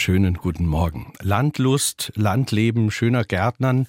Schönen 0.00 0.32
guten 0.32 0.64
Morgen. 0.64 1.12
Landlust, 1.20 2.10
Landleben, 2.14 2.90
schöner 2.90 3.22
Gärtnern. 3.22 3.86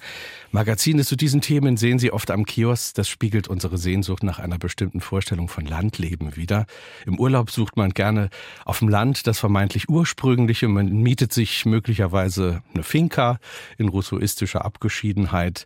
Magazine 0.50 1.06
zu 1.06 1.16
diesen 1.16 1.40
Themen 1.40 1.78
sehen 1.78 1.98
Sie 1.98 2.12
oft 2.12 2.30
am 2.30 2.44
Kiosk. 2.44 2.96
Das 2.96 3.08
spiegelt 3.08 3.48
unsere 3.48 3.78
Sehnsucht 3.78 4.22
nach 4.22 4.38
einer 4.38 4.58
bestimmten 4.58 5.00
Vorstellung 5.00 5.48
von 5.48 5.64
Landleben 5.64 6.36
wider. 6.36 6.66
Im 7.06 7.18
Urlaub 7.18 7.50
sucht 7.50 7.78
man 7.78 7.92
gerne 7.92 8.28
auf 8.66 8.80
dem 8.80 8.90
Land 8.90 9.26
das 9.26 9.38
vermeintlich 9.38 9.88
ursprüngliche. 9.88 10.68
Man 10.68 10.92
mietet 10.92 11.32
sich 11.32 11.64
möglicherweise 11.64 12.62
eine 12.74 12.82
Finca 12.82 13.38
in 13.78 13.88
rousseauistischer 13.88 14.66
Abgeschiedenheit. 14.66 15.64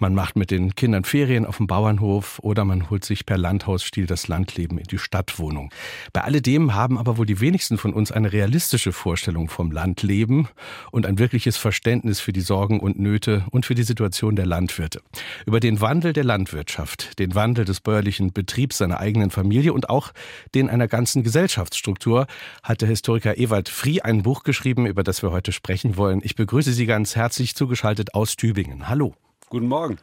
Man 0.00 0.12
macht 0.12 0.34
mit 0.34 0.50
den 0.50 0.74
Kindern 0.74 1.04
Ferien 1.04 1.46
auf 1.46 1.58
dem 1.58 1.68
Bauernhof 1.68 2.40
oder 2.40 2.64
man 2.64 2.90
holt 2.90 3.04
sich 3.04 3.26
per 3.26 3.38
Landhausstil 3.38 4.06
das 4.06 4.26
Landleben 4.26 4.76
in 4.78 4.88
die 4.88 4.98
Stadtwohnung. 4.98 5.70
Bei 6.12 6.22
alledem 6.22 6.74
haben 6.74 6.98
aber 6.98 7.16
wohl 7.16 7.26
die 7.26 7.38
wenigsten 7.38 7.78
von 7.78 7.92
uns 7.92 8.10
eine 8.10 8.32
realistische 8.32 8.92
Vorstellung 8.92 9.48
vom 9.48 9.70
Landleben 9.84 10.48
und 10.92 11.04
ein 11.04 11.18
wirkliches 11.18 11.58
Verständnis 11.58 12.18
für 12.18 12.32
die 12.32 12.40
Sorgen 12.40 12.80
und 12.80 12.98
Nöte 12.98 13.44
und 13.50 13.66
für 13.66 13.74
die 13.74 13.82
Situation 13.82 14.34
der 14.34 14.46
Landwirte. 14.46 15.02
Über 15.44 15.60
den 15.60 15.82
Wandel 15.82 16.14
der 16.14 16.24
Landwirtschaft, 16.24 17.18
den 17.18 17.34
Wandel 17.34 17.66
des 17.66 17.80
bäuerlichen 17.80 18.32
Betriebs 18.32 18.78
seiner 18.78 18.98
eigenen 18.98 19.30
Familie 19.30 19.74
und 19.74 19.90
auch 19.90 20.12
den 20.54 20.70
einer 20.70 20.88
ganzen 20.88 21.22
Gesellschaftsstruktur 21.22 22.26
hat 22.62 22.80
der 22.80 22.88
Historiker 22.88 23.36
Ewald 23.36 23.68
Frie 23.68 24.00
ein 24.00 24.22
Buch 24.22 24.42
geschrieben, 24.42 24.86
über 24.86 25.02
das 25.02 25.22
wir 25.22 25.32
heute 25.32 25.52
sprechen 25.52 25.98
wollen. 25.98 26.20
Ich 26.24 26.34
begrüße 26.34 26.72
Sie 26.72 26.86
ganz 26.86 27.14
herzlich 27.14 27.54
zugeschaltet 27.54 28.14
aus 28.14 28.36
Tübingen. 28.36 28.88
Hallo. 28.88 29.14
Guten 29.50 29.68
Morgen. 29.68 29.98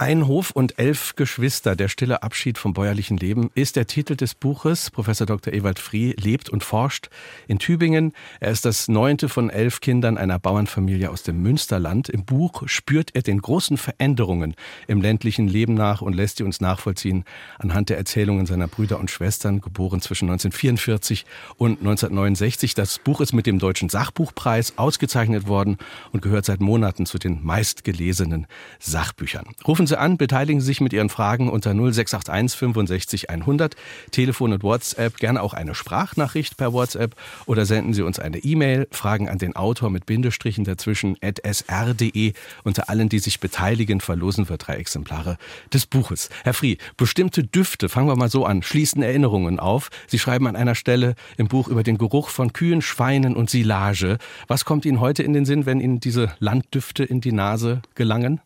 Ein 0.00 0.26
Hof 0.26 0.52
und 0.52 0.78
elf 0.78 1.14
Geschwister, 1.14 1.76
der 1.76 1.88
stille 1.88 2.22
Abschied 2.22 2.56
vom 2.56 2.72
bäuerlichen 2.72 3.18
Leben, 3.18 3.50
ist 3.54 3.76
der 3.76 3.86
Titel 3.86 4.16
des 4.16 4.34
Buches. 4.34 4.90
Professor 4.90 5.26
Dr. 5.26 5.52
Ewald 5.52 5.78
Frie 5.78 6.14
lebt 6.18 6.48
und 6.48 6.64
forscht 6.64 7.10
in 7.48 7.58
Tübingen. 7.58 8.14
Er 8.40 8.50
ist 8.50 8.64
das 8.64 8.88
neunte 8.88 9.28
von 9.28 9.50
elf 9.50 9.82
Kindern 9.82 10.16
einer 10.16 10.38
Bauernfamilie 10.38 11.10
aus 11.10 11.22
dem 11.22 11.42
Münsterland. 11.42 12.08
Im 12.08 12.24
Buch 12.24 12.62
spürt 12.64 13.10
er 13.14 13.20
den 13.20 13.42
großen 13.42 13.76
Veränderungen 13.76 14.54
im 14.86 15.02
ländlichen 15.02 15.48
Leben 15.48 15.74
nach 15.74 16.00
und 16.00 16.14
lässt 16.14 16.38
sie 16.38 16.44
uns 16.44 16.62
nachvollziehen 16.62 17.24
anhand 17.58 17.90
der 17.90 17.98
Erzählungen 17.98 18.46
seiner 18.46 18.68
Brüder 18.68 18.98
und 19.00 19.10
Schwestern, 19.10 19.60
geboren 19.60 20.00
zwischen 20.00 20.30
1944 20.30 21.26
und 21.58 21.80
1969. 21.80 22.72
Das 22.72 22.98
Buch 23.00 23.20
ist 23.20 23.34
mit 23.34 23.44
dem 23.44 23.58
Deutschen 23.58 23.90
Sachbuchpreis 23.90 24.78
ausgezeichnet 24.78 25.46
worden 25.46 25.76
und 26.10 26.22
gehört 26.22 26.46
seit 26.46 26.60
Monaten 26.60 27.04
zu 27.04 27.18
den 27.18 27.44
meistgelesenen 27.44 28.46
Sachbüchern. 28.78 29.44
Rufen 29.68 29.89
Sie 29.90 29.98
an, 29.98 30.16
beteiligen 30.16 30.60
Sie 30.60 30.66
sich 30.66 30.80
mit 30.80 30.92
Ihren 30.92 31.08
Fragen 31.08 31.50
unter 31.50 31.74
0681 31.74 32.58
65 32.58 33.28
100, 33.28 33.76
Telefon 34.10 34.52
und 34.52 34.62
WhatsApp, 34.62 35.18
gerne 35.18 35.42
auch 35.42 35.52
eine 35.52 35.74
Sprachnachricht 35.74 36.56
per 36.56 36.72
WhatsApp 36.72 37.14
oder 37.46 37.66
senden 37.66 37.92
Sie 37.92 38.02
uns 38.02 38.18
eine 38.18 38.38
E-Mail, 38.38 38.88
Fragen 38.92 39.28
an 39.28 39.38
den 39.38 39.56
Autor 39.56 39.90
mit 39.90 40.06
Bindestrichen 40.06 40.64
dazwischen 40.64 41.16
at 41.20 41.40
sr.de. 41.44 42.32
Unter 42.64 42.88
allen, 42.88 43.08
die 43.08 43.18
sich 43.18 43.40
beteiligen, 43.40 44.00
verlosen 44.00 44.48
wir 44.48 44.56
drei 44.56 44.76
Exemplare 44.76 45.36
des 45.72 45.86
Buches. 45.86 46.30
Herr 46.44 46.54
Frie, 46.54 46.78
bestimmte 46.96 47.42
Düfte, 47.42 47.88
fangen 47.88 48.08
wir 48.08 48.16
mal 48.16 48.30
so 48.30 48.46
an, 48.46 48.62
schließen 48.62 49.02
Erinnerungen 49.02 49.58
auf. 49.58 49.90
Sie 50.06 50.18
schreiben 50.18 50.46
an 50.46 50.56
einer 50.56 50.76
Stelle 50.76 51.16
im 51.36 51.48
Buch 51.48 51.68
über 51.68 51.82
den 51.82 51.98
Geruch 51.98 52.28
von 52.28 52.52
Kühen, 52.52 52.80
Schweinen 52.80 53.34
und 53.34 53.50
Silage. 53.50 54.18
Was 54.46 54.64
kommt 54.64 54.84
Ihnen 54.84 55.00
heute 55.00 55.24
in 55.24 55.32
den 55.32 55.44
Sinn, 55.44 55.66
wenn 55.66 55.80
Ihnen 55.80 55.98
diese 55.98 56.32
Landdüfte 56.38 57.02
in 57.02 57.20
die 57.20 57.32
Nase 57.32 57.82
gelangen? 57.96 58.40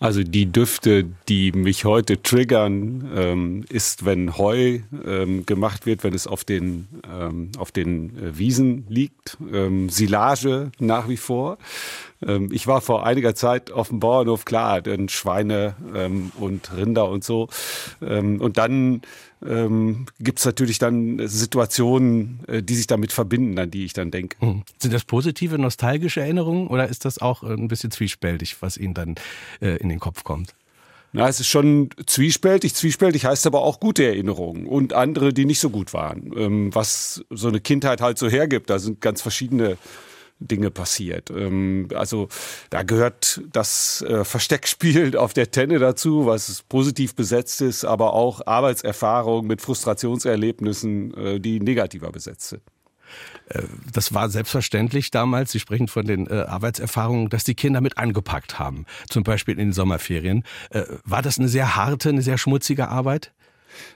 Also 0.00 0.24
die 0.24 0.46
Düfte, 0.46 1.04
die 1.28 1.52
mich 1.52 1.84
heute 1.84 2.20
triggern, 2.20 3.10
ähm, 3.14 3.64
ist, 3.68 4.04
wenn 4.04 4.36
Heu 4.36 4.80
ähm, 5.06 5.46
gemacht 5.46 5.86
wird, 5.86 6.02
wenn 6.02 6.14
es 6.14 6.26
auf 6.26 6.44
den, 6.44 6.88
ähm, 7.08 7.52
auf 7.58 7.70
den 7.70 8.10
äh, 8.18 8.36
Wiesen 8.36 8.86
liegt. 8.88 9.38
Ähm, 9.52 9.88
Silage 9.88 10.72
nach 10.80 11.08
wie 11.08 11.16
vor. 11.16 11.58
Ähm, 12.26 12.50
ich 12.52 12.66
war 12.66 12.80
vor 12.80 13.06
einiger 13.06 13.36
Zeit 13.36 13.70
auf 13.70 13.88
dem 13.88 14.00
Bauernhof, 14.00 14.44
klar, 14.44 14.82
denn 14.82 15.08
Schweine 15.08 15.76
ähm, 15.94 16.32
und 16.38 16.76
Rinder 16.76 17.08
und 17.08 17.22
so. 17.22 17.48
und 18.00 18.58
dann 18.58 19.00
ähm, 19.44 20.06
gibt 20.20 20.38
es 20.38 20.44
natürlich 20.44 20.78
dann 20.78 21.26
Situationen, 21.26 22.40
äh, 22.46 22.62
die 22.62 22.74
sich 22.74 22.86
damit 22.86 23.12
verbinden, 23.12 23.58
an 23.58 23.70
die 23.70 23.84
ich 23.84 23.92
dann 23.92 24.10
denke. 24.10 24.36
Hm. 24.40 24.62
Sind 24.78 24.92
das 24.94 25.04
positive, 25.04 25.58
nostalgische 25.58 26.20
Erinnerungen 26.20 26.68
oder 26.68 26.88
ist 26.88 27.04
das 27.04 27.18
auch 27.18 27.42
ein 27.42 27.68
bisschen 27.68 27.90
zwiespältig, 27.90 28.56
was 28.60 28.76
Ihnen 28.76 28.94
dann 28.94 29.14
äh, 29.60 29.76
in 29.76 29.88
den 29.88 30.00
Kopf 30.00 30.24
kommt? 30.24 30.54
Na, 31.16 31.28
es 31.28 31.38
ist 31.38 31.46
schon 31.46 31.90
zwiespältig. 32.06 32.74
Zwiespältig 32.74 33.24
heißt 33.24 33.46
aber 33.46 33.62
auch 33.62 33.78
gute 33.78 34.04
Erinnerungen 34.04 34.66
und 34.66 34.94
andere, 34.94 35.32
die 35.32 35.44
nicht 35.44 35.60
so 35.60 35.70
gut 35.70 35.92
waren. 35.92 36.32
Ähm, 36.36 36.74
was 36.74 37.24
so 37.30 37.46
eine 37.46 37.60
Kindheit 37.60 38.00
halt 38.00 38.18
so 38.18 38.28
hergibt, 38.28 38.68
da 38.68 38.80
sind 38.80 39.00
ganz 39.00 39.22
verschiedene 39.22 39.78
Dinge 40.46 40.70
passiert. 40.70 41.30
Ähm, 41.30 41.88
also 41.94 42.28
da 42.70 42.82
gehört 42.82 43.42
das 43.52 44.02
äh, 44.02 44.24
Versteckspiel 44.24 45.16
auf 45.16 45.34
der 45.34 45.50
Tenne 45.50 45.78
dazu, 45.78 46.26
was 46.26 46.62
positiv 46.62 47.14
besetzt 47.14 47.60
ist, 47.60 47.84
aber 47.84 48.12
auch 48.12 48.46
Arbeitserfahrung 48.46 49.46
mit 49.46 49.60
Frustrationserlebnissen, 49.60 51.14
äh, 51.14 51.40
die 51.40 51.60
negativer 51.60 52.12
besetzt 52.12 52.48
sind. 52.48 52.62
Äh, 53.48 53.62
das 53.92 54.14
war 54.14 54.28
selbstverständlich 54.28 55.10
damals, 55.10 55.52
Sie 55.52 55.60
sprechen 55.60 55.88
von 55.88 56.06
den 56.06 56.26
äh, 56.26 56.44
Arbeitserfahrungen, 56.46 57.28
dass 57.28 57.44
die 57.44 57.54
Kinder 57.54 57.80
mit 57.80 57.98
angepackt 57.98 58.58
haben, 58.58 58.86
zum 59.08 59.22
Beispiel 59.22 59.54
in 59.54 59.68
den 59.68 59.72
Sommerferien. 59.72 60.44
Äh, 60.70 60.84
war 61.04 61.22
das 61.22 61.38
eine 61.38 61.48
sehr 61.48 61.76
harte, 61.76 62.08
eine 62.08 62.22
sehr 62.22 62.38
schmutzige 62.38 62.88
Arbeit? 62.88 63.32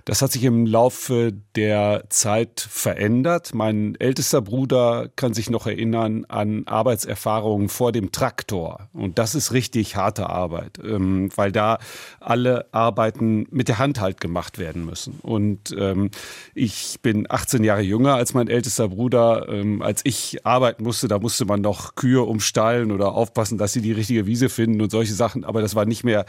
Das 0.04 0.22
hat 0.22 0.32
sich 0.32 0.44
im 0.44 0.66
Laufe 0.66 1.32
der 1.56 2.04
Zeit 2.08 2.60
verändert. 2.60 3.54
Mein 3.54 3.94
ältester 3.98 4.40
Bruder 4.40 5.08
kann 5.16 5.34
sich 5.34 5.50
noch 5.50 5.66
erinnern 5.66 6.24
an 6.28 6.66
Arbeitserfahrungen 6.66 7.68
vor 7.68 7.92
dem 7.92 8.12
Traktor. 8.12 8.88
Und 8.92 9.18
das 9.18 9.34
ist 9.34 9.52
richtig 9.52 9.96
harte 9.96 10.28
Arbeit, 10.28 10.78
ähm, 10.82 11.30
weil 11.36 11.52
da 11.52 11.78
alle 12.20 12.66
Arbeiten 12.72 13.46
mit 13.50 13.68
der 13.68 13.78
Hand 13.78 14.00
halt 14.00 14.20
gemacht 14.20 14.58
werden 14.58 14.84
müssen. 14.84 15.18
Und 15.22 15.74
ähm, 15.78 16.10
ich 16.54 16.98
bin 17.02 17.26
18 17.28 17.64
Jahre 17.64 17.82
jünger 17.82 18.14
als 18.14 18.34
mein 18.34 18.48
ältester 18.48 18.88
Bruder. 18.88 19.48
Ähm, 19.48 19.82
als 19.82 20.00
ich 20.04 20.46
arbeiten 20.46 20.84
musste, 20.84 21.08
da 21.08 21.18
musste 21.18 21.44
man 21.44 21.60
noch 21.60 21.94
Kühe 21.94 22.22
umstallen 22.22 22.92
oder 22.92 23.12
aufpassen, 23.12 23.58
dass 23.58 23.72
sie 23.72 23.82
die 23.82 23.92
richtige 23.92 24.26
Wiese 24.26 24.48
finden 24.48 24.80
und 24.80 24.90
solche 24.90 25.14
Sachen. 25.14 25.44
Aber 25.44 25.60
das 25.60 25.74
war 25.74 25.84
nicht 25.84 26.04
mehr 26.04 26.24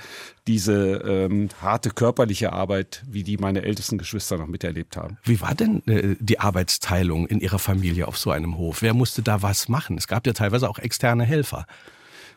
diese 0.48 1.30
harte 1.62 1.90
körperliche 1.92 2.54
Arbeit, 2.54 3.04
wie 3.08 3.24
die 3.24 3.38
meine 3.40 3.64
ältesten 3.64 3.98
Geschwister 3.98 4.38
noch 4.38 4.48
miterlebt 4.48 4.98
haben. 4.98 5.18
Wie 5.24 5.42
war 5.42 5.56
denn 5.56 5.86
äh, 5.88 6.16
die 6.20 6.40
Arbeitsteilung 6.40 7.28
in 7.28 7.40
Ihrer 7.40 7.60
Familie 7.60 8.08
auf 8.08 8.18
so 8.18 8.32
einem 8.32 8.58
Hof? 8.58 8.82
Wer 8.82 8.94
musste 8.94 9.22
da 9.22 9.42
was 9.42 9.70
machen? 9.70 9.98
Es 9.98 10.08
gab 10.08 10.26
ja 10.28 10.34
teilweise 10.34 10.70
auch 10.70 10.80
externe 10.80 11.24
Helfer. 11.24 11.66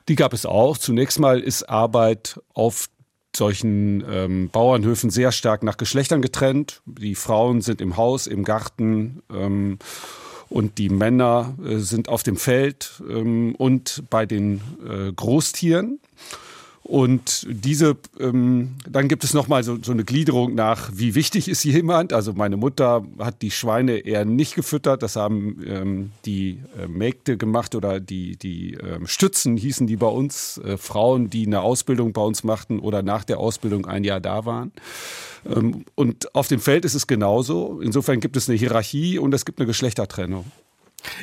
Die 0.09 0.17
gab 0.17 0.33
es 0.33 0.47
auch. 0.47 0.79
Zunächst 0.79 1.21
mal 1.21 1.41
ist 1.41 1.69
Arbeit 1.69 2.41
auf 2.55 2.89
solchen 3.35 4.05
ähm, 4.09 4.51
Bauernhöfen 4.51 5.11
sehr 5.11 5.33
stark 5.33 5.63
nach 5.63 5.77
Geschlechtern 5.77 6.23
getrennt. 6.23 6.83
Die 6.87 7.15
Frauen 7.15 7.61
sind 7.61 7.81
im 7.81 7.97
Haus, 7.97 8.27
im 8.27 8.45
Garten 8.45 9.23
ähm, 9.33 9.79
und 10.49 10.79
die 10.79 10.91
Männer 10.91 11.55
äh, 11.65 11.79
sind 11.79 12.09
auf 12.09 12.23
dem 12.23 12.37
Feld 12.37 13.03
ähm, 13.09 13.55
und 13.55 14.05
bei 14.11 14.27
den 14.27 14.61
äh, 14.87 15.13
Großtieren. 15.13 15.99
Und 16.85 17.47
diese, 17.49 17.97
ähm, 18.19 18.73
dann 18.89 19.07
gibt 19.07 19.23
es 19.23 19.35
nochmal 19.35 19.63
so, 19.63 19.79
so 19.81 19.93
eine 19.93 20.05
Gliederung 20.05 20.55
nach, 20.55 20.91
wie 20.93 21.15
wichtig 21.15 21.49
ist 21.49 21.63
jemand. 21.65 22.13
Also 22.13 22.33
meine 22.33 22.57
Mutter 22.57 23.07
hat 23.19 23.41
die 23.43 23.53
Schweine 23.53 23.99
eher 23.99 24.25
nicht 24.25 24.57
gefüttert, 24.57 25.03
das 25.03 25.15
haben 25.15 25.63
ähm, 25.65 26.11
die 26.25 26.59
äh, 26.79 26.89
Mägde 26.89 27.37
gemacht 27.37 27.77
oder 27.77 28.01
die, 28.01 28.37
die 28.37 28.75
ähm, 28.75 29.07
Stützen 29.07 29.57
hießen 29.57 29.87
die 29.87 29.97
bei 29.97 30.09
uns, 30.09 30.59
äh, 30.59 30.77
Frauen, 30.77 31.31
die 31.31 31.47
eine 31.47 31.61
Ausbildung 31.61 32.13
bei 32.13 32.23
uns 32.23 32.43
machten 32.43 32.81
oder 32.81 33.03
nach 33.03 33.23
der 33.23 33.39
Ausbildung 33.39 33.87
ein 33.87 34.03
Jahr 34.03 34.21
da 34.21 34.45
waren. 34.45 34.73
Ähm, 35.47 35.85
und 35.95 36.35
auf 36.35 36.49
dem 36.49 36.59
Feld 36.59 36.85
ist 36.85 36.95
es 36.95 37.07
genauso. 37.07 37.81
Insofern 37.81 38.19
gibt 38.19 38.37
es 38.37 38.49
eine 38.49 38.59
Hierarchie 38.59 39.19
und 39.19 39.33
es 39.35 39.45
gibt 39.45 39.61
eine 39.61 39.67
Geschlechtertrennung. 39.67 40.47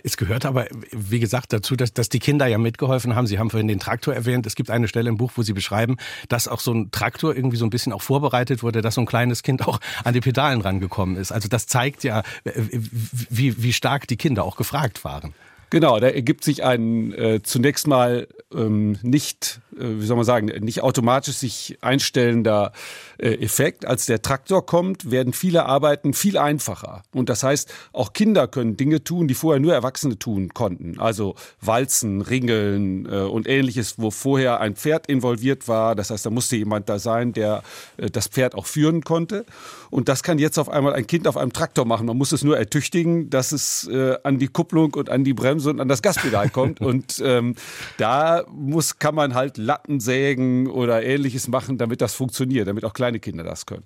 Es 0.04 0.18
gehört 0.18 0.46
aber, 0.46 0.68
wie 0.92 1.20
gesagt, 1.20 1.54
dazu, 1.54 1.76
dass, 1.76 1.94
dass 1.94 2.10
die 2.10 2.20
Kinder 2.20 2.48
ja 2.48 2.58
mitgeholfen 2.58 3.16
haben. 3.16 3.28
Sie 3.28 3.40
haben 3.40 3.50
vorhin 3.50 3.68
den 3.68 3.80
Traktor 3.80 4.14
erwähnt. 4.14 4.46
Es 4.46 4.56
gibt 4.56 4.70
eine 4.70 4.88
Stelle 4.88 5.10
im 5.10 5.18
Buch, 5.18 5.32
wo 5.36 5.42
Sie 5.42 5.54
beschreiben, 5.54 5.98
dass 6.28 6.48
auch 6.48 6.60
so 6.60 6.74
ein 6.74 6.92
Traktor 6.92 7.36
irgendwie 7.36 7.58
so 7.58 7.66
ein 7.66 7.70
bisschen 7.70 7.94
auch 7.94 8.02
vorbereitet 8.02 8.64
wurde, 8.64 8.82
dass 8.82 8.96
so 8.96 9.02
ein 9.02 9.08
kleines 9.08 9.44
Kind 9.44 9.68
auch 9.68 9.80
an 10.04 10.14
die 10.14 10.22
Pedalen 10.22 10.62
rangekommen 10.62 11.18
ist. 11.18 11.32
Also 11.32 11.48
das 11.48 11.68
zeigt 11.68 12.04
ja, 12.04 12.24
wie, 12.44 13.62
wie 13.62 13.74
stark 13.74 14.08
die 14.08 14.18
Kinder 14.18 14.44
auch 14.44 14.56
gefragt 14.56 15.04
waren. 15.04 15.34
Genau, 15.72 16.00
da 16.00 16.08
ergibt 16.08 16.44
sich 16.44 16.64
ein 16.64 17.14
äh, 17.14 17.44
zunächst 17.44 17.86
mal 17.86 18.28
ähm, 18.54 18.98
nicht 19.04 19.62
wie 19.80 20.06
soll 20.06 20.16
man 20.16 20.26
sagen, 20.26 20.48
nicht 20.48 20.82
automatisch 20.84 21.36
sich 21.36 21.78
einstellender 21.82 22.72
äh, 23.18 23.34
Effekt. 23.36 23.86
Als 23.86 24.06
der 24.06 24.22
Traktor 24.22 24.66
kommt, 24.66 25.12
werden 25.12 25.34
viele 25.34 25.66
Arbeiten 25.66 26.14
viel 26.14 26.38
einfacher. 26.38 27.04
Und 27.14 27.30
das 27.30 27.44
heißt, 27.44 27.72
auch 27.94 28.14
Kinder 28.14 28.48
können 28.48 28.78
Dinge 28.78 29.04
tun, 29.04 29.28
die 29.28 29.34
vorher 29.34 29.60
nur 29.60 29.74
Erwachsene 29.74 30.18
tun 30.18 30.54
konnten. 30.54 31.00
Also 31.00 31.36
Walzen, 31.62 32.22
Ringeln 32.22 33.06
äh, 33.06 33.22
und 33.22 33.48
ähnliches, 33.48 33.96
wo 33.98 34.12
vorher 34.12 34.60
ein 34.60 34.76
Pferd 34.76 35.08
involviert 35.08 35.68
war. 35.68 35.96
Das 35.96 36.10
heißt, 36.10 36.26
da 36.26 36.30
musste 36.30 36.56
jemand 36.56 36.90
da 36.90 37.00
sein, 37.00 37.34
der 37.34 37.64
äh, 37.98 38.10
das 38.10 38.28
Pferd 38.28 38.56
auch 38.56 38.66
führen 38.66 39.04
konnte. 39.04 39.46
Und 39.90 40.10
das 40.10 40.24
kann 40.24 40.40
jetzt 40.40 40.60
auf 40.60 40.70
einmal 40.70 40.94
ein 40.94 41.08
Kind 41.08 41.28
auf 41.28 41.38
einem 41.38 41.54
Traktor 41.54 41.86
machen. 41.86 42.06
Man 42.06 42.18
muss 42.18 42.32
es 42.32 42.44
nur 42.44 42.58
ertüchtigen, 42.58 43.30
dass 43.30 43.52
es 43.52 43.88
äh, 43.88 44.18
an 44.24 44.40
die 44.40 44.48
Kupplung 44.48 44.94
und 44.94 45.10
an 45.10 45.24
die 45.24 45.34
Bremse 45.34 45.70
und 45.70 45.80
an 45.80 45.88
das 45.88 46.02
Gaspedal 46.02 46.50
kommt. 46.50 46.82
und 46.82 47.22
ähm, 47.24 47.56
da 47.98 48.44
muss, 48.52 49.00
kann 49.00 49.16
man 49.16 49.34
halt 49.34 49.58
Latten 49.70 50.00
sägen 50.00 50.66
oder 50.66 51.04
ähnliches 51.04 51.48
machen, 51.48 51.78
damit 51.78 52.02
das 52.02 52.16
funktioniert, 52.16 52.68
damit 52.68 52.84
auch 52.86 52.94
kleine 52.94 53.20
Kinder 53.20 53.44
das 53.44 53.68
können. 53.68 53.84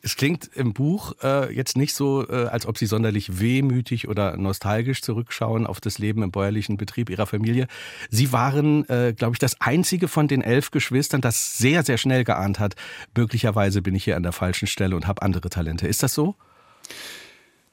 Es 0.00 0.14
klingt 0.14 0.48
im 0.54 0.72
Buch 0.72 1.12
äh, 1.24 1.52
jetzt 1.52 1.76
nicht 1.76 1.92
so, 1.92 2.24
äh, 2.28 2.46
als 2.46 2.66
ob 2.66 2.78
Sie 2.78 2.86
sonderlich 2.86 3.40
wehmütig 3.40 4.06
oder 4.06 4.36
nostalgisch 4.36 5.02
zurückschauen 5.02 5.66
auf 5.66 5.80
das 5.80 5.98
Leben 5.98 6.22
im 6.22 6.30
bäuerlichen 6.30 6.76
Betrieb 6.76 7.10
Ihrer 7.10 7.26
Familie. 7.26 7.66
Sie 8.10 8.30
waren, 8.30 8.88
äh, 8.88 9.12
glaube 9.12 9.34
ich, 9.34 9.40
das 9.40 9.60
einzige 9.60 10.06
von 10.06 10.28
den 10.28 10.40
elf 10.40 10.70
Geschwistern, 10.70 11.20
das 11.20 11.58
sehr, 11.58 11.82
sehr 11.82 11.98
schnell 11.98 12.22
geahnt 12.22 12.60
hat, 12.60 12.76
möglicherweise 13.16 13.82
bin 13.82 13.96
ich 13.96 14.04
hier 14.04 14.16
an 14.16 14.22
der 14.22 14.32
falschen 14.32 14.68
Stelle 14.68 14.94
und 14.94 15.08
habe 15.08 15.22
andere 15.22 15.50
Talente. 15.50 15.88
Ist 15.88 16.04
das 16.04 16.14
so? 16.14 16.36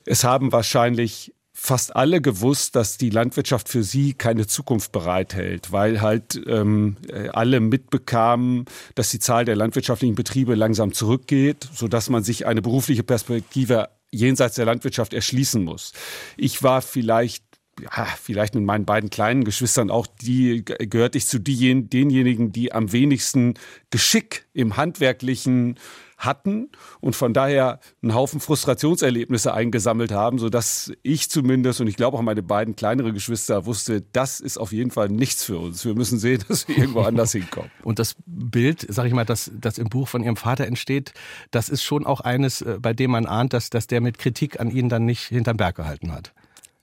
Es 0.06 0.24
haben 0.24 0.52
wahrscheinlich 0.52 1.31
fast 1.63 1.96
alle 1.96 2.22
gewusst, 2.22 2.75
dass 2.75 2.98
die 2.98 3.12
Landwirtschaft 3.12 3.69
für 3.69 3.84
sie 3.84 4.13
keine 4.16 4.48
Zukunft 4.48 4.92
bereithält, 4.92 5.72
weil 5.72 6.02
halt 6.02 6.42
ähm, 6.48 6.98
alle 7.34 7.60
mitbekamen, 7.60 8.66
dass 8.96 9.10
die 9.10 9.19
Zahl 9.19 9.46
der 9.46 9.56
landwirtschaftlichen 9.56 10.16
Betriebe 10.16 10.56
langsam 10.56 10.92
zurückgeht, 10.92 11.69
so 11.72 11.88
dass 11.88 12.10
man 12.10 12.24
sich 12.24 12.48
eine 12.48 12.63
berufliche 12.63 13.04
Perspektive 13.04 13.90
jenseits 14.10 14.56
der 14.56 14.66
Landwirtschaft 14.66 15.13
erschließen 15.13 15.63
muss. 15.63 15.94
Ich 16.36 16.63
war 16.63 16.81
vielleicht 16.81 17.44
ja, 17.79 18.06
vielleicht 18.21 18.56
mit 18.56 18.63
meinen 18.63 18.85
beiden 18.85 19.09
kleinen 19.09 19.44
Geschwistern 19.44 19.89
auch, 19.89 20.07
die 20.07 20.63
gehörte 20.65 21.18
ich 21.18 21.27
zu 21.27 21.39
diejenigen, 21.39 21.89
denjenigen, 21.89 22.51
die 22.51 22.73
am 22.73 22.91
wenigsten 22.91 23.56
Geschick 23.89 24.45
im 24.53 24.77
handwerklichen 24.77 25.77
hatten 26.18 26.69
und 27.00 27.15
von 27.15 27.33
daher 27.33 27.79
einen 28.01 28.13
Haufen 28.13 28.39
Frustrationserlebnisse 28.39 29.53
eingesammelt 29.53 30.12
haben, 30.12 30.38
sodass 30.38 30.91
ich 31.01 31.29
zumindest 31.29 31.81
und 31.81 31.88
ich 31.88 31.95
glaube 31.95 32.18
auch 32.18 32.21
meine 32.21 32.44
beiden 32.44 32.75
kleinere 32.75 33.12
Geschwister 33.12 33.65
wusste, 33.65 34.01
das 34.13 34.39
ist 34.39 34.57
auf 34.57 34.71
jeden 34.71 34.91
Fall 34.91 35.09
nichts 35.09 35.44
für 35.44 35.57
uns. 35.57 35.83
Wir 35.83 35.95
müssen 35.95 36.19
sehen, 36.19 36.44
dass 36.47 36.67
wir 36.67 36.77
irgendwo 36.77 37.01
anders 37.01 37.31
hinkommen. 37.31 37.71
Und 37.83 38.00
das 38.00 38.15
Bild, 38.25 38.85
sag 38.88 39.07
ich 39.07 39.13
mal, 39.13 39.25
das, 39.25 39.51
das 39.59 39.77
im 39.77 39.89
Buch 39.89 40.07
von 40.07 40.24
Ihrem 40.24 40.38
Vater 40.38 40.67
entsteht, 40.67 41.13
das 41.50 41.69
ist 41.69 41.83
schon 41.83 42.06
auch 42.06 42.21
eines, 42.21 42.62
äh, 42.62 42.77
bei 42.79 42.94
dem 42.94 43.12
man 43.12 43.25
ahnt, 43.25 43.53
dass, 43.53 43.69
dass 43.69 43.88
der 43.88 44.01
mit 44.01 44.19
Kritik 44.19 44.59
an 44.59 44.69
Ihnen 44.69 44.89
dann 44.89 45.06
nicht 45.06 45.24
hinterm 45.24 45.57
Berg 45.57 45.75
gehalten 45.75 46.12
hat. 46.12 46.33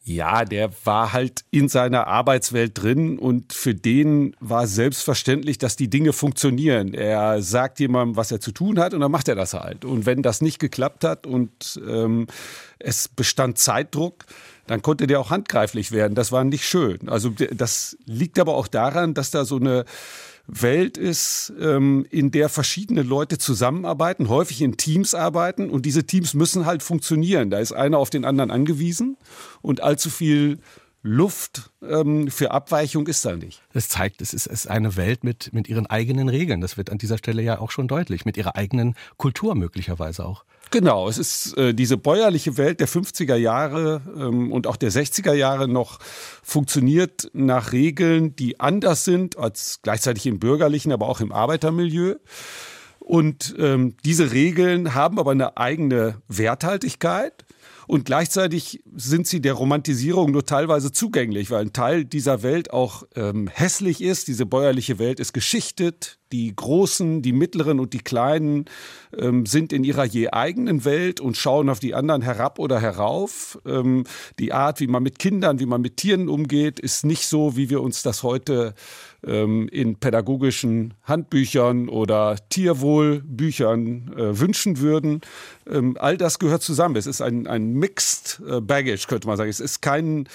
Ja, 0.09 0.47
der 0.47 0.71
war 0.85 1.13
halt 1.13 1.45
in 1.51 1.69
seiner 1.69 2.07
Arbeitswelt 2.07 2.83
drin 2.83 3.19
und 3.19 3.53
für 3.53 3.75
den 3.75 4.35
war 4.41 4.67
selbstverständlich, 4.67 5.59
dass 5.59 5.77
die 5.77 5.91
Dinge 5.91 6.15
funktionieren. 6.15 6.95
Er 6.95 7.43
sagt 7.43 7.79
jemandem, 7.79 8.17
was 8.17 8.33
er 8.33 8.41
zu 8.41 8.53
tun 8.53 8.79
hat 8.79 8.95
und 8.95 9.01
dann 9.01 9.11
macht 9.11 9.29
er 9.29 9.35
das 9.35 9.53
halt. 9.53 9.85
Und 9.85 10.07
wenn 10.07 10.23
das 10.23 10.41
nicht 10.41 10.61
geklappt 10.61 11.05
hat 11.05 11.27
und 11.27 11.79
ähm, 11.87 12.27
es 12.79 13.09
bestand 13.09 13.59
Zeitdruck, 13.59 14.25
dann 14.67 14.81
konnte 14.81 15.07
der 15.07 15.21
auch 15.21 15.29
handgreiflich 15.29 15.93
werden. 15.93 16.15
Das 16.15 16.33
war 16.33 16.43
nicht 16.43 16.65
schön. 16.65 17.11
Also 17.11 17.35
das 17.53 17.99
liegt 18.07 18.39
aber 18.39 18.55
auch 18.55 18.67
daran, 18.67 19.13
dass 19.13 19.31
da 19.31 19.45
so 19.45 19.57
eine 19.57 19.85
Welt 20.49 20.97
ist, 20.97 21.53
ähm, 21.61 22.07
in 22.11 22.31
der 22.31 22.49
verschiedene 22.49 23.03
Leute 23.03 23.37
zusammenarbeiten, 23.37 24.31
häufig 24.31 24.63
in 24.63 24.79
Teams 24.79 25.15
arbeiten 25.15 25.69
und 25.69 25.85
diese 25.85 26.05
Teams 26.05 26.33
müssen 26.33 26.65
halt 26.65 26.83
funktionieren. 26.83 27.51
Da 27.51 27.59
ist 27.59 27.73
einer 27.73 27.99
auf 27.99 28.09
den 28.09 28.25
anderen 28.25 28.51
angewiesen 28.51 29.19
und 29.61 29.83
allzu 29.83 30.09
viel 30.09 30.59
Luft 31.03 31.71
ähm, 31.83 32.29
für 32.29 32.51
Abweichung 32.51 33.07
ist 33.07 33.25
da 33.25 33.37
nicht. 33.37 33.63
Das 33.73 33.89
zeigt, 33.89 34.21
es 34.21 34.35
ist, 34.35 34.69
eine 34.69 34.97
Welt 34.97 35.23
mit, 35.23 35.53
mit 35.53 35.69
ihren 35.69 35.87
eigenen 35.87 36.29
Regeln. 36.29 36.61
Das 36.61 36.77
wird 36.77 36.91
an 36.91 36.99
dieser 36.99 37.19
Stelle 37.19 37.43
ja 37.43 37.61
auch 37.61 37.71
schon 37.71 37.89
deutlich. 37.89 38.25
Mit 38.25 38.37
ihrer 38.37 38.57
eigenen 38.57 38.95
Kultur 39.17 39.55
möglicherweise 39.55 40.25
auch. 40.25 40.45
Genau, 40.71 41.09
es 41.09 41.17
ist 41.17 41.57
äh, 41.57 41.73
diese 41.73 41.97
bäuerliche 41.97 42.59
Welt 42.59 42.81
der 42.81 42.89
50er 42.89 43.37
Jahre 43.37 44.03
ähm, 44.17 44.53
und 44.53 44.67
auch 44.67 44.77
der 44.77 44.91
60er 44.91 45.33
Jahre 45.33 45.67
noch 45.67 45.99
funktioniert 46.43 47.31
nach 47.33 47.73
Regeln, 47.73 48.37
die 48.37 48.61
anders 48.61 49.05
sind 49.05 49.39
als 49.39 49.81
gleichzeitig 49.83 50.27
im 50.27 50.39
bürgerlichen, 50.39 50.93
aber 50.93 51.09
auch 51.09 51.21
im 51.21 51.33
Arbeitermilieu. 51.33 52.17
Und 52.99 53.55
ähm, 53.59 53.97
diese 54.05 54.33
Regeln 54.33 54.95
haben 54.95 55.19
aber 55.19 55.31
eine 55.31 55.57
eigene 55.57 56.21
Werthaltigkeit. 56.29 57.47
Und 57.89 58.05
gleichzeitig 58.05 58.83
sind 58.95 59.27
sie 59.27 59.41
der 59.41 59.55
Romantisierung 59.55 60.31
nur 60.31 60.45
teilweise 60.45 60.93
zugänglich, 60.93 61.51
weil 61.51 61.63
ein 61.63 61.73
Teil 61.73 62.05
dieser 62.05 62.43
Welt 62.43 62.71
auch 62.71 63.05
ähm, 63.17 63.49
hässlich 63.49 64.03
ist. 64.03 64.29
Diese 64.29 64.45
bäuerliche 64.45 64.99
Welt 64.99 65.19
ist 65.19 65.33
geschichtet. 65.33 66.19
Die 66.31 66.55
Großen, 66.55 67.23
die 67.23 67.33
Mittleren 67.33 67.81
und 67.81 67.95
die 67.95 68.01
Kleinen 68.01 68.67
ähm, 69.17 69.47
sind 69.47 69.73
in 69.73 69.85
ihrer 69.85 70.05
je 70.05 70.29
eigenen 70.29 70.85
Welt 70.85 71.19
und 71.19 71.39
schauen 71.39 71.71
auf 71.71 71.81
die 71.81 71.95
anderen 71.95 72.21
herab 72.21 72.59
oder 72.59 72.79
herauf. 72.79 73.59
Ähm, 73.65 74.05
die 74.39 74.53
Art, 74.53 74.81
wie 74.81 74.87
man 74.87 75.03
mit 75.03 75.19
Kindern, 75.19 75.59
wie 75.59 75.65
man 75.65 75.81
mit 75.81 75.97
Tieren 75.97 76.29
umgeht, 76.29 76.79
ist 76.79 77.07
nicht 77.07 77.27
so, 77.27 77.57
wie 77.57 77.71
wir 77.71 77.81
uns 77.81 78.03
das 78.03 78.23
heute 78.23 78.75
ähm, 79.27 79.69
in 79.69 79.97
pädagogischen 79.97 80.95
Handbüchern 81.05 81.89
oder 81.89 82.37
Tierwohlbüchern 82.49 84.13
äh, 84.17 84.39
wünschen 84.41 84.79
würden. 84.79 85.21
Ähm, 85.69 85.97
all 85.99 86.17
das 86.17 86.39
gehört 86.39 86.63
zusammen. 86.63 86.97
Es 86.97 87.07
ist 87.07 87.21
ein, 87.21 87.47
ein 87.47 87.73
Mixed 87.73 88.41
äh, 88.49 88.61
Baggage, 88.61 89.07
könnte 89.09 89.27
man 89.27 89.37
sagen. 89.37 89.51
Es 89.51 89.61
ist 89.61 89.83
kein 89.83 90.29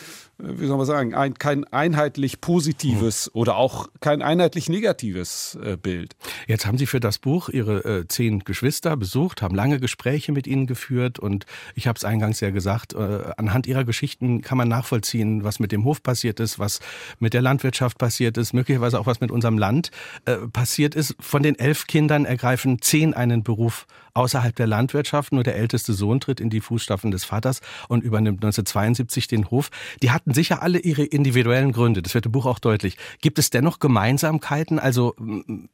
wie 0.43 0.67
soll 0.67 0.77
man 0.77 0.85
sagen, 0.85 1.13
ein, 1.13 1.35
kein 1.35 1.63
einheitlich 1.65 2.41
positives 2.41 3.27
mhm. 3.33 3.39
oder 3.39 3.55
auch 3.55 3.87
kein 4.01 4.21
einheitlich 4.21 4.69
negatives 4.69 5.57
äh, 5.63 5.77
Bild. 5.77 6.15
Jetzt 6.47 6.65
haben 6.65 6.77
Sie 6.77 6.85
für 6.85 6.99
das 6.99 7.17
Buch 7.17 7.49
Ihre 7.49 7.83
äh, 7.83 8.07
zehn 8.07 8.39
Geschwister 8.39 8.97
besucht, 8.97 9.41
haben 9.41 9.55
lange 9.55 9.79
Gespräche 9.79 10.31
mit 10.31 10.47
ihnen 10.47 10.67
geführt 10.67 11.19
und 11.19 11.45
ich 11.75 11.87
habe 11.87 11.97
es 11.97 12.03
eingangs 12.03 12.39
ja 12.39 12.49
gesagt, 12.49 12.93
äh, 12.93 13.31
anhand 13.37 13.67
ihrer 13.67 13.83
Geschichten 13.83 14.41
kann 14.41 14.57
man 14.57 14.67
nachvollziehen, 14.67 15.43
was 15.43 15.59
mit 15.59 15.71
dem 15.71 15.85
Hof 15.85 16.03
passiert 16.03 16.39
ist, 16.39 16.59
was 16.59 16.79
mit 17.19 17.33
der 17.33 17.41
Landwirtschaft 17.41 17.97
passiert 17.97 18.37
ist, 18.37 18.53
möglicherweise 18.53 18.99
auch 18.99 19.05
was 19.05 19.21
mit 19.21 19.31
unserem 19.31 19.57
Land 19.57 19.91
äh, 20.25 20.35
passiert 20.51 20.95
ist. 20.95 21.15
Von 21.19 21.43
den 21.43 21.57
elf 21.57 21.87
Kindern 21.87 22.25
ergreifen 22.25 22.81
zehn 22.81 23.13
einen 23.13 23.43
Beruf 23.43 23.87
außerhalb 24.13 24.55
der 24.55 24.67
Landwirtschaft. 24.67 25.33
Nur 25.33 25.43
der 25.43 25.55
älteste 25.55 25.93
Sohn 25.93 26.19
tritt 26.19 26.39
in 26.39 26.49
die 26.49 26.61
Fußstapfen 26.61 27.11
des 27.11 27.25
Vaters 27.25 27.61
und 27.87 28.03
übernimmt 28.03 28.37
1972 28.37 29.27
den 29.27 29.49
Hof. 29.51 29.69
Die 30.01 30.11
hatten 30.11 30.33
sicher 30.33 30.61
alle 30.61 30.79
ihre 30.79 31.03
individuellen 31.03 31.71
Gründe. 31.71 32.01
Das 32.01 32.13
wird 32.13 32.25
im 32.25 32.31
Buch 32.31 32.45
auch 32.45 32.59
deutlich. 32.59 32.97
Gibt 33.21 33.39
es 33.39 33.49
dennoch 33.49 33.79
Gemeinsamkeiten? 33.79 34.79
Also 34.79 35.15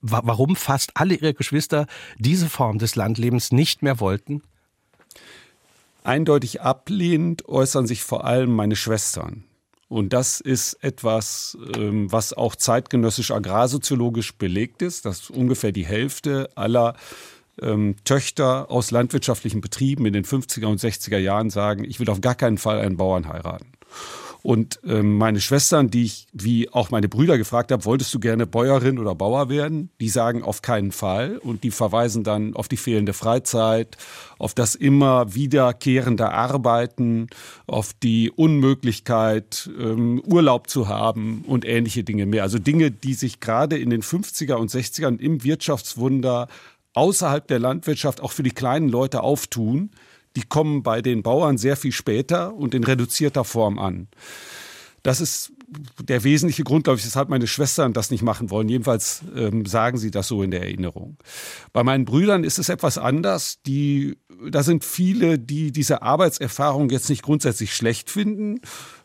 warum 0.02 0.56
fast 0.56 0.92
alle 0.96 1.16
ihre 1.16 1.34
Geschwister 1.34 1.88
diese 2.18 2.50
Form 2.50 2.80
des 2.80 2.96
Landlebens 2.96 3.52
nicht 3.52 3.82
mehr 3.82 4.00
wollten? 4.00 4.42
Eindeutig 6.04 6.62
ablehnend 6.62 7.48
äußern 7.48 7.86
sich 7.86 8.04
vor 8.04 8.26
allem 8.26 8.56
meine 8.56 8.76
Schwestern. 8.76 9.44
Und 9.90 10.14
das 10.14 10.40
ist 10.40 10.76
etwas, 10.84 11.58
ähm, 11.76 12.12
was 12.12 12.34
auch 12.34 12.56
zeitgenössisch 12.56 13.32
agrarsoziologisch 13.32 14.36
belegt 14.36 14.84
ist, 14.84 15.06
dass 15.06 15.32
ungefähr 15.32 15.72
die 15.72 15.86
Hälfte 15.86 16.50
aller 16.56 16.96
ähm, 17.62 17.96
Töchter 18.04 18.70
aus 18.70 18.92
landwirtschaftlichen 18.92 19.62
Betrieben 19.62 20.06
in 20.06 20.14
den 20.14 20.26
50er 20.26 20.66
und 20.66 20.80
60er 20.80 21.18
Jahren 21.18 21.50
sagen, 21.50 21.84
ich 21.84 22.00
will 22.00 22.10
auf 22.10 22.22
gar 22.22 22.36
keinen 22.36 22.58
Fall 22.58 22.80
einen 22.80 22.98
Bauern 22.98 23.28
heiraten. 23.28 23.74
Und 24.42 24.80
ähm, 24.88 25.18
meine 25.18 25.42
Schwestern, 25.42 25.90
die 25.90 26.04
ich 26.04 26.28
wie 26.32 26.70
auch 26.72 26.92
meine 26.92 27.10
Brüder 27.10 27.38
gefragt 27.38 27.72
habe, 27.72 27.84
wolltest 27.84 28.14
du 28.14 28.20
gerne 28.20 28.48
Bäuerin 28.48 28.98
oder 28.98 29.14
Bauer 29.14 29.50
werden? 29.50 29.90
Die 30.00 30.08
sagen 30.08 30.44
auf 30.44 30.62
keinen 30.62 30.94
Fall 30.94 31.38
und 31.40 31.66
die 31.66 31.72
verweisen 31.72 32.24
dann 32.24 32.56
auf 32.56 32.70
die 32.70 32.78
fehlende 32.78 33.12
Freizeit, 33.12 33.98
auf 34.38 34.54
das 34.54 34.76
immer 34.76 35.36
wiederkehrende 35.36 36.32
Arbeiten, 36.32 37.28
auf 37.68 37.92
die 37.94 38.32
Unmöglichkeit, 38.32 39.70
ähm, 39.78 40.22
Urlaub 40.26 40.70
zu 40.70 40.88
haben 40.88 41.44
und 41.46 41.66
ähnliche 41.66 42.06
Dinge 42.06 42.26
mehr. 42.26 42.44
Also 42.44 42.60
Dinge, 42.60 42.92
die 42.92 43.16
sich 43.16 43.42
gerade 43.42 43.78
in 43.78 43.90
den 43.90 44.04
50er 44.04 44.54
und 44.54 44.72
60ern 44.72 45.20
im 45.20 45.44
Wirtschaftswunder 45.44 46.48
außerhalb 47.00 47.48
der 47.48 47.60
Landwirtschaft 47.60 48.20
auch 48.20 48.34
für 48.34 48.44
die 48.44 48.52
kleinen 48.52 48.90
Leute 48.90 49.24
auftun, 49.24 49.92
die 50.36 50.44
kommen 50.44 50.84
bei 50.84 51.02
den 51.02 51.24
Bauern 51.24 51.58
sehr 51.58 51.78
viel 51.78 51.94
später 51.94 52.54
und 52.54 52.76
in 52.76 52.84
reduzierter 52.84 53.46
Form 53.46 53.80
an. 53.80 54.10
Das 55.02 55.22
ist 55.22 55.54
der 55.98 56.26
wesentliche 56.26 56.66
Grund, 56.66 56.84
glaube 56.84 57.00
ich, 57.00 57.06
weshalb 57.06 57.30
meine 57.30 57.48
Schwestern 57.48 57.94
das 57.94 58.12
nicht 58.12 58.22
machen 58.22 58.50
wollen. 58.50 58.68
Jedenfalls 58.68 59.22
ähm, 59.34 59.66
sagen 59.66 59.98
sie 59.98 60.12
das 60.12 60.28
so 60.28 60.44
in 60.44 60.52
der 60.52 60.64
Erinnerung. 60.64 61.16
Bei 61.72 61.84
meinen 61.86 62.04
Brüdern 62.04 62.44
ist 62.44 62.60
es 62.60 62.68
etwas 62.68 62.98
anders. 62.98 63.62
Die, 63.66 64.18
da 64.50 64.62
sind 64.62 64.84
viele, 64.84 65.40
die 65.40 65.72
diese 65.72 66.02
Arbeitserfahrung 66.02 66.90
jetzt 66.90 67.10
nicht 67.10 67.22
grundsätzlich 67.22 67.74
schlecht 67.74 68.10
finden. 68.10 68.60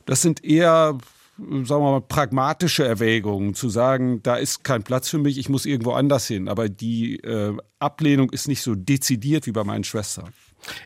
Das 0.05 0.21
sind 0.21 0.43
eher 0.43 0.99
sagen 1.37 1.83
wir 1.83 1.91
mal, 1.91 2.01
pragmatische 2.01 2.85
Erwägungen, 2.85 3.55
zu 3.55 3.69
sagen, 3.69 4.23
da 4.23 4.37
ist 4.37 4.65
kein 4.65 4.83
Platz 4.83 5.09
für 5.09 5.19
mich, 5.19 5.39
ich 5.39 5.49
muss 5.49 5.67
irgendwo 5.67 5.93
anders 5.93 6.27
hin. 6.27 6.49
Aber 6.49 6.69
die 6.69 7.17
äh, 7.17 7.57
Ablehnung 7.79 8.31
ist 8.31 8.49
nicht 8.49 8.63
so 8.63 8.75
dezidiert 8.75 9.47
wie 9.47 9.53
bei 9.53 9.65
meinen 9.65 9.85
Schwestern. 9.85 10.33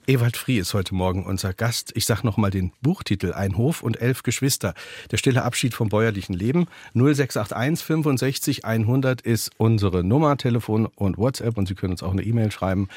Ewald 0.06 0.36
Frie 0.36 0.58
ist 0.58 0.74
heute 0.74 0.94
Morgen 0.94 1.24
unser 1.24 1.52
Gast. 1.52 1.92
Ich 1.94 2.04
sage 2.04 2.26
nochmal 2.26 2.50
den 2.50 2.72
Buchtitel 2.82 3.32
Ein 3.32 3.56
Hof 3.56 3.82
und 3.82 4.00
elf 4.00 4.22
Geschwister. 4.24 4.74
Der 5.10 5.18
stille 5.18 5.44
Abschied 5.44 5.74
vom 5.74 5.88
bäuerlichen 5.88 6.34
Leben. 6.34 6.66
0681 6.94 7.84
65 7.86 8.64
100 8.64 9.20
ist 9.20 9.50
unsere 9.56 10.02
Nummer, 10.02 10.36
Telefon 10.36 10.86
und 10.86 11.18
WhatsApp. 11.18 11.56
Und 11.56 11.68
Sie 11.68 11.74
können 11.74 11.92
uns 11.92 12.02
auch 12.02 12.12
eine 12.12 12.22
E-Mail 12.22 12.50
schreiben. 12.50 12.88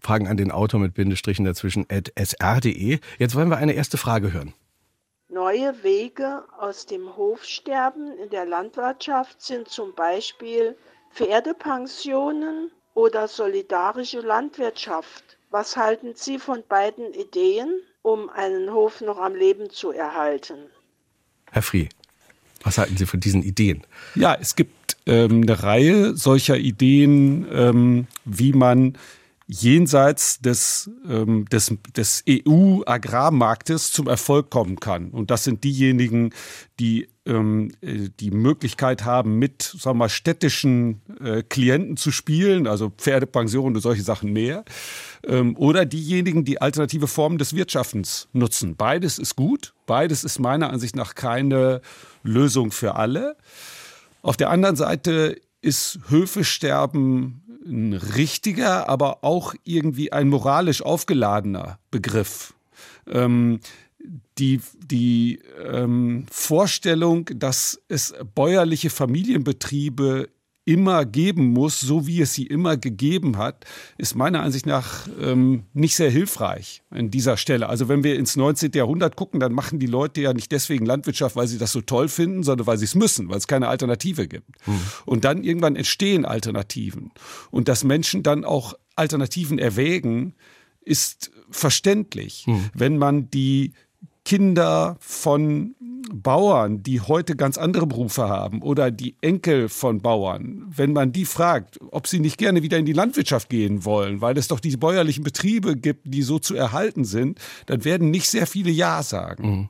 Fragen 0.00 0.28
an 0.28 0.36
den 0.36 0.52
Autor 0.52 0.80
mit 0.80 0.94
Bindestrichen 0.94 1.44
dazwischen 1.44 1.86
at 1.88 2.12
sr.de. 2.16 3.00
Jetzt 3.18 3.34
wollen 3.34 3.50
wir 3.50 3.56
eine 3.56 3.72
erste 3.72 3.96
Frage 3.96 4.32
hören. 4.32 4.54
Neue 5.30 5.82
Wege 5.82 6.44
aus 6.58 6.86
dem 6.86 7.14
Hofsterben 7.14 8.16
in 8.16 8.30
der 8.30 8.46
Landwirtschaft 8.46 9.42
sind 9.42 9.68
zum 9.68 9.94
Beispiel 9.94 10.74
Pferdepensionen 11.12 12.70
oder 12.94 13.28
solidarische 13.28 14.20
Landwirtschaft. 14.20 15.36
Was 15.50 15.76
halten 15.76 16.12
Sie 16.14 16.38
von 16.38 16.62
beiden 16.66 17.12
Ideen, 17.12 17.68
um 18.00 18.30
einen 18.30 18.72
Hof 18.72 19.02
noch 19.02 19.18
am 19.18 19.34
Leben 19.34 19.68
zu 19.68 19.92
erhalten? 19.92 20.70
Herr 21.52 21.62
Frie, 21.62 21.90
was 22.62 22.78
halten 22.78 22.96
Sie 22.96 23.04
von 23.04 23.20
diesen 23.20 23.42
Ideen? 23.42 23.82
Ja, 24.14 24.34
es 24.40 24.56
gibt 24.56 24.96
ähm, 25.04 25.42
eine 25.42 25.62
Reihe 25.62 26.16
solcher 26.16 26.56
Ideen, 26.56 27.46
ähm, 27.52 28.06
wie 28.24 28.54
man 28.54 28.96
jenseits 29.48 30.40
des, 30.40 30.90
ähm, 31.08 31.46
des, 31.46 31.74
des 31.96 32.22
EU-Agrarmarktes 32.28 33.90
zum 33.90 34.06
Erfolg 34.06 34.50
kommen 34.50 34.78
kann. 34.78 35.10
Und 35.10 35.30
das 35.30 35.44
sind 35.44 35.64
diejenigen, 35.64 36.34
die 36.78 37.08
ähm, 37.24 37.70
äh, 37.80 38.10
die 38.20 38.30
Möglichkeit 38.30 39.06
haben, 39.06 39.38
mit 39.38 39.62
sagen 39.62 39.96
wir 39.96 40.04
mal, 40.04 40.08
städtischen 40.10 41.00
äh, 41.20 41.42
Klienten 41.42 41.96
zu 41.96 42.12
spielen, 42.12 42.66
also 42.66 42.90
Pferdepensionen 42.90 43.76
und 43.76 43.80
solche 43.80 44.02
Sachen 44.02 44.34
mehr. 44.34 44.64
Ähm, 45.26 45.56
oder 45.56 45.86
diejenigen, 45.86 46.44
die 46.44 46.60
alternative 46.60 47.06
Formen 47.06 47.38
des 47.38 47.54
Wirtschaftens 47.54 48.28
nutzen. 48.34 48.76
Beides 48.76 49.18
ist 49.18 49.34
gut. 49.34 49.72
Beides 49.86 50.24
ist 50.24 50.38
meiner 50.38 50.70
Ansicht 50.70 50.94
nach 50.94 51.14
keine 51.14 51.80
Lösung 52.22 52.70
für 52.70 52.96
alle. 52.96 53.36
Auf 54.20 54.36
der 54.36 54.50
anderen 54.50 54.76
Seite 54.76 55.40
ist 55.62 56.00
Höfesterben 56.08 57.42
ein 57.68 57.92
richtiger, 57.92 58.88
aber 58.88 59.22
auch 59.22 59.54
irgendwie 59.64 60.12
ein 60.12 60.28
moralisch 60.28 60.82
aufgeladener 60.82 61.78
Begriff. 61.90 62.54
Ähm, 63.06 63.60
die, 64.38 64.60
die 64.78 65.40
ähm, 65.64 66.26
Vorstellung, 66.30 67.28
dass 67.34 67.80
es 67.88 68.14
bäuerliche 68.34 68.90
Familienbetriebe 68.90 70.28
immer 70.68 71.06
geben 71.06 71.54
muss, 71.54 71.80
so 71.80 72.06
wie 72.06 72.20
es 72.20 72.34
sie 72.34 72.46
immer 72.46 72.76
gegeben 72.76 73.38
hat, 73.38 73.64
ist 73.96 74.14
meiner 74.14 74.42
Ansicht 74.42 74.66
nach 74.66 75.08
ähm, 75.18 75.62
nicht 75.72 75.96
sehr 75.96 76.10
hilfreich 76.10 76.82
an 76.90 77.10
dieser 77.10 77.38
Stelle. 77.38 77.70
Also 77.70 77.88
wenn 77.88 78.04
wir 78.04 78.16
ins 78.16 78.36
19. 78.36 78.72
Jahrhundert 78.74 79.16
gucken, 79.16 79.40
dann 79.40 79.54
machen 79.54 79.78
die 79.78 79.86
Leute 79.86 80.20
ja 80.20 80.34
nicht 80.34 80.52
deswegen 80.52 80.84
Landwirtschaft, 80.84 81.36
weil 81.36 81.48
sie 81.48 81.56
das 81.56 81.72
so 81.72 81.80
toll 81.80 82.08
finden, 82.08 82.42
sondern 82.42 82.66
weil 82.66 82.76
sie 82.76 82.84
es 82.84 82.94
müssen, 82.94 83.30
weil 83.30 83.38
es 83.38 83.46
keine 83.46 83.68
Alternative 83.68 84.28
gibt. 84.28 84.50
Mhm. 84.66 84.80
Und 85.06 85.24
dann 85.24 85.42
irgendwann 85.42 85.74
entstehen 85.74 86.26
Alternativen. 86.26 87.12
Und 87.50 87.68
dass 87.68 87.82
Menschen 87.82 88.22
dann 88.22 88.44
auch 88.44 88.74
Alternativen 88.94 89.58
erwägen, 89.58 90.34
ist 90.82 91.30
verständlich, 91.50 92.44
mhm. 92.46 92.68
wenn 92.74 92.98
man 92.98 93.30
die 93.30 93.72
Kinder 94.28 94.98
von 95.00 95.74
Bauern, 96.12 96.82
die 96.82 97.00
heute 97.00 97.34
ganz 97.34 97.56
andere 97.56 97.86
Berufe 97.86 98.28
haben 98.28 98.60
oder 98.60 98.90
die 98.90 99.16
Enkel 99.22 99.70
von 99.70 100.02
Bauern, 100.02 100.66
wenn 100.68 100.92
man 100.92 101.12
die 101.12 101.24
fragt, 101.24 101.80
ob 101.92 102.06
sie 102.06 102.20
nicht 102.20 102.36
gerne 102.36 102.62
wieder 102.62 102.76
in 102.76 102.84
die 102.84 102.92
Landwirtschaft 102.92 103.48
gehen 103.48 103.86
wollen, 103.86 104.20
weil 104.20 104.36
es 104.36 104.46
doch 104.46 104.60
diese 104.60 104.76
bäuerlichen 104.76 105.24
Betriebe 105.24 105.76
gibt, 105.76 106.02
die 106.04 106.20
so 106.20 106.38
zu 106.38 106.54
erhalten 106.54 107.06
sind, 107.06 107.38
dann 107.64 107.86
werden 107.86 108.10
nicht 108.10 108.28
sehr 108.28 108.46
viele 108.46 108.70
Ja 108.70 109.02
sagen. 109.02 109.48
Mhm. 109.48 109.68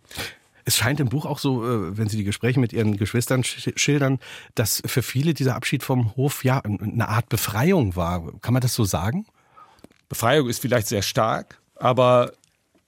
Es 0.64 0.76
scheint 0.76 0.98
im 0.98 1.08
Buch 1.08 1.24
auch 1.24 1.38
so, 1.38 1.64
äh, 1.64 1.96
wenn 1.96 2.08
Sie 2.08 2.16
die 2.16 2.24
Gespräche 2.24 2.58
mit 2.58 2.72
Ihren 2.72 2.96
Geschwistern 2.96 3.44
schildern, 3.44 4.18
dass 4.56 4.82
für 4.84 5.02
viele 5.02 5.34
dieser 5.34 5.54
Abschied 5.54 5.84
vom 5.84 6.16
Hof 6.16 6.42
ja 6.42 6.58
eine 6.62 7.08
Art 7.08 7.28
Befreiung 7.28 7.94
war. 7.94 8.32
Kann 8.42 8.54
man 8.54 8.62
das 8.62 8.74
so 8.74 8.82
sagen? 8.82 9.24
Befreiung 10.08 10.48
ist 10.48 10.60
vielleicht 10.60 10.88
sehr 10.88 11.02
stark, 11.02 11.60
aber 11.76 12.32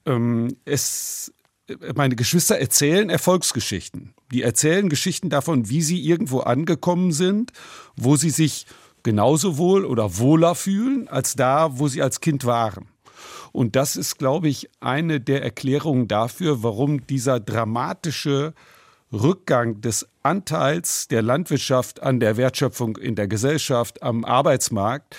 ähm, 0.05 0.57
es 0.65 1.33
meine 1.95 2.17
Geschwister 2.17 2.59
erzählen 2.59 3.11
Erfolgsgeschichten. 3.11 4.15
Die 4.33 4.43
erzählen 4.43 4.89
Geschichten 4.89 5.31
davon, 5.31 5.69
wie 5.69 5.83
sie 5.83 6.01
irgendwo 6.01 6.41
angekommen 6.41 7.13
sind, 7.13 7.53
wo 7.97 8.17
sie 8.17 8.31
sich 8.31 8.67
genauso 9.03 9.59
wohl 9.59 9.85
oder 9.85 10.19
wohler 10.19 10.55
fühlen 10.55 11.09
als 11.09 11.35
da, 11.35 11.79
wo 11.79 11.89
sie 11.89 12.03
als 12.03 12.21
Kind 12.21 12.45
waren. 12.45 12.89
Und 13.53 13.77
das 13.77 13.97
ist, 13.97 14.19
glaube 14.19 14.49
ich, 14.49 14.69
eine 14.81 15.21
der 15.21 15.43
Erklärungen 15.43 16.07
dafür, 16.09 16.63
warum 16.63 17.07
dieser 17.07 17.41
dramatische 17.41 18.55
Rückgang 19.13 19.81
des 19.81 20.07
Anteils 20.23 21.09
der 21.09 21.23
Landwirtschaft 21.23 22.03
an 22.03 22.21
der 22.21 22.37
Wertschöpfung 22.37 22.97
in 22.97 23.17
der 23.17 23.27
Gesellschaft, 23.27 24.03
am 24.03 24.25
Arbeitsmarkt, 24.25 25.17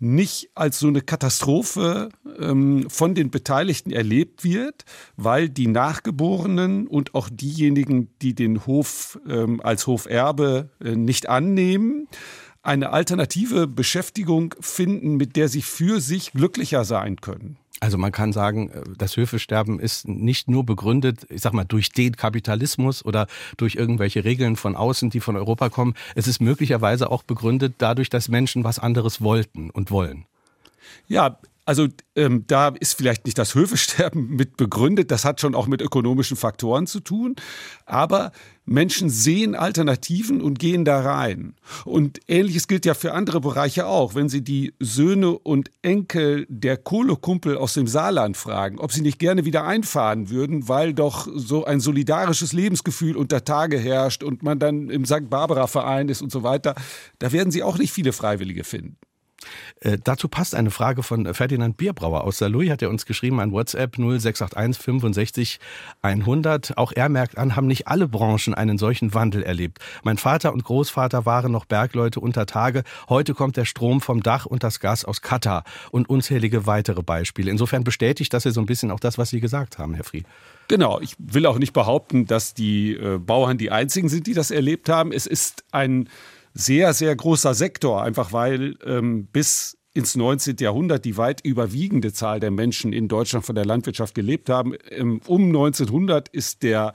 nicht 0.00 0.50
als 0.54 0.80
so 0.80 0.88
eine 0.88 1.02
Katastrophe 1.02 2.08
ähm, 2.38 2.88
von 2.88 3.14
den 3.14 3.30
Beteiligten 3.30 3.92
erlebt 3.92 4.42
wird, 4.42 4.84
weil 5.16 5.48
die 5.48 5.68
Nachgeborenen 5.68 6.86
und 6.86 7.14
auch 7.14 7.28
diejenigen, 7.30 8.08
die 8.22 8.34
den 8.34 8.66
Hof 8.66 9.20
ähm, 9.28 9.60
als 9.60 9.86
Hoferbe 9.86 10.70
äh, 10.82 10.96
nicht 10.96 11.28
annehmen, 11.28 12.08
eine 12.62 12.90
alternative 12.90 13.66
Beschäftigung 13.66 14.54
finden, 14.60 15.16
mit 15.16 15.36
der 15.36 15.48
sie 15.48 15.62
für 15.62 16.00
sich 16.00 16.32
glücklicher 16.32 16.84
sein 16.84 17.20
können. 17.20 17.59
Also 17.80 17.96
man 17.96 18.12
kann 18.12 18.32
sagen, 18.32 18.70
äh, 18.70 18.82
das 18.96 19.16
Höfesterben 19.16 19.80
ist 19.80 20.06
nicht 20.06 20.48
nur 20.48 20.64
begründet, 20.64 21.26
ich 21.30 21.40
sag 21.40 21.54
mal, 21.54 21.64
durch 21.64 21.90
den 21.90 22.16
Kapitalismus 22.16 23.04
oder 23.04 23.26
durch 23.56 23.74
irgendwelche 23.74 24.24
Regeln 24.24 24.56
von 24.56 24.76
außen, 24.76 25.10
die 25.10 25.20
von 25.20 25.36
Europa 25.36 25.70
kommen. 25.70 25.94
Es 26.14 26.28
ist 26.28 26.40
möglicherweise 26.40 27.10
auch 27.10 27.22
begründet 27.22 27.74
dadurch, 27.78 28.10
dass 28.10 28.28
Menschen 28.28 28.64
was 28.64 28.78
anderes 28.78 29.22
wollten 29.22 29.70
und 29.70 29.90
wollen. 29.90 30.26
Ja, 31.08 31.38
also 31.64 31.86
ähm, 32.16 32.44
da 32.46 32.68
ist 32.68 32.94
vielleicht 32.94 33.26
nicht 33.26 33.38
das 33.38 33.54
Höfesterben 33.54 34.30
mit 34.36 34.56
begründet, 34.56 35.10
das 35.10 35.24
hat 35.24 35.40
schon 35.40 35.54
auch 35.54 35.66
mit 35.66 35.80
ökonomischen 35.80 36.36
Faktoren 36.36 36.86
zu 36.86 37.00
tun, 37.00 37.36
aber 37.86 38.32
Menschen 38.70 39.10
sehen 39.10 39.56
Alternativen 39.56 40.40
und 40.40 40.60
gehen 40.60 40.84
da 40.84 41.00
rein. 41.00 41.54
Und 41.84 42.20
ähnliches 42.28 42.68
gilt 42.68 42.86
ja 42.86 42.94
für 42.94 43.12
andere 43.12 43.40
Bereiche 43.40 43.86
auch. 43.86 44.14
Wenn 44.14 44.28
Sie 44.28 44.42
die 44.42 44.74
Söhne 44.78 45.32
und 45.32 45.72
Enkel 45.82 46.46
der 46.48 46.76
Kohlekumpel 46.76 47.56
aus 47.56 47.74
dem 47.74 47.88
Saarland 47.88 48.36
fragen, 48.36 48.78
ob 48.78 48.92
sie 48.92 49.02
nicht 49.02 49.18
gerne 49.18 49.44
wieder 49.44 49.64
einfahren 49.64 50.30
würden, 50.30 50.68
weil 50.68 50.94
doch 50.94 51.26
so 51.34 51.64
ein 51.64 51.80
solidarisches 51.80 52.52
Lebensgefühl 52.52 53.16
unter 53.16 53.44
Tage 53.44 53.76
herrscht 53.76 54.22
und 54.22 54.44
man 54.44 54.60
dann 54.60 54.88
im 54.88 55.04
St. 55.04 55.28
Barbara 55.28 55.66
Verein 55.66 56.08
ist 56.08 56.22
und 56.22 56.30
so 56.30 56.44
weiter, 56.44 56.76
da 57.18 57.32
werden 57.32 57.50
Sie 57.50 57.64
auch 57.64 57.76
nicht 57.76 57.92
viele 57.92 58.12
Freiwillige 58.12 58.62
finden. 58.62 58.96
Äh, 59.80 59.98
dazu 60.02 60.28
passt 60.28 60.54
eine 60.54 60.70
Frage 60.70 61.02
von 61.02 61.32
Ferdinand 61.34 61.76
Bierbrauer 61.76 62.24
aus 62.24 62.38
Saarlouis, 62.38 62.70
hat 62.70 62.82
er 62.82 62.90
uns 62.90 63.06
geschrieben 63.06 63.40
an 63.40 63.52
WhatsApp 63.52 63.96
0681 63.96 64.82
65 64.82 65.60
100. 66.02 66.76
Auch 66.76 66.92
er 66.94 67.08
merkt 67.08 67.38
an, 67.38 67.56
haben 67.56 67.66
nicht 67.66 67.88
alle 67.88 68.08
Branchen 68.08 68.54
einen 68.54 68.78
solchen 68.78 69.14
Wandel 69.14 69.42
erlebt. 69.42 69.78
Mein 70.02 70.18
Vater 70.18 70.52
und 70.52 70.64
Großvater 70.64 71.26
waren 71.26 71.52
noch 71.52 71.64
Bergleute 71.64 72.20
unter 72.20 72.46
Tage. 72.46 72.84
Heute 73.08 73.34
kommt 73.34 73.56
der 73.56 73.64
Strom 73.64 74.00
vom 74.00 74.22
Dach 74.22 74.46
und 74.46 74.62
das 74.62 74.80
Gas 74.80 75.04
aus 75.04 75.22
Katar 75.22 75.64
und 75.90 76.08
unzählige 76.08 76.66
weitere 76.66 77.02
Beispiele. 77.02 77.50
Insofern 77.50 77.84
bestätigt 77.84 78.32
das 78.32 78.44
ja 78.44 78.50
so 78.50 78.60
ein 78.60 78.66
bisschen 78.66 78.90
auch 78.90 79.00
das, 79.00 79.18
was 79.18 79.30
Sie 79.30 79.40
gesagt 79.40 79.78
haben, 79.78 79.94
Herr 79.94 80.04
Frie. 80.04 80.24
Genau, 80.68 81.00
ich 81.00 81.16
will 81.18 81.46
auch 81.46 81.58
nicht 81.58 81.72
behaupten, 81.72 82.26
dass 82.26 82.54
die 82.54 82.92
äh, 82.92 83.18
Bauern 83.18 83.58
die 83.58 83.72
einzigen 83.72 84.08
sind, 84.08 84.26
die 84.28 84.34
das 84.34 84.52
erlebt 84.52 84.88
haben. 84.88 85.10
Es 85.10 85.26
ist 85.26 85.64
ein 85.72 86.08
sehr, 86.54 86.92
sehr 86.94 87.14
großer 87.14 87.54
Sektor, 87.54 88.02
einfach 88.02 88.32
weil 88.32 88.76
ähm, 88.84 89.26
bis 89.26 89.76
ins 89.92 90.16
19. 90.16 90.56
Jahrhundert 90.60 91.04
die 91.04 91.16
weit 91.16 91.44
überwiegende 91.44 92.12
Zahl 92.12 92.40
der 92.40 92.50
Menschen 92.50 92.92
in 92.92 93.08
Deutschland 93.08 93.44
von 93.44 93.54
der 93.54 93.64
Landwirtschaft 93.64 94.14
gelebt 94.14 94.48
haben. 94.48 94.74
Ähm, 94.88 95.20
um 95.26 95.46
1900 95.46 96.28
ist 96.28 96.62
der 96.62 96.92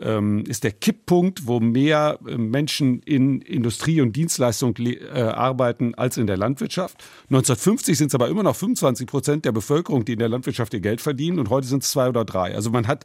ähm, 0.00 0.44
ist 0.48 0.64
der 0.64 0.72
Kipppunkt, 0.72 1.46
wo 1.46 1.60
mehr 1.60 2.18
äh, 2.26 2.36
Menschen 2.36 3.00
in 3.00 3.40
Industrie 3.40 4.00
und 4.00 4.16
Dienstleistung 4.16 4.74
äh, 4.78 5.20
arbeiten 5.20 5.94
als 5.94 6.16
in 6.16 6.26
der 6.26 6.36
Landwirtschaft. 6.36 6.96
1950 7.30 7.96
sind 7.96 8.08
es 8.08 8.14
aber 8.14 8.28
immer 8.28 8.42
noch 8.42 8.56
25 8.56 9.06
Prozent 9.06 9.44
der 9.44 9.52
Bevölkerung, 9.52 10.04
die 10.04 10.14
in 10.14 10.18
der 10.18 10.28
Landwirtschaft 10.28 10.74
ihr 10.74 10.80
Geld 10.80 11.00
verdienen 11.00 11.38
und 11.38 11.50
heute 11.50 11.66
sind 11.66 11.84
es 11.84 11.90
zwei 11.90 12.08
oder 12.08 12.24
drei. 12.24 12.54
Also 12.54 12.70
man 12.70 12.88
hat 12.88 13.04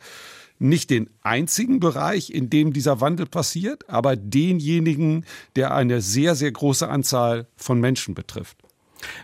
nicht 0.60 0.90
den 0.90 1.10
einzigen 1.24 1.80
Bereich, 1.80 2.30
in 2.30 2.50
dem 2.50 2.74
dieser 2.74 3.02
Wandel 3.02 3.26
passiert, 3.26 3.90
aber 3.90 4.16
denjenigen, 4.16 5.26
der 5.56 5.74
eine 5.74 6.02
sehr, 6.02 6.36
sehr 6.36 6.52
große 6.52 6.88
Anzahl 6.88 7.48
von 7.56 7.80
Menschen 7.80 8.14
betrifft. 8.14 8.58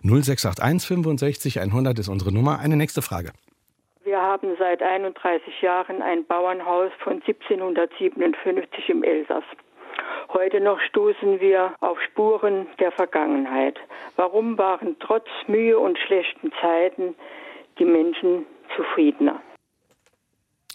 0681 0.03 0.87
65 0.87 1.59
100 1.59 1.99
ist 1.99 2.07
unsere 2.07 2.33
Nummer. 2.33 2.59
Eine 2.59 2.77
nächste 2.77 3.01
Frage. 3.01 3.31
Wir 4.03 4.21
haben 4.21 4.55
seit 4.59 4.81
31 4.81 5.61
Jahren 5.61 6.01
ein 6.01 6.25
Bauernhaus 6.25 6.91
von 7.03 7.21
1757 7.21 8.89
im 8.89 9.03
Elsass. 9.03 9.43
Heute 10.33 10.59
noch 10.59 10.79
stoßen 10.79 11.39
wir 11.39 11.73
auf 11.79 11.99
Spuren 12.01 12.67
der 12.79 12.91
Vergangenheit. 12.91 13.79
Warum 14.15 14.57
waren 14.57 14.97
trotz 14.99 15.27
Mühe 15.47 15.77
und 15.77 15.97
schlechten 15.97 16.51
Zeiten 16.61 17.15
die 17.79 17.85
Menschen 17.85 18.45
zufriedener? 18.75 19.41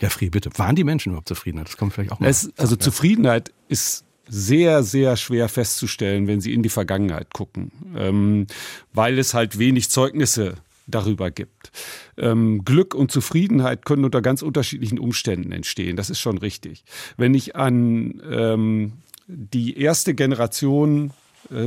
Ja, 0.00 0.08
Fried, 0.08 0.32
bitte. 0.32 0.50
Waren 0.56 0.76
die 0.76 0.84
Menschen 0.84 1.10
überhaupt 1.10 1.28
zufriedener? 1.28 1.64
Das 1.64 1.76
kommt 1.76 1.92
vielleicht 1.92 2.12
auch 2.12 2.20
mal. 2.20 2.28
Es, 2.28 2.50
also 2.56 2.76
Zufriedenheit 2.76 3.52
ist 3.68 4.04
sehr, 4.26 4.82
sehr 4.82 5.16
schwer 5.16 5.48
festzustellen, 5.48 6.26
wenn 6.26 6.40
Sie 6.40 6.54
in 6.54 6.62
die 6.62 6.68
Vergangenheit 6.68 7.32
gucken, 7.32 7.72
ähm, 7.96 8.46
weil 8.92 9.18
es 9.18 9.34
halt 9.34 9.58
wenig 9.58 9.90
Zeugnisse 9.90 10.54
darüber 10.86 11.30
gibt. 11.30 11.72
Ähm, 12.16 12.64
Glück 12.64 12.94
und 12.94 13.10
Zufriedenheit 13.10 13.84
können 13.84 14.04
unter 14.04 14.22
ganz 14.22 14.42
unterschiedlichen 14.42 14.98
Umständen 14.98 15.52
entstehen. 15.52 15.96
Das 15.96 16.10
ist 16.10 16.20
schon 16.20 16.38
richtig. 16.38 16.84
Wenn 17.16 17.34
ich 17.34 17.56
an 17.56 18.22
ähm, 18.28 18.92
die 19.26 19.78
erste 19.78 20.14
Generation 20.14 21.12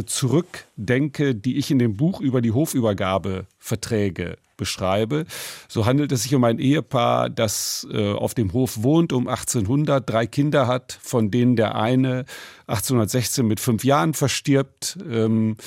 zurückdenke, 0.05 1.35
die 1.35 1.57
ich 1.57 1.71
in 1.71 1.79
dem 1.79 1.97
Buch 1.97 2.21
über 2.21 2.41
die 2.41 2.51
Hofübergabeverträge 2.51 4.37
beschreibe, 4.57 5.25
so 5.67 5.85
handelt 5.85 6.11
es 6.11 6.23
sich 6.23 6.33
um 6.35 6.43
ein 6.43 6.59
Ehepaar, 6.59 7.29
das 7.29 7.87
äh, 7.91 8.11
auf 8.13 8.33
dem 8.33 8.51
Hof 8.53 8.83
wohnt 8.83 9.13
um 9.13 9.27
1800, 9.27 10.09
drei 10.09 10.25
Kinder 10.27 10.67
hat, 10.67 10.97
von 11.01 11.31
denen 11.31 11.55
der 11.55 11.75
eine 11.75 12.25
1816 12.67 13.45
mit 13.45 13.59
fünf 13.59 13.83
Jahren 13.83 14.13
verstirbt, 14.13 14.97
ähm, 15.09 15.57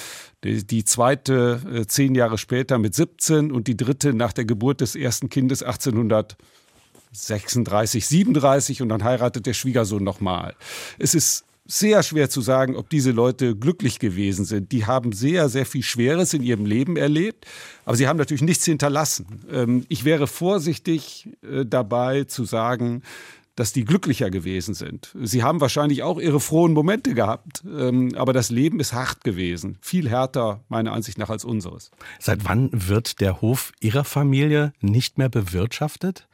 die, 0.45 0.85
zweite 0.85 1.61
äh, 1.73 1.87
zehn 1.87 2.15
Jahre 2.15 2.39
später 2.39 2.79
mit 2.79 2.95
17 2.95 3.51
und 3.51 3.67
die 3.67 3.77
dritte 3.77 4.15
nach 4.15 4.33
der 4.33 4.45
Geburt 4.45 4.81
des 4.81 4.95
ersten 4.95 5.29
Kindes 5.29 5.65
1836, 5.65 8.07
37 8.07 8.83
und 8.83 8.91
dann 8.91 9.03
heiratet 9.03 9.47
der 9.47 9.55
Schwiegersohn 9.55 10.05
nochmal. 10.05 10.55
Es 10.99 11.15
ist 11.15 11.46
sehr 11.67 12.03
schwer 12.03 12.31
zu 12.31 12.41
sagen, 12.41 12.77
ob 12.77 12.91
diese 12.91 13.11
Leute 13.11 13.57
glücklich 13.57 13.99
gewesen 13.99 14.45
sind. 14.45 14.73
Die 14.73 14.87
haben 14.87 15.13
sehr, 15.13 15.49
sehr 15.49 15.67
viel 15.67 15.83
Schweres 15.83 16.35
in 16.35 16.43
ihrem 16.43 16.67
Leben 16.67 16.97
erlebt, 16.97 17.47
aber 17.85 17.97
sie 17.97 18.09
haben 18.09 18.17
natürlich 18.17 18.43
nichts 18.43 18.65
hinterlassen. 18.65 19.43
Ähm, 19.51 19.85
ich 19.89 20.05
wäre 20.05 20.27
vorsichtig 20.27 21.29
äh, 21.43 21.65
dabei 21.65 22.25
zu 22.25 22.45
sagen, 22.45 23.03
dass 23.57 23.73
die 23.73 23.85
glücklicher 23.85 24.31
gewesen 24.31 24.75
sind. 24.75 25.15
Sie 25.23 25.43
haben 25.43 25.63
wahrscheinlich 25.63 26.03
auch 26.03 26.21
ihre 26.21 26.41
frohen 26.41 26.75
Momente 26.75 27.15
gehabt, 27.15 27.65
ähm, 27.67 28.15
aber 28.15 28.35
das 28.35 28.51
Leben 28.51 28.81
ist 28.81 28.93
hart 28.93 29.25
gewesen. 29.25 29.79
Viel 29.81 30.09
härter, 30.09 30.61
meiner 30.69 30.93
Ansicht 30.93 31.17
nach, 31.17 31.31
als 31.31 31.45
unseres. 31.45 31.91
Seit 32.21 32.45
wann 32.45 32.69
wird 32.73 33.21
der 33.21 33.41
Hof 33.41 33.73
Ihrer 33.81 34.05
Familie 34.05 34.75
nicht 34.81 35.17
mehr 35.17 35.31
bewirtschaftet? 35.31 36.29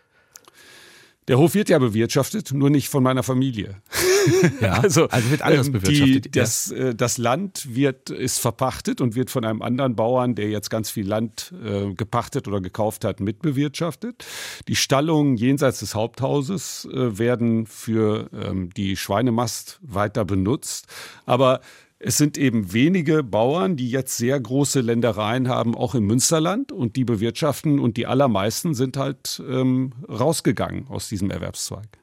Der 1.28 1.38
Hof 1.38 1.54
wird 1.54 1.68
ja 1.68 1.78
bewirtschaftet, 1.78 2.52
nur 2.52 2.70
nicht 2.70 2.88
von 2.88 3.04
meiner 3.04 3.22
Familie. 3.22 3.80
Ja, 4.60 4.74
also, 4.74 5.08
also 5.08 5.30
wird 5.30 5.42
alles 5.42 5.66
ähm, 5.66 5.72
bewirtschaftet. 5.72 6.24
Die, 6.26 6.30
das, 6.30 6.70
äh, 6.70 6.94
das, 6.94 7.18
Land 7.18 7.74
wird, 7.74 8.10
ist 8.10 8.38
verpachtet 8.38 9.00
und 9.00 9.14
wird 9.14 9.30
von 9.30 9.44
einem 9.44 9.62
anderen 9.62 9.96
Bauern, 9.96 10.34
der 10.34 10.48
jetzt 10.50 10.70
ganz 10.70 10.90
viel 10.90 11.06
Land 11.06 11.52
äh, 11.64 11.92
gepachtet 11.94 12.48
oder 12.48 12.60
gekauft 12.60 13.04
hat, 13.04 13.20
mitbewirtschaftet. 13.20 14.24
Die 14.68 14.76
Stallungen 14.76 15.36
jenseits 15.36 15.80
des 15.80 15.94
Haupthauses 15.94 16.88
äh, 16.92 17.18
werden 17.18 17.66
für 17.66 18.28
ähm, 18.32 18.70
die 18.76 18.96
Schweinemast 18.96 19.78
weiter 19.82 20.24
benutzt. 20.24 20.86
Aber 21.26 21.60
es 22.04 22.16
sind 22.16 22.36
eben 22.36 22.72
wenige 22.72 23.22
Bauern, 23.22 23.76
die 23.76 23.88
jetzt 23.88 24.16
sehr 24.16 24.38
große 24.38 24.80
Ländereien 24.80 25.48
haben, 25.48 25.76
auch 25.76 25.94
im 25.94 26.04
Münsterland 26.04 26.72
und 26.72 26.96
die 26.96 27.04
bewirtschaften 27.04 27.78
und 27.78 27.96
die 27.96 28.06
allermeisten 28.06 28.74
sind 28.74 28.96
halt 28.96 29.40
ähm, 29.48 29.92
rausgegangen 30.08 30.88
aus 30.88 31.08
diesem 31.08 31.30
Erwerbszweig. 31.30 32.01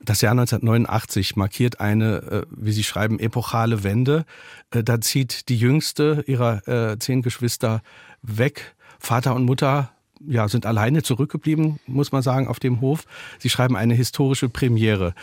Das 0.00 0.20
Jahr 0.20 0.32
1989 0.32 1.36
markiert 1.36 1.80
eine, 1.80 2.16
äh, 2.16 2.46
wie 2.50 2.72
Sie 2.72 2.84
schreiben, 2.84 3.18
epochale 3.18 3.82
Wende. 3.84 4.24
Äh, 4.70 4.82
da 4.82 5.00
zieht 5.00 5.48
die 5.48 5.56
jüngste 5.56 6.24
ihrer 6.26 6.66
äh, 6.68 6.98
zehn 6.98 7.22
Geschwister 7.22 7.82
weg. 8.22 8.74
Vater 8.98 9.34
und 9.34 9.44
Mutter 9.44 9.90
ja, 10.26 10.48
sind 10.48 10.64
alleine 10.64 11.02
zurückgeblieben, 11.02 11.80
muss 11.86 12.12
man 12.12 12.22
sagen, 12.22 12.48
auf 12.48 12.58
dem 12.58 12.80
Hof. 12.80 13.04
Sie 13.38 13.50
schreiben 13.50 13.76
eine 13.76 13.94
historische 13.94 14.48
Premiere. 14.48 15.14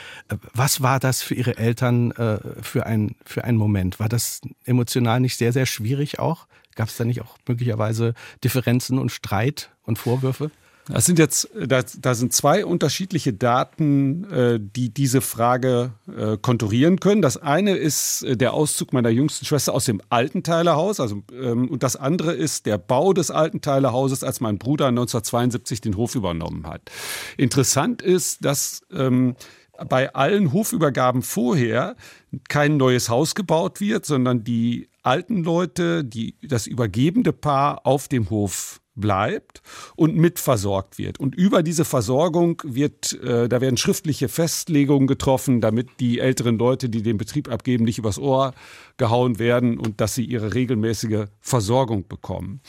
Was 0.53 0.81
war 0.81 1.00
das 1.00 1.24
für 1.24 1.33
Ihre 1.33 1.57
Eltern 1.57 2.13
für, 2.62 2.86
ein, 2.86 3.15
für 3.25 3.43
ein 3.43 3.55
Moment? 3.55 4.00
War 4.00 4.10
das 4.10 4.41
emotional 4.65 5.19
nicht 5.19 5.38
sehr, 5.38 5.53
sehr 5.53 5.65
schwierig 5.65 6.19
auch? 6.19 6.45
Gab 6.75 6.89
es 6.89 6.98
da 6.98 7.05
nicht 7.05 7.21
auch 7.21 7.38
möglicherweise 7.48 8.13
Differenzen 8.43 9.00
und 9.00 9.12
Streit 9.12 9.71
und 9.83 9.98
Vorwürfe? 9.98 10.51
Das 10.88 11.06
sind 11.06 11.19
jetzt, 11.19 11.49
da, 11.56 11.82
da 11.99 12.15
sind 12.15 12.34
zwei 12.34 12.65
unterschiedliche 12.65 13.34
Daten, 13.34 14.23
äh, 14.32 14.60
die 14.60 14.93
diese 14.93 15.21
Frage 15.21 15.93
äh, 16.15 16.38
konturieren 16.38 16.99
können. 16.99 17.21
Das 17.21 17.38
eine 17.38 17.75
ist 17.75 18.23
äh, 18.23 18.36
der 18.36 18.53
Auszug 18.53 18.91
meiner 18.91 19.10
jüngsten 19.10 19.45
Schwester 19.45 19.73
aus 19.73 19.86
dem 19.86 20.01
Altenteilerhaus, 20.10 20.99
also 20.99 21.23
ähm, 21.32 21.69
und 21.69 21.84
das 21.84 21.95
andere 21.95 22.34
ist 22.34 22.65
der 22.65 22.77
Bau 22.77 23.13
des 23.13 23.32
Altenteilerhauses, 23.32 24.23
als 24.23 24.39
mein 24.39 24.58
Bruder 24.58 24.88
1972 24.88 25.82
den 25.82 25.97
Hof 25.97 26.15
übernommen 26.15 26.67
hat. 26.67 26.82
Interessant 27.38 28.01
ist, 28.01 28.43
dass 28.43 28.82
ähm, 28.91 29.36
bei 29.88 30.13
allen 30.13 30.53
Hofübergaben 30.53 31.21
vorher 31.21 31.95
kein 32.49 32.77
neues 32.77 33.10
Haus 33.10 33.36
gebaut 33.36 33.79
wird, 33.82 34.06
sondern 34.06 34.43
die 34.43 34.89
alten 35.03 35.43
Leute, 35.43 36.03
die 36.03 36.36
das 36.41 36.67
übergebende 36.67 37.34
Paar 37.34 37.86
auf 37.86 38.08
dem 38.08 38.29
Hof 38.29 38.81
bleibt 38.95 39.62
und 39.95 40.15
mitversorgt 40.15 40.97
wird. 40.97 41.19
Und 41.19 41.36
über 41.36 41.63
diese 41.63 41.86
Versorgung 41.86 42.62
wird, 42.65 43.13
äh, 43.21 43.47
da 43.47 43.62
werden 43.62 43.77
schriftliche 43.77 44.27
Festlegungen 44.27 45.08
getroffen, 45.08 45.62
damit 45.62 45.88
die 45.99 46.19
älteren 46.19 46.58
Leute, 46.58 46.89
die 46.89 47.01
den 47.01 47.17
Betrieb 47.17 47.49
abgeben, 47.49 47.86
nicht 47.86 47.97
übers 47.97 48.19
Ohr 48.19 48.54
gehauen 48.97 49.39
werden 49.39 49.77
und 49.77 50.01
dass 50.01 50.15
sie 50.15 50.25
ihre 50.25 50.54
regelmäßige 50.54 51.25
Versorgung 51.39 52.08
bekommen. 52.08 52.62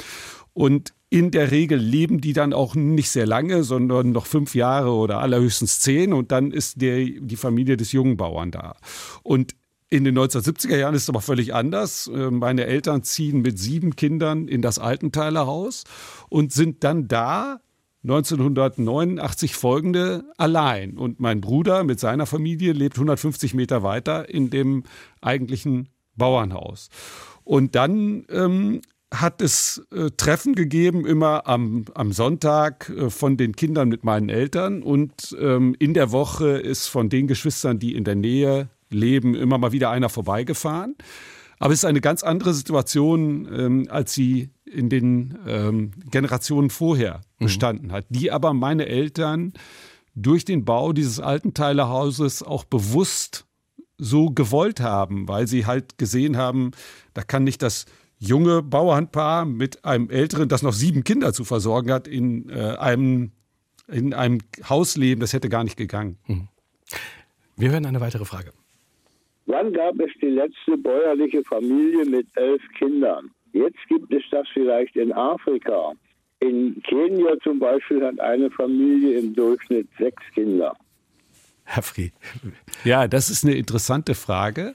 Und 0.54 0.92
in 1.08 1.30
der 1.30 1.50
Regel 1.50 1.78
leben 1.78 2.20
die 2.20 2.32
dann 2.32 2.52
auch 2.52 2.74
nicht 2.74 3.10
sehr 3.10 3.26
lange, 3.26 3.64
sondern 3.64 4.12
noch 4.12 4.26
fünf 4.26 4.54
Jahre 4.54 4.92
oder 4.92 5.20
allerhöchstens 5.20 5.80
zehn 5.80 6.12
und 6.12 6.32
dann 6.32 6.52
ist 6.52 6.80
der, 6.80 7.04
die 7.04 7.36
Familie 7.36 7.76
des 7.76 7.92
jungen 7.92 8.16
Bauern 8.16 8.50
da. 8.50 8.76
Und 9.22 9.54
in 9.92 10.04
den 10.04 10.18
1970er 10.18 10.78
Jahren 10.78 10.94
ist 10.94 11.02
es 11.02 11.08
aber 11.10 11.20
völlig 11.20 11.52
anders. 11.52 12.06
Äh, 12.06 12.30
meine 12.30 12.64
Eltern 12.64 13.02
ziehen 13.02 13.42
mit 13.42 13.58
sieben 13.58 13.94
Kindern 13.94 14.48
in 14.48 14.62
das 14.62 14.78
Altenteiler 14.78 15.46
Haus 15.46 15.84
und 16.30 16.50
sind 16.50 16.82
dann 16.82 17.08
da 17.08 17.60
1989 18.04 19.54
folgende 19.54 20.24
allein. 20.38 20.96
Und 20.96 21.20
mein 21.20 21.42
Bruder 21.42 21.84
mit 21.84 22.00
seiner 22.00 22.24
Familie 22.24 22.72
lebt 22.72 22.96
150 22.96 23.52
Meter 23.52 23.82
weiter 23.82 24.30
in 24.30 24.48
dem 24.48 24.84
eigentlichen 25.20 25.90
Bauernhaus. 26.16 26.88
Und 27.44 27.74
dann 27.74 28.24
ähm, 28.30 28.80
hat 29.12 29.42
es 29.42 29.86
äh, 29.92 30.10
Treffen 30.16 30.54
gegeben, 30.54 31.04
immer 31.04 31.46
am, 31.46 31.84
am 31.92 32.12
Sonntag 32.12 32.88
äh, 32.88 33.10
von 33.10 33.36
den 33.36 33.54
Kindern 33.56 33.90
mit 33.90 34.04
meinen 34.04 34.30
Eltern. 34.30 34.82
Und 34.82 35.36
ähm, 35.38 35.76
in 35.78 35.92
der 35.92 36.12
Woche 36.12 36.48
ist 36.48 36.86
von 36.86 37.10
den 37.10 37.26
Geschwistern, 37.26 37.78
die 37.78 37.94
in 37.94 38.04
der 38.04 38.14
Nähe 38.14 38.70
leben, 38.92 39.34
immer 39.34 39.58
mal 39.58 39.72
wieder 39.72 39.90
einer 39.90 40.08
vorbeigefahren. 40.08 40.96
Aber 41.58 41.72
es 41.72 41.80
ist 41.80 41.84
eine 41.84 42.00
ganz 42.00 42.22
andere 42.22 42.54
Situation, 42.54 43.48
ähm, 43.52 43.86
als 43.88 44.14
sie 44.14 44.50
in 44.64 44.88
den 44.88 45.38
ähm, 45.46 45.92
Generationen 46.10 46.70
vorher 46.70 47.20
mhm. 47.38 47.44
bestanden 47.44 47.92
hat, 47.92 48.06
die 48.08 48.32
aber 48.32 48.52
meine 48.52 48.86
Eltern 48.86 49.52
durch 50.14 50.44
den 50.44 50.64
Bau 50.64 50.92
dieses 50.92 51.20
alten 51.20 51.54
Teilerhauses 51.54 52.42
auch 52.42 52.64
bewusst 52.64 53.46
so 53.96 54.26
gewollt 54.26 54.80
haben, 54.80 55.28
weil 55.28 55.46
sie 55.46 55.64
halt 55.64 55.98
gesehen 55.98 56.36
haben, 56.36 56.72
da 57.14 57.22
kann 57.22 57.44
nicht 57.44 57.62
das 57.62 57.86
junge 58.18 58.62
Bauernpaar 58.62 59.44
mit 59.44 59.84
einem 59.84 60.10
älteren, 60.10 60.48
das 60.48 60.62
noch 60.62 60.72
sieben 60.72 61.04
Kinder 61.04 61.32
zu 61.32 61.44
versorgen 61.44 61.92
hat, 61.92 62.08
in 62.08 62.48
äh, 62.50 62.76
einem 62.76 63.32
in 63.88 64.14
einem 64.14 64.38
Haus 64.68 64.96
leben, 64.96 65.20
das 65.20 65.32
hätte 65.32 65.48
gar 65.48 65.64
nicht 65.64 65.76
gegangen. 65.76 66.18
Mhm. 66.26 66.48
Wir 67.56 67.70
hören 67.70 67.86
eine 67.86 68.00
weitere 68.00 68.24
Frage. 68.24 68.52
Wann 69.46 69.72
gab 69.72 69.98
es 70.00 70.10
die 70.20 70.26
letzte 70.26 70.76
bäuerliche 70.76 71.42
Familie 71.44 72.04
mit 72.04 72.26
elf 72.36 72.62
Kindern? 72.78 73.30
Jetzt 73.52 73.78
gibt 73.88 74.12
es 74.12 74.22
das 74.30 74.46
vielleicht 74.52 74.96
in 74.96 75.12
Afrika. 75.12 75.92
In 76.40 76.82
Kenia 76.82 77.36
zum 77.42 77.58
Beispiel 77.58 78.04
hat 78.04 78.18
eine 78.20 78.50
Familie 78.50 79.18
im 79.18 79.34
Durchschnitt 79.34 79.88
sechs 79.98 80.22
Kinder. 80.34 80.74
Herr 81.64 81.82
Fried. 81.82 82.12
Ja, 82.84 83.06
das 83.06 83.30
ist 83.30 83.44
eine 83.44 83.54
interessante 83.54 84.14
Frage. 84.14 84.74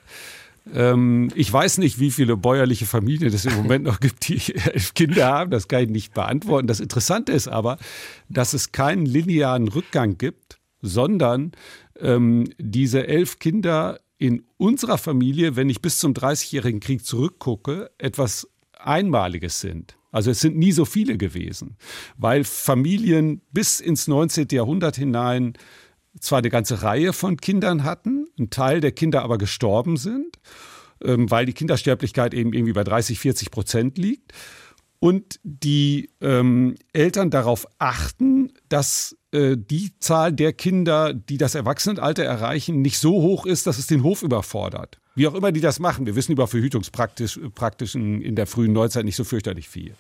Ähm, 0.74 1.30
ich 1.36 1.52
weiß 1.52 1.78
nicht, 1.80 2.00
wie 2.00 2.12
viele 2.12 2.38
bäuerliche 2.38 2.86
Familien 2.86 3.34
es 3.34 3.46
im 3.46 3.56
Moment 3.56 3.86
noch 3.86 4.00
gibt, 4.00 4.28
die 4.28 4.56
elf 4.56 4.94
Kinder 4.94 5.26
haben. 5.28 5.52
Das 5.52 5.68
kann 5.68 5.84
ich 5.84 5.90
nicht 5.90 6.14
beantworten. 6.14 6.68
Das 6.68 6.80
Interessante 6.80 7.32
ist 7.32 7.48
aber, 7.48 7.78
dass 8.30 8.54
es 8.54 8.72
keinen 8.72 9.06
linearen 9.06 9.68
Rückgang 9.68 10.18
gibt, 10.18 10.60
sondern 10.82 11.52
ähm, 12.00 12.46
diese 12.58 13.08
elf 13.08 13.40
Kinder 13.40 14.00
in 14.18 14.44
unserer 14.58 14.98
Familie, 14.98 15.56
wenn 15.56 15.70
ich 15.70 15.82
bis 15.82 16.00
zum 16.00 16.14
Dreißigjährigen 16.14 16.80
Krieg 16.80 17.06
zurückgucke, 17.06 17.92
etwas 17.98 18.48
Einmaliges 18.78 19.60
sind. 19.60 19.98
Also 20.12 20.32
es 20.32 20.40
sind 20.40 20.58
nie 20.58 20.72
so 20.72 20.86
viele 20.86 21.18
gewesen, 21.18 21.78
weil 22.18 22.44
Familien 22.44 23.42
bis 23.52 23.80
ins 23.80 24.08
19. 24.08 24.48
Jahrhundert 24.52 24.96
hinein 24.96 25.54
zwar 26.20 26.40
eine 26.40 26.50
ganze 26.50 26.82
Reihe 26.82 27.14
von 27.14 27.38
Kindern 27.38 27.84
hatten, 27.84 28.28
ein 28.40 28.50
Teil 28.50 28.82
der 28.82 28.92
Kinder 28.92 29.22
aber 29.24 29.38
gestorben 29.38 29.98
sind, 29.98 30.40
ähm, 31.04 31.30
weil 31.30 31.46
die 31.46 31.54
Kindersterblichkeit 31.54 32.34
eben 32.34 32.54
irgendwie 32.54 32.74
bei 32.74 32.84
30, 32.84 33.20
40 33.20 33.52
Prozent 33.52 33.98
liegt. 33.98 34.34
Und 35.00 35.40
die 35.44 36.10
ähm, 36.22 36.74
Eltern 36.92 37.30
darauf 37.30 37.68
achten, 37.78 38.52
dass 38.68 39.16
die 39.58 39.92
Zahl 40.00 40.34
der 40.34 40.54
Kinder, 40.54 41.14
die 41.14 41.38
das 41.38 41.56
Erwachsenenalter 41.56 42.24
erreichen, 42.24 42.82
nicht 42.82 42.98
so 42.98 43.22
hoch 43.22 43.46
ist, 43.46 43.68
dass 43.68 43.78
es 43.78 43.88
den 43.88 44.04
Hof 44.04 44.24
überfordert. 44.24 45.00
Wie 45.16 45.28
auch 45.28 45.34
immer 45.34 45.52
die 45.52 45.62
das 45.62 45.80
machen. 45.80 46.06
Wir 46.06 46.16
wissen 46.16 46.32
über 46.32 46.48
Verhütungspraktiken 46.48 48.22
in 48.22 48.36
der 48.36 48.48
frühen 48.48 48.74
Neuzeit 48.74 49.06
nicht 49.06 49.16
so 49.16 49.24
fürchterlich 49.24 49.68
viel. 49.68 49.96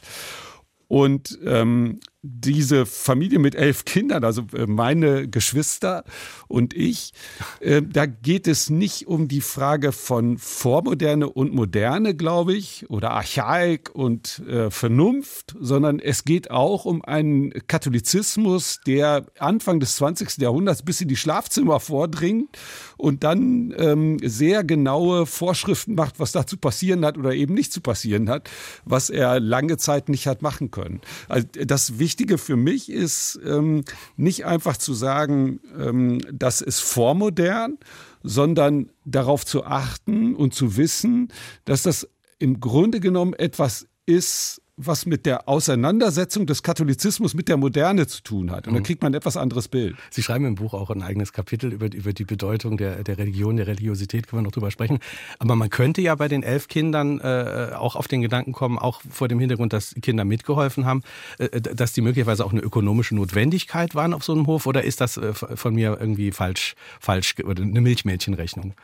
Und 0.88 1.38
ähm, 1.44 2.00
diese 2.30 2.86
Familie 2.86 3.40
mit 3.40 3.56
elf 3.56 3.86
Kindern, 3.86 4.24
also 4.24 4.44
äh, 4.54 4.66
meine 4.68 5.28
Geschwister 5.28 6.04
und 6.48 6.74
ich, 6.74 7.14
äh, 7.60 7.82
da 7.82 8.06
geht 8.06 8.48
es 8.48 8.70
nicht 8.70 9.08
um 9.08 9.28
die 9.28 9.42
Frage 9.42 9.92
von 9.92 10.38
Vormoderne 10.38 11.30
und 11.30 11.54
Moderne, 11.54 12.16
glaube 12.16 12.54
ich, 12.54 12.90
oder 12.90 13.12
Archaik 13.12 13.94
und 13.94 14.40
äh, 14.48 14.70
Vernunft, 14.70 15.56
sondern 15.60 16.00
es 16.00 16.24
geht 16.26 16.52
auch 16.52 16.86
um 16.86 17.04
einen 17.04 17.52
Katholizismus, 17.68 18.80
der 18.86 19.26
Anfang 19.40 19.80
des 19.80 19.96
20. 19.98 20.38
Jahrhunderts 20.38 20.84
bis 20.84 21.02
in 21.02 21.08
die 21.08 21.16
Schlafzimmer 21.16 21.80
vordringt 21.80 22.58
und 22.98 23.24
dann 23.24 23.74
ähm, 23.78 24.18
sehr 24.24 24.64
genaue 24.64 25.26
Vorschriften 25.26 25.96
macht, 25.96 26.20
was 26.20 26.32
da 26.32 26.46
zu 26.46 26.58
passieren 26.58 27.06
hat 27.06 27.18
oder 27.18 27.34
eben 27.34 27.54
nicht 27.54 27.74
zu 27.74 27.82
passieren 27.82 28.30
hat, 28.30 28.50
was 28.86 29.10
er 29.10 29.40
lange 29.40 29.78
Zeit 29.78 30.10
nicht 30.10 30.28
hat 30.28 30.42
machen 30.42 30.72
können. 30.72 31.02
Also 31.28 31.48
das 31.66 32.00
Wichtige 32.00 32.17
Wichtige 32.18 32.40
für 32.40 32.56
mich 32.56 32.90
ist 32.90 33.40
ähm, 33.46 33.84
nicht 34.16 34.44
einfach 34.48 34.78
zu 34.78 34.96
sagen, 34.96 35.60
ähm, 35.78 36.20
das 36.34 36.62
ist 36.62 36.80
vormodern, 36.80 37.78
sondern 38.24 38.90
darauf 39.06 39.46
zu 39.46 39.66
achten 39.66 40.34
und 40.34 40.56
zu 40.56 40.78
wissen, 40.78 41.28
dass 41.66 41.84
das 41.84 42.10
im 42.40 42.60
Grunde 42.60 43.02
genommen 43.02 43.34
etwas 43.34 43.86
ist, 44.08 44.64
was 44.78 45.08
mit 45.08 45.26
der 45.26 45.50
Auseinandersetzung 45.50 46.46
des 46.46 46.62
Katholizismus 46.62 47.34
mit 47.34 47.48
der 47.48 47.58
Moderne 47.58 48.06
zu 48.06 48.22
tun 48.22 48.52
hat. 48.52 48.68
Und 48.68 48.74
dann 48.74 48.84
mhm. 48.84 48.86
kriegt 48.86 49.02
man 49.02 49.12
ein 49.12 49.18
etwas 49.18 49.36
anderes 49.36 49.68
Bild. 49.68 49.96
Sie 50.12 50.22
schreiben 50.22 50.46
im 50.46 50.54
Buch 50.54 50.76
auch 50.76 50.92
ein 50.92 51.02
eigenes 51.02 51.34
Kapitel 51.34 51.74
über, 51.74 51.92
über 51.92 52.14
die 52.14 52.26
Bedeutung 52.26 52.78
der, 52.78 53.04
der 53.04 53.18
Religion, 53.18 53.58
der 53.58 53.66
Religiosität, 53.66 54.28
können 54.28 54.44
wir 54.44 54.44
noch 54.44 54.52
drüber 54.52 54.70
sprechen. 54.70 55.00
Aber 55.40 55.56
man 55.56 55.72
könnte 55.72 56.02
ja 56.02 56.14
bei 56.14 56.28
den 56.28 56.44
elf 56.44 56.68
Kindern 56.68 57.20
äh, 57.20 57.72
auch 57.76 57.96
auf 57.96 58.08
den 58.08 58.22
Gedanken 58.22 58.52
kommen, 58.52 58.78
auch 58.78 59.02
vor 59.10 59.28
dem 59.28 59.40
Hintergrund, 59.40 59.74
dass 59.74 59.96
Kinder 60.00 60.26
mitgeholfen 60.26 60.86
haben, 60.86 61.02
äh, 61.40 61.60
dass 61.60 61.94
die 61.94 62.02
möglicherweise 62.02 62.46
auch 62.46 62.52
eine 62.52 62.62
ökonomische 62.62 63.16
Notwendigkeit 63.16 63.96
waren 63.96 64.14
auf 64.14 64.24
so 64.24 64.34
einem 64.34 64.46
Hof. 64.46 64.68
Oder 64.68 64.84
ist 64.84 65.02
das 65.02 65.18
äh, 65.18 65.34
von 65.34 65.74
mir 65.74 65.98
irgendwie 66.00 66.32
falsch, 66.32 66.76
falsch 67.00 67.34
oder 67.44 67.64
eine 67.64 67.82
Milchmädchenrechnung? 67.82 68.76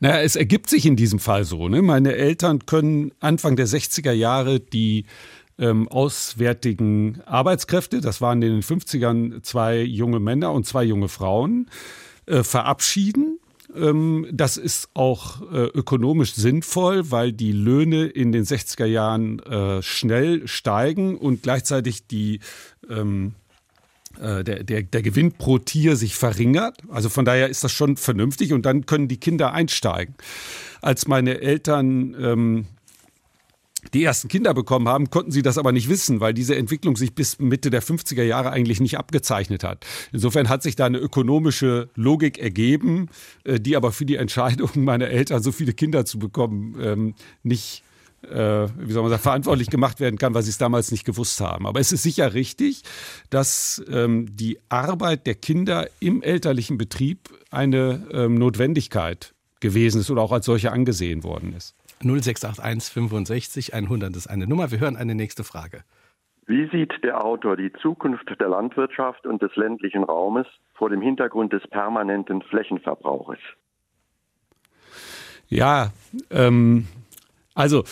Naja, 0.00 0.20
es 0.20 0.34
ergibt 0.34 0.68
sich 0.68 0.84
in 0.84 0.96
diesem 0.96 1.20
Fall 1.20 1.44
so. 1.44 1.68
Ne? 1.68 1.80
Meine 1.80 2.16
Eltern 2.16 2.66
können 2.66 3.12
Anfang 3.20 3.54
der 3.54 3.68
60er 3.68 4.12
Jahre 4.12 4.58
die 4.58 5.04
ähm, 5.58 5.88
auswärtigen 5.88 7.20
Arbeitskräfte, 7.26 8.00
das 8.00 8.20
waren 8.20 8.40
in 8.42 8.52
den 8.52 8.62
50ern 8.62 9.42
zwei 9.42 9.80
junge 9.80 10.20
Männer 10.20 10.52
und 10.52 10.66
zwei 10.66 10.84
junge 10.84 11.08
Frauen, 11.08 11.68
äh, 12.26 12.42
verabschieden. 12.42 13.38
Ähm, 13.74 14.26
das 14.32 14.56
ist 14.56 14.88
auch 14.94 15.42
äh, 15.52 15.64
ökonomisch 15.66 16.34
sinnvoll, 16.34 17.10
weil 17.10 17.32
die 17.32 17.52
Löhne 17.52 18.06
in 18.06 18.32
den 18.32 18.44
60er 18.44 18.86
Jahren 18.86 19.40
äh, 19.40 19.82
schnell 19.82 20.46
steigen 20.48 21.16
und 21.16 21.42
gleichzeitig 21.42 22.06
die 22.06 22.40
ähm, 22.88 23.34
äh, 24.20 24.42
der, 24.42 24.64
der, 24.64 24.82
der 24.82 25.02
Gewinn 25.02 25.32
pro 25.32 25.58
Tier 25.58 25.96
sich 25.96 26.16
verringert. 26.16 26.78
Also 26.88 27.08
von 27.08 27.24
daher 27.24 27.48
ist 27.48 27.62
das 27.62 27.72
schon 27.72 27.96
vernünftig 27.96 28.52
und 28.52 28.64
dann 28.64 28.86
können 28.86 29.08
die 29.08 29.18
Kinder 29.20 29.52
einsteigen. 29.52 30.14
Als 30.80 31.06
meine 31.06 31.40
Eltern 31.40 32.16
ähm, 32.20 32.66
die 33.94 34.04
ersten 34.04 34.28
Kinder 34.28 34.54
bekommen 34.54 34.88
haben, 34.88 35.10
konnten 35.10 35.30
sie 35.30 35.42
das 35.42 35.58
aber 35.58 35.72
nicht 35.72 35.88
wissen, 35.88 36.20
weil 36.20 36.34
diese 36.34 36.56
Entwicklung 36.56 36.96
sich 36.96 37.14
bis 37.14 37.38
Mitte 37.38 37.70
der 37.70 37.82
50er 37.82 38.22
Jahre 38.22 38.50
eigentlich 38.50 38.80
nicht 38.80 38.98
abgezeichnet 38.98 39.64
hat. 39.64 39.86
Insofern 40.12 40.48
hat 40.48 40.62
sich 40.62 40.76
da 40.76 40.86
eine 40.86 40.98
ökonomische 40.98 41.88
Logik 41.94 42.38
ergeben, 42.38 43.08
äh, 43.44 43.60
die 43.60 43.76
aber 43.76 43.92
für 43.92 44.04
die 44.04 44.16
Entscheidung 44.16 44.70
meiner 44.74 45.08
Eltern, 45.08 45.42
so 45.42 45.52
viele 45.52 45.72
Kinder 45.72 46.04
zu 46.04 46.18
bekommen, 46.18 46.76
ähm, 46.80 47.14
nicht 47.42 47.84
äh, 48.22 48.66
wie 48.76 48.92
soll 48.92 49.02
man 49.02 49.10
sagen, 49.10 49.22
verantwortlich 49.22 49.70
gemacht 49.70 50.00
werden 50.00 50.18
kann, 50.18 50.34
weil 50.34 50.42
sie 50.42 50.50
es 50.50 50.58
damals 50.58 50.90
nicht 50.90 51.04
gewusst 51.04 51.40
haben. 51.40 51.66
Aber 51.66 51.78
es 51.78 51.92
ist 51.92 52.02
sicher 52.02 52.34
richtig, 52.34 52.82
dass 53.30 53.80
ähm, 53.88 54.26
die 54.34 54.58
Arbeit 54.68 55.26
der 55.26 55.36
Kinder 55.36 55.88
im 56.00 56.22
elterlichen 56.22 56.78
Betrieb 56.78 57.28
eine 57.50 58.06
ähm, 58.12 58.34
Notwendigkeit 58.34 59.34
gewesen 59.60 60.00
ist 60.00 60.10
oder 60.10 60.22
auch 60.22 60.32
als 60.32 60.46
solche 60.46 60.72
angesehen 60.72 61.22
worden 61.22 61.52
ist. 61.52 61.77
0681 62.02 62.92
65 62.92 63.74
100 63.74 64.16
ist 64.16 64.26
eine 64.26 64.46
Nummer. 64.46 64.70
Wir 64.70 64.80
hören 64.80 64.96
eine 64.96 65.14
nächste 65.14 65.44
Frage. 65.44 65.84
Wie 66.46 66.66
sieht 66.70 66.92
der 67.04 67.22
Autor 67.22 67.56
die 67.56 67.72
Zukunft 67.74 68.28
der 68.40 68.48
Landwirtschaft 68.48 69.26
und 69.26 69.42
des 69.42 69.54
ländlichen 69.56 70.02
Raumes 70.02 70.46
vor 70.74 70.88
dem 70.88 71.02
Hintergrund 71.02 71.52
des 71.52 71.66
permanenten 71.68 72.40
Flächenverbrauches? 72.40 73.38
Ja, 75.48 75.92
ähm, 76.30 76.86
also 77.54 77.84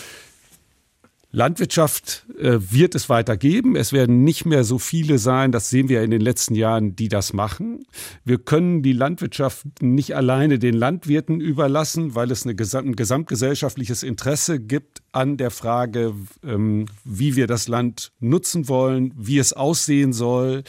Landwirtschaft 1.37 2.25
äh, 2.39 2.57
wird 2.59 2.95
es 2.95 3.09
weiter 3.09 3.37
geben. 3.37 3.75
Es 3.75 3.93
werden 3.93 4.23
nicht 4.23 4.47
mehr 4.47 4.63
so 4.63 4.79
viele 4.79 5.19
sein, 5.19 5.51
das 5.51 5.69
sehen 5.69 5.87
wir 5.87 6.01
in 6.01 6.09
den 6.09 6.19
letzten 6.19 6.55
Jahren, 6.55 6.95
die 6.95 7.09
das 7.09 7.31
machen. 7.31 7.85
Wir 8.25 8.39
können 8.39 8.81
die 8.81 8.93
Landwirtschaft 8.93 9.67
nicht 9.79 10.15
alleine 10.15 10.57
den 10.57 10.73
Landwirten 10.73 11.39
überlassen, 11.39 12.15
weil 12.15 12.31
es 12.31 12.43
ein 12.43 12.57
gesamtgesellschaftliches 12.57 14.01
Interesse 14.01 14.59
gibt 14.59 15.03
an 15.11 15.37
der 15.37 15.51
Frage, 15.51 16.15
ähm, 16.43 16.87
wie 17.05 17.35
wir 17.35 17.45
das 17.45 17.67
Land 17.67 18.11
nutzen 18.19 18.67
wollen, 18.67 19.13
wie 19.15 19.37
es 19.37 19.53
aussehen 19.53 20.13
soll, 20.13 20.63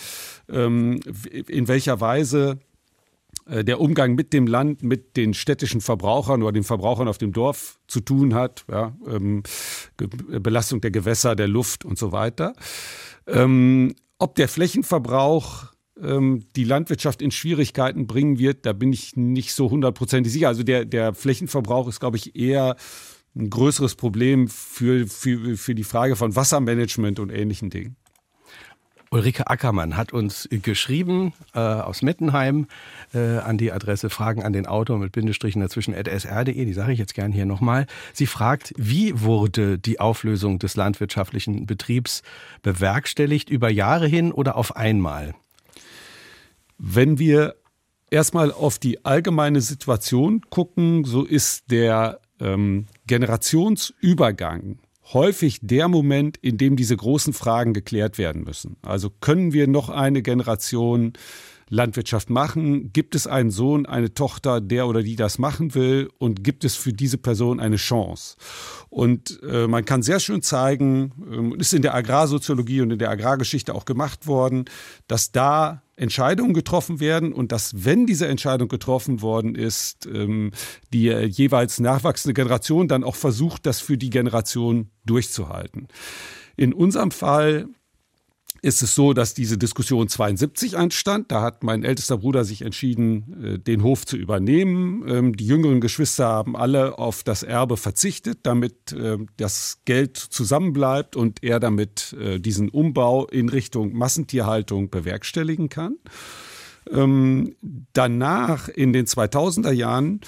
ähm, 0.50 1.00
in 1.46 1.66
welcher 1.66 2.02
Weise 2.02 2.58
der 3.46 3.80
Umgang 3.80 4.14
mit 4.14 4.34
dem 4.34 4.46
Land, 4.46 4.82
mit 4.82 5.16
den 5.16 5.32
städtischen 5.32 5.80
Verbrauchern 5.80 6.42
oder 6.42 6.52
den 6.52 6.64
Verbrauchern 6.64 7.08
auf 7.08 7.16
dem 7.16 7.32
Dorf 7.32 7.78
zu 7.86 8.00
tun 8.00 8.34
hat, 8.34 8.64
ja, 8.70 8.94
ähm, 9.06 9.42
Belastung 9.96 10.82
der 10.82 10.90
Gewässer, 10.90 11.34
der 11.34 11.48
Luft 11.48 11.84
und 11.86 11.98
so 11.98 12.12
weiter. 12.12 12.52
Ähm, 13.26 13.94
ob 14.18 14.34
der 14.34 14.48
Flächenverbrauch 14.48 15.66
ähm, 16.02 16.44
die 16.56 16.64
Landwirtschaft 16.64 17.22
in 17.22 17.30
Schwierigkeiten 17.30 18.06
bringen 18.06 18.38
wird, 18.38 18.66
da 18.66 18.72
bin 18.72 18.92
ich 18.92 19.16
nicht 19.16 19.52
so 19.52 19.70
hundertprozentig 19.70 20.32
sicher. 20.32 20.48
Also 20.48 20.62
der, 20.62 20.84
der 20.84 21.14
Flächenverbrauch 21.14 21.88
ist, 21.88 22.00
glaube 22.00 22.16
ich, 22.16 22.36
eher 22.36 22.76
ein 23.36 23.50
größeres 23.50 23.94
Problem 23.94 24.48
für, 24.48 25.06
für, 25.06 25.56
für 25.56 25.74
die 25.74 25.84
Frage 25.84 26.16
von 26.16 26.34
Wassermanagement 26.34 27.20
und 27.20 27.30
ähnlichen 27.30 27.70
Dingen. 27.70 27.96
Ulrike 29.10 29.48
Ackermann 29.48 29.96
hat 29.96 30.12
uns 30.12 30.48
geschrieben 30.50 31.32
äh, 31.54 31.58
aus 31.60 32.02
Mettenheim 32.02 32.66
äh, 33.14 33.38
an 33.38 33.56
die 33.56 33.72
Adresse 33.72 34.10
Fragen 34.10 34.42
an 34.42 34.52
den 34.52 34.66
Autor 34.66 34.98
mit 34.98 35.12
Bindestrichen 35.12 35.60
dazwischen 35.62 35.94
sr.de, 35.94 36.64
die 36.64 36.72
sage 36.72 36.92
ich 36.92 36.98
jetzt 36.98 37.14
gern 37.14 37.32
hier 37.32 37.46
nochmal. 37.46 37.86
Sie 38.12 38.26
fragt, 38.26 38.74
wie 38.76 39.20
wurde 39.20 39.78
die 39.78 39.98
Auflösung 39.98 40.58
des 40.58 40.76
landwirtschaftlichen 40.76 41.64
Betriebs 41.66 42.22
bewerkstelligt, 42.62 43.48
über 43.48 43.70
Jahre 43.70 44.06
hin 44.06 44.30
oder 44.30 44.56
auf 44.56 44.76
einmal? 44.76 45.34
Wenn 46.76 47.18
wir 47.18 47.56
erstmal 48.10 48.52
auf 48.52 48.78
die 48.78 49.04
allgemeine 49.04 49.62
Situation 49.62 50.42
gucken, 50.50 51.04
so 51.04 51.24
ist 51.24 51.70
der 51.70 52.20
ähm, 52.40 52.86
Generationsübergang 53.06 54.78
häufig 55.12 55.58
der 55.62 55.88
Moment, 55.88 56.36
in 56.38 56.58
dem 56.58 56.76
diese 56.76 56.96
großen 56.96 57.32
Fragen 57.32 57.72
geklärt 57.72 58.18
werden 58.18 58.44
müssen. 58.44 58.76
Also 58.82 59.10
können 59.10 59.52
wir 59.52 59.66
noch 59.66 59.88
eine 59.88 60.22
Generation 60.22 61.14
Landwirtschaft 61.68 62.30
machen? 62.30 62.92
Gibt 62.92 63.14
es 63.14 63.26
einen 63.26 63.50
Sohn, 63.50 63.86
eine 63.86 64.14
Tochter, 64.14 64.60
der 64.60 64.86
oder 64.86 65.02
die 65.02 65.16
das 65.16 65.38
machen 65.38 65.74
will? 65.74 66.08
Und 66.18 66.44
gibt 66.44 66.64
es 66.64 66.76
für 66.76 66.92
diese 66.92 67.18
Person 67.18 67.60
eine 67.60 67.76
Chance? 67.76 68.36
Und 68.88 69.40
äh, 69.42 69.66
man 69.66 69.84
kann 69.84 70.02
sehr 70.02 70.20
schön 70.20 70.42
zeigen, 70.42 71.54
äh, 71.56 71.60
ist 71.60 71.74
in 71.74 71.82
der 71.82 71.94
Agrarsoziologie 71.94 72.80
und 72.80 72.90
in 72.90 72.98
der 72.98 73.10
Agrargeschichte 73.10 73.74
auch 73.74 73.84
gemacht 73.84 74.26
worden, 74.26 74.64
dass 75.06 75.32
da 75.32 75.82
Entscheidungen 75.96 76.54
getroffen 76.54 77.00
werden 77.00 77.32
und 77.32 77.52
dass, 77.52 77.84
wenn 77.84 78.06
diese 78.06 78.28
Entscheidung 78.28 78.68
getroffen 78.68 79.20
worden 79.20 79.54
ist, 79.54 80.06
ähm, 80.06 80.52
die 80.92 81.08
äh, 81.08 81.24
jeweils 81.24 81.80
nachwachsende 81.80 82.34
Generation 82.34 82.88
dann 82.88 83.04
auch 83.04 83.16
versucht, 83.16 83.66
das 83.66 83.80
für 83.80 83.98
die 83.98 84.10
Generation 84.10 84.90
durchzuhalten. 85.04 85.88
In 86.56 86.72
unserem 86.72 87.10
Fall 87.10 87.68
ist 88.60 88.82
es 88.82 88.94
so, 88.94 89.12
dass 89.12 89.34
diese 89.34 89.56
Diskussion 89.56 90.08
72 90.08 90.76
anstand. 90.76 91.30
Da 91.30 91.42
hat 91.42 91.62
mein 91.62 91.84
ältester 91.84 92.18
Bruder 92.18 92.44
sich 92.44 92.62
entschieden, 92.62 93.44
äh, 93.54 93.58
den 93.58 93.82
Hof 93.82 94.04
zu 94.04 94.16
übernehmen. 94.16 95.04
Ähm, 95.08 95.36
die 95.36 95.46
jüngeren 95.46 95.80
Geschwister 95.80 96.26
haben 96.26 96.56
alle 96.56 96.98
auf 96.98 97.22
das 97.22 97.42
Erbe 97.42 97.76
verzichtet, 97.76 98.40
damit 98.42 98.92
ähm, 98.92 99.28
das 99.36 99.80
Geld 99.84 100.16
zusammenbleibt 100.16 101.14
und 101.14 101.42
er 101.44 101.60
damit 101.60 102.16
äh, 102.18 102.40
diesen 102.40 102.68
Umbau 102.68 103.26
in 103.26 103.48
Richtung 103.48 103.92
Massentierhaltung 103.92 104.90
bewerkstelligen 104.90 105.68
kann. 105.68 105.96
Ähm, 106.90 107.54
danach 107.92 108.68
in 108.68 108.92
den 108.92 109.06
2000er 109.06 109.72
Jahren 109.72 110.20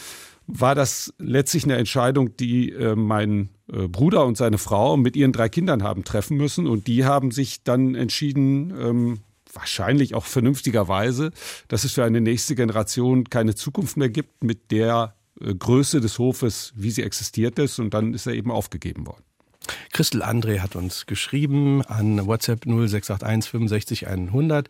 war 0.53 0.75
das 0.75 1.15
letztlich 1.19 1.65
eine 1.65 1.77
Entscheidung, 1.77 2.37
die 2.37 2.71
äh, 2.73 2.97
mein 2.97 3.51
äh, 3.73 3.89
Bruder 3.89 4.25
und 4.27 4.37
seine 4.37 4.59
Frau 4.59 4.97
mit 4.97 5.17
ihren 5.17 5.33
drei 5.33 5.49
Kindern 5.49 5.83
haben 5.83 6.05
treffen 6.05 6.37
müssen. 6.37 6.67
Und 6.67 6.87
die 6.87 7.05
haben 7.05 7.31
sich 7.31 7.63
dann 7.63 7.95
entschieden, 7.95 8.75
ähm, 8.79 9.19
wahrscheinlich 9.53 10.15
auch 10.15 10.25
vernünftigerweise, 10.25 11.31
dass 11.69 11.85
es 11.85 11.93
für 11.93 12.05
eine 12.05 12.21
nächste 12.21 12.55
Generation 12.55 13.25
keine 13.25 13.55
Zukunft 13.55 13.97
mehr 13.97 14.09
gibt 14.09 14.45
mit 14.45 14.71
der 14.71 15.15
äh, 15.41 15.55
Größe 15.55 16.01
des 16.01 16.19
Hofes, 16.19 16.73
wie 16.77 16.91
sie 16.91 17.03
existiert 17.03 17.59
ist. 17.59 17.79
Und 17.79 17.95
dann 17.95 18.15
ist 18.15 18.27
er 18.27 18.35
eben 18.35 18.51
aufgegeben 18.51 19.07
worden. 19.07 19.25
Christel 19.93 20.23
André 20.23 20.61
hat 20.61 20.77
uns 20.77 21.07
geschrieben 21.07 21.83
an 21.83 22.27
WhatsApp 22.27 22.65
0681 22.67 23.51
65 23.51 24.09
100. 24.09 24.69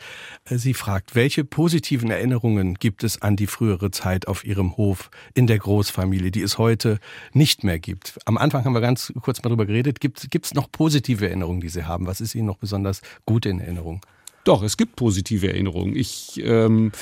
Sie 0.50 0.74
fragt, 0.74 1.14
welche 1.14 1.44
positiven 1.44 2.10
Erinnerungen 2.10 2.74
gibt 2.74 3.04
es 3.04 3.22
an 3.22 3.36
die 3.36 3.46
frühere 3.46 3.90
Zeit 3.90 4.28
auf 4.28 4.44
ihrem 4.44 4.76
Hof 4.76 5.10
in 5.34 5.46
der 5.46 5.58
Großfamilie, 5.58 6.30
die 6.30 6.42
es 6.42 6.58
heute 6.58 6.98
nicht 7.32 7.64
mehr 7.64 7.78
gibt? 7.78 8.18
Am 8.24 8.38
Anfang 8.38 8.64
haben 8.64 8.74
wir 8.74 8.80
ganz 8.80 9.12
kurz 9.20 9.42
mal 9.42 9.50
darüber 9.50 9.66
geredet. 9.66 10.00
Gibt 10.00 10.44
es 10.44 10.54
noch 10.54 10.70
positive 10.70 11.26
Erinnerungen, 11.26 11.60
die 11.60 11.68
Sie 11.68 11.84
haben? 11.84 12.06
Was 12.06 12.20
ist 12.20 12.34
Ihnen 12.34 12.46
noch 12.46 12.58
besonders 12.58 13.02
gut 13.26 13.46
in 13.46 13.60
Erinnerung? 13.60 14.00
Doch, 14.44 14.62
es 14.62 14.76
gibt 14.76 14.96
positive 14.96 15.48
Erinnerungen. 15.48 15.94
Ich 15.94 16.40
ähm, 16.42 16.92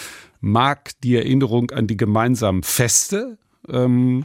mag 0.40 0.90
die 1.02 1.16
Erinnerung 1.16 1.70
an 1.70 1.87
die 1.87 1.96
gemeinsamen 1.96 2.62
Feste. 2.62 3.38
Ähm, 3.70 4.24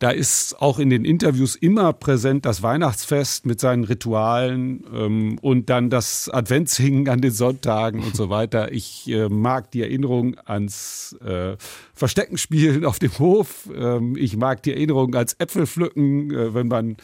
da 0.00 0.08
ist 0.08 0.62
auch 0.62 0.78
in 0.78 0.88
den 0.88 1.04
Interviews 1.04 1.56
immer 1.56 1.92
präsent 1.92 2.46
das 2.46 2.62
Weihnachtsfest 2.62 3.44
mit 3.44 3.60
seinen 3.60 3.84
Ritualen 3.84 4.82
ähm, 4.94 5.38
und 5.42 5.68
dann 5.68 5.90
das 5.90 6.30
Adventshingen 6.30 7.06
an 7.10 7.20
den 7.20 7.32
Sonntagen 7.32 8.02
und 8.02 8.16
so 8.16 8.30
weiter. 8.30 8.72
Ich 8.72 9.06
äh, 9.10 9.28
mag 9.28 9.70
die 9.72 9.82
Erinnerung 9.82 10.38
ans 10.46 11.14
äh, 11.22 11.56
Versteckenspielen 11.92 12.86
auf 12.86 12.98
dem 12.98 13.18
Hof. 13.18 13.68
Ähm, 13.74 14.16
ich 14.16 14.38
mag 14.38 14.62
die 14.62 14.72
Erinnerung 14.72 15.14
ans 15.14 15.34
Äpfelpflücken, 15.38 16.30
äh, 16.30 16.54
wenn 16.54 16.68
man 16.68 16.96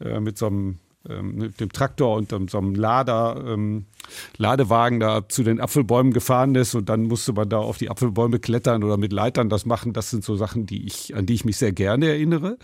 äh, 0.00 0.18
mit 0.18 0.38
so 0.38 0.46
einem 0.46 0.78
ähm, 1.08 1.36
mit 1.36 1.60
dem 1.60 1.72
Traktor 1.72 2.16
und 2.16 2.30
so 2.50 2.58
einem 2.58 2.74
Lader, 2.74 3.44
ähm, 3.46 3.86
Ladewagen 4.36 5.00
da 5.00 5.28
zu 5.28 5.42
den 5.42 5.60
Apfelbäumen 5.60 6.12
gefahren 6.12 6.54
ist 6.54 6.74
und 6.74 6.88
dann 6.88 7.04
musste 7.04 7.32
man 7.32 7.48
da 7.48 7.58
auf 7.58 7.78
die 7.78 7.90
Apfelbäume 7.90 8.38
klettern 8.38 8.82
oder 8.82 8.96
mit 8.96 9.12
Leitern 9.12 9.48
das 9.48 9.66
machen. 9.66 9.92
Das 9.92 10.10
sind 10.10 10.24
so 10.24 10.36
Sachen, 10.36 10.66
die 10.66 10.86
ich, 10.86 11.14
an 11.14 11.26
die 11.26 11.34
ich 11.34 11.44
mich 11.44 11.56
sehr 11.56 11.72
gerne 11.72 12.08
erinnere. 12.08 12.58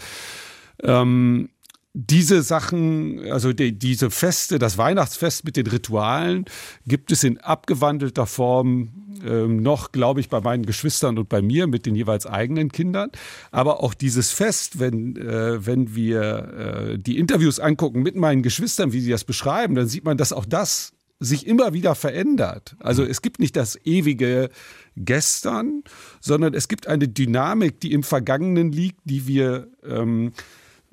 Ähm, 0.83 1.51
diese 1.95 2.43
Sachen, 2.43 3.31
also 3.31 3.53
die, 3.53 3.79
diese 3.79 4.11
Feste, 4.11 4.59
das 4.59 4.77
Weihnachtsfest 4.77 5.45
mit 5.45 5.57
den 5.57 5.69
Ritualen, 5.69 6.45
gibt 6.87 7.13
es 7.13 7.23
in 7.23 7.39
abgewandelter 7.39 8.27
Form 8.27 8.91
ähm, 9.25 9.63
noch, 9.63 9.93
glaube 9.93 10.19
ich, 10.19 10.29
bei 10.29 10.41
meinen 10.41 10.67
Geschwistern 10.67 11.17
und 11.19 11.29
bei 11.29 11.41
mir 11.41 11.69
mit 11.69 11.87
den 11.87 11.95
jeweils 11.95 12.27
eigenen 12.27 12.73
Kindern. 12.73 13.11
Aber 13.53 13.81
auch 13.81 13.95
dieses 13.95 14.33
Fest, 14.33 14.81
wenn, 14.81 15.17
äh, 15.17 15.65
wenn 15.65 15.95
wir 15.95 16.91
äh, 16.95 16.99
die 16.99 17.17
Interviews 17.17 17.61
angucken 17.61 18.03
mit 18.03 18.17
meinen 18.17 18.43
Geschwistern, 18.43 18.93
wie 18.93 19.01
sie 19.01 19.11
das 19.11 19.23
beschreiben, 19.23 19.77
dann 19.77 19.87
sieht 19.87 20.05
man, 20.05 20.17
dass 20.17 20.33
auch 20.33 20.47
das 20.47 20.95
sich 21.21 21.47
immer 21.47 21.73
wieder 21.75 21.95
verändert. 21.95 22.75
Also 22.81 23.05
es 23.05 23.23
gibt 23.23 23.39
nicht 23.39 23.55
das 23.55 23.79
ewige 23.85 24.51
Gestern, 24.97 25.85
sondern 26.21 26.55
es 26.55 26.67
gibt 26.67 26.89
eine 26.89 27.07
Dynamik, 27.07 27.81
die 27.81 27.93
im 27.93 28.03
Vergangenen 28.03 28.73
liegt, 28.73 29.01
die 29.05 29.29
wir 29.29 29.69
ähm, 29.85 30.33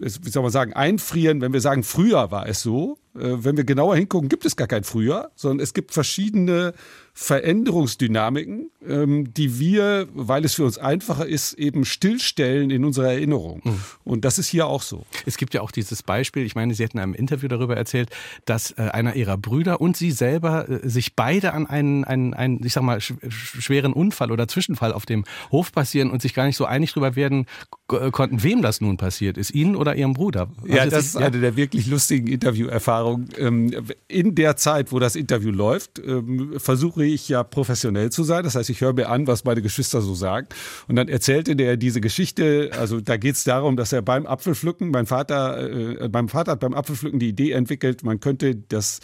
wie 0.02 0.30
soll 0.30 0.44
man 0.44 0.52
sagen, 0.52 0.74
einfrieren, 0.74 1.42
wenn 1.42 1.54
wir 1.54 1.62
sagen, 1.62 1.84
früher 1.84 2.32
war 2.32 2.48
es 2.48 2.62
so. 2.62 2.98
Äh, 3.16 3.44
wenn 3.44 3.58
wir 3.58 3.64
genauer 3.64 3.96
hingucken, 3.96 4.30
gibt 4.30 4.46
es 4.46 4.56
gar 4.56 4.68
kein 4.68 4.84
früher, 4.84 5.32
sondern 5.36 5.60
es 5.64 5.74
gibt 5.74 5.92
verschiedene 5.92 6.74
Veränderungsdynamiken, 7.14 8.72
ähm, 8.88 9.34
die 9.34 9.60
wir, 9.60 10.08
weil 10.14 10.46
es 10.46 10.56
für 10.56 10.64
uns 10.64 10.78
einfacher 10.78 11.28
ist, 11.28 11.54
eben 11.54 11.84
stillstellen 11.84 12.70
in 12.70 12.86
unserer 12.86 13.12
Erinnerung. 13.12 13.62
Mhm. 13.66 13.80
Und 14.06 14.26
das 14.26 14.40
ist 14.40 14.48
hier 14.48 14.68
auch 14.68 14.82
so. 14.82 15.06
Es 15.26 15.36
gibt 15.36 15.54
ja 15.54 15.62
auch 15.62 15.72
dieses 15.72 16.04
Beispiel, 16.04 16.46
ich 16.46 16.56
meine, 16.56 16.74
Sie 16.74 16.84
hatten 16.84 16.98
in 16.98 17.04
einem 17.04 17.14
Interview 17.14 17.50
darüber 17.50 17.76
erzählt, 17.76 18.10
dass 18.46 18.72
äh, 18.72 18.84
einer 18.94 19.16
Ihrer 19.16 19.38
Brüder 19.38 19.82
und 19.82 19.98
Sie 19.98 20.12
selber 20.12 20.70
äh, 20.70 20.88
sich 20.88 21.16
beide 21.16 21.54
an 21.54 21.68
einen, 21.68 22.06
einen, 22.06 22.34
einen 22.34 22.66
ich 22.66 22.74
sag 22.74 22.84
mal, 22.84 23.02
schweren 23.02 23.92
Unfall 23.92 24.32
oder 24.32 24.48
Zwischenfall 24.48 24.94
auf 24.94 25.06
dem 25.06 25.26
Hof 25.52 25.74
passieren 25.74 26.12
und 26.12 26.22
sich 26.22 26.34
gar 26.34 26.46
nicht 26.46 26.58
so 26.58 26.64
einig 26.66 26.94
darüber 26.94 27.18
werden 27.18 27.46
konnten, 27.88 28.42
wem 28.42 28.62
das 28.62 28.80
nun 28.80 28.96
passiert 28.96 29.38
ist, 29.38 29.52
Ihnen 29.52 29.76
oder 29.76 29.96
Ihrem 29.96 30.14
Bruder. 30.14 30.50
Was 30.62 30.76
ja, 30.76 30.86
das 30.86 31.08
ist 31.08 31.18
eine 31.18 31.40
der 31.42 31.58
wirklich 31.58 31.88
lustigen 31.88 32.28
Interviewerfahrungen. 32.28 33.01
Ähm, 33.38 33.72
in 34.08 34.36
der 34.36 34.56
Zeit, 34.58 34.92
wo 34.92 35.00
das 35.00 35.16
Interview 35.16 35.52
läuft, 35.52 36.00
ähm, 36.00 36.54
versuche 36.58 37.06
ich 37.06 37.30
ja 37.30 37.44
professionell 37.44 38.12
zu 38.12 38.24
sein. 38.24 38.44
Das 38.44 38.56
heißt, 38.56 38.70
ich 38.70 38.82
höre 38.82 38.94
mir 38.94 39.10
an, 39.10 39.28
was 39.28 39.44
meine 39.44 39.62
Geschwister 39.62 40.02
so 40.02 40.16
sagen. 40.16 40.48
Und 40.88 40.96
dann 40.96 41.08
erzählte 41.08 41.56
der 41.56 41.78
diese 41.78 42.02
Geschichte, 42.02 42.72
also 42.78 43.02
da 43.02 43.18
geht 43.18 43.36
es 43.36 43.44
darum, 43.44 43.78
dass 43.78 43.94
er 43.94 44.02
beim 44.02 44.26
Apfelpflücken, 44.26 44.92
mein 44.92 45.06
Vater, 45.06 45.70
äh, 45.70 46.10
mein 46.12 46.30
Vater 46.30 46.54
hat 46.54 46.60
beim 46.60 46.74
Apfelpflücken 46.74 47.20
die 47.20 47.30
Idee 47.30 47.52
entwickelt, 47.52 48.04
man 48.04 48.20
könnte 48.20 48.56
das 48.56 49.00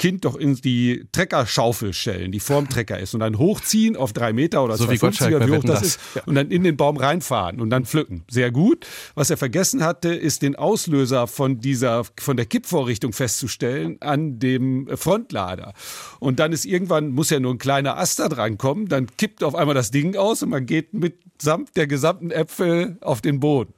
Kind 0.00 0.24
doch 0.24 0.34
in 0.34 0.54
die 0.54 1.04
Treckerschaufel 1.12 1.92
stellen, 1.92 2.32
die 2.32 2.40
vorm 2.40 2.70
Trecker 2.70 2.98
ist 2.98 3.12
und 3.12 3.20
dann 3.20 3.36
hochziehen 3.36 3.96
auf 3.96 4.14
drei 4.14 4.32
Meter 4.32 4.64
oder 4.64 4.78
so 4.78 4.86
250 4.86 5.28
wie 5.28 5.56
hoch 5.58 5.62
das, 5.62 5.82
ist 5.82 6.00
und 6.24 6.36
dann 6.36 6.50
in 6.50 6.64
den 6.64 6.78
Baum 6.78 6.96
reinfahren 6.96 7.60
und 7.60 7.68
dann 7.68 7.84
pflücken. 7.84 8.24
Sehr 8.30 8.50
gut. 8.50 8.86
Was 9.14 9.28
er 9.28 9.36
vergessen 9.36 9.84
hatte, 9.84 10.14
ist 10.14 10.40
den 10.40 10.56
Auslöser 10.56 11.26
von 11.26 11.60
dieser, 11.60 12.04
von 12.18 12.38
der 12.38 12.46
Kippvorrichtung 12.46 13.12
festzustellen 13.12 13.98
an 14.00 14.38
dem 14.38 14.88
Frontlader. 14.96 15.74
Und 16.18 16.38
dann 16.38 16.52
ist 16.52 16.64
irgendwann, 16.64 17.10
muss 17.10 17.28
ja 17.28 17.38
nur 17.38 17.52
ein 17.52 17.58
kleiner 17.58 17.98
Ast 17.98 18.20
da 18.20 18.30
dran 18.30 18.56
kommen, 18.56 18.88
dann 18.88 19.06
kippt 19.18 19.44
auf 19.44 19.54
einmal 19.54 19.74
das 19.74 19.90
Ding 19.90 20.16
aus 20.16 20.42
und 20.42 20.48
man 20.48 20.64
geht 20.64 20.94
mitsamt 20.94 21.76
der 21.76 21.86
gesamten 21.86 22.30
Äpfel 22.30 22.96
auf 23.02 23.20
den 23.20 23.38
Boden. 23.38 23.74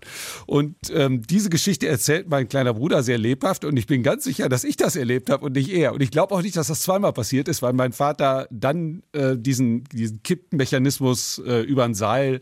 Und 0.47 0.77
ähm, 0.95 1.23
diese 1.27 1.51
Geschichte 1.51 1.89
erzählt 1.89 2.29
mein 2.29 2.49
kleiner 2.49 2.75
Bruder 2.75 3.03
sehr 3.03 3.19
lebhaft 3.19 3.65
und 3.65 3.77
ich 3.77 3.89
bin 3.89 4.05
ganz 4.05 4.23
sicher, 4.23 4.49
dass 4.49 4.63
ich 4.63 4.77
das 4.77 4.95
erlebt 4.95 5.29
habe 5.29 5.47
und 5.47 5.57
nicht 5.57 5.73
er. 5.73 5.95
Und 5.95 6.01
ich 6.01 6.12
glaube 6.13 6.35
auch 6.35 6.43
nicht, 6.43 6.57
dass 6.57 6.69
das 6.69 6.83
zweimal 6.83 7.13
passiert 7.13 7.49
ist, 7.49 7.63
weil 7.63 7.73
mein 7.73 7.93
Vater 7.93 8.47
dann 8.51 9.03
äh, 9.13 9.37
diesen, 9.37 9.85
diesen 9.85 10.23
Kippmechanismus 10.23 11.43
äh, 11.45 11.63
über 11.63 11.85
ein 11.85 11.95
Seil 11.95 12.41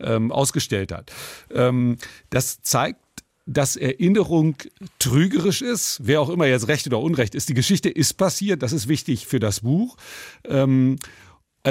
ähm, 0.00 0.32
ausgestellt 0.32 0.90
hat. 0.90 1.12
Ähm, 1.54 1.98
das 2.30 2.62
zeigt, 2.62 3.00
dass 3.46 3.76
Erinnerung 3.76 4.56
trügerisch 4.98 5.62
ist, 5.62 6.00
wer 6.02 6.20
auch 6.20 6.30
immer 6.30 6.46
jetzt 6.46 6.68
recht 6.68 6.86
oder 6.86 7.00
unrecht 7.00 7.34
ist. 7.34 7.48
Die 7.48 7.54
Geschichte 7.54 7.88
ist 7.88 8.14
passiert, 8.14 8.62
das 8.62 8.72
ist 8.72 8.88
wichtig 8.88 9.26
für 9.26 9.38
das 9.38 9.60
Buch. 9.60 9.96
Ähm, 10.44 10.96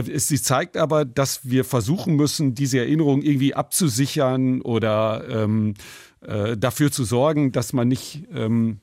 Sie 0.03 0.39
zeigt 0.39 0.77
aber, 0.77 1.03
dass 1.03 1.49
wir 1.49 1.65
versuchen 1.65 2.15
müssen, 2.15 2.53
diese 2.53 2.77
Erinnerung 2.77 3.23
irgendwie 3.23 3.55
abzusichern 3.55 4.61
oder 4.61 5.25
ähm, 5.27 5.73
äh, 6.21 6.55
dafür 6.57 6.91
zu 6.91 7.05
sorgen, 7.05 7.51
dass 7.51 7.73
man 7.73 7.87
nicht 7.87 8.27
ähm, 8.31 8.81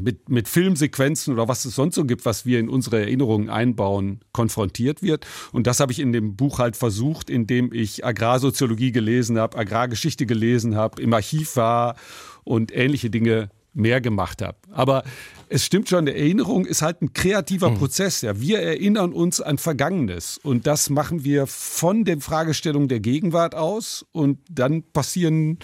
mit, 0.00 0.28
mit 0.28 0.48
Filmsequenzen 0.48 1.34
oder 1.34 1.48
was 1.48 1.64
es 1.64 1.74
sonst 1.74 1.94
so 1.94 2.04
gibt, 2.04 2.24
was 2.24 2.46
wir 2.46 2.58
in 2.58 2.68
unsere 2.68 3.00
Erinnerungen 3.00 3.48
einbauen, 3.48 4.20
konfrontiert 4.32 5.02
wird. 5.02 5.26
Und 5.52 5.66
das 5.66 5.80
habe 5.80 5.92
ich 5.92 6.00
in 6.00 6.12
dem 6.12 6.36
Buch 6.36 6.58
halt 6.58 6.76
versucht, 6.76 7.30
indem 7.30 7.72
ich 7.72 8.04
Agrarsoziologie 8.04 8.92
gelesen 8.92 9.38
habe, 9.38 9.56
Agrargeschichte 9.56 10.26
gelesen 10.26 10.74
habe, 10.74 11.00
im 11.00 11.12
Archiv 11.12 11.56
war 11.56 11.96
und 12.44 12.74
ähnliche 12.74 13.10
Dinge 13.10 13.50
mehr 13.74 14.00
gemacht 14.00 14.40
habe. 14.40 14.56
Aber 14.70 15.02
es 15.48 15.64
stimmt 15.64 15.88
schon, 15.88 16.06
Erinnerung 16.06 16.64
ist 16.64 16.82
halt 16.82 17.02
ein 17.02 17.12
kreativer 17.12 17.70
mhm. 17.70 17.78
Prozess. 17.78 18.22
Ja. 18.22 18.40
Wir 18.40 18.60
erinnern 18.60 19.12
uns 19.12 19.40
an 19.40 19.58
Vergangenes 19.58 20.38
und 20.38 20.66
das 20.66 20.90
machen 20.90 21.24
wir 21.24 21.46
von 21.46 22.04
den 22.04 22.20
Fragestellungen 22.20 22.88
der 22.88 23.00
Gegenwart 23.00 23.54
aus 23.54 24.06
und 24.12 24.38
dann 24.48 24.84
passieren 24.84 25.58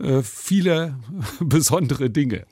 äh, 0.00 0.22
viele 0.22 0.98
besondere 1.40 2.10
Dinge. 2.10 2.44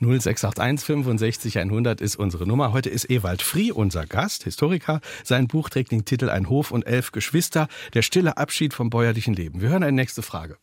0681 0.00 0.86
65 0.86 1.58
100 1.58 2.00
ist 2.00 2.16
unsere 2.16 2.46
Nummer. 2.46 2.72
Heute 2.72 2.88
ist 2.88 3.10
Ewald 3.10 3.42
Frie 3.42 3.72
unser 3.72 4.06
Gast, 4.06 4.44
Historiker. 4.44 5.00
Sein 5.24 5.48
Buch 5.48 5.68
trägt 5.68 5.92
den 5.92 6.04
Titel 6.04 6.30
Ein 6.30 6.48
Hof 6.48 6.70
und 6.70 6.86
elf 6.86 7.12
Geschwister, 7.12 7.68
der 7.94 8.02
stille 8.02 8.36
Abschied 8.36 8.72
vom 8.74 8.90
bäuerlichen 8.90 9.34
Leben. 9.34 9.60
Wir 9.60 9.70
hören 9.70 9.82
eine 9.82 9.92
nächste 9.92 10.22
Frage. 10.22 10.56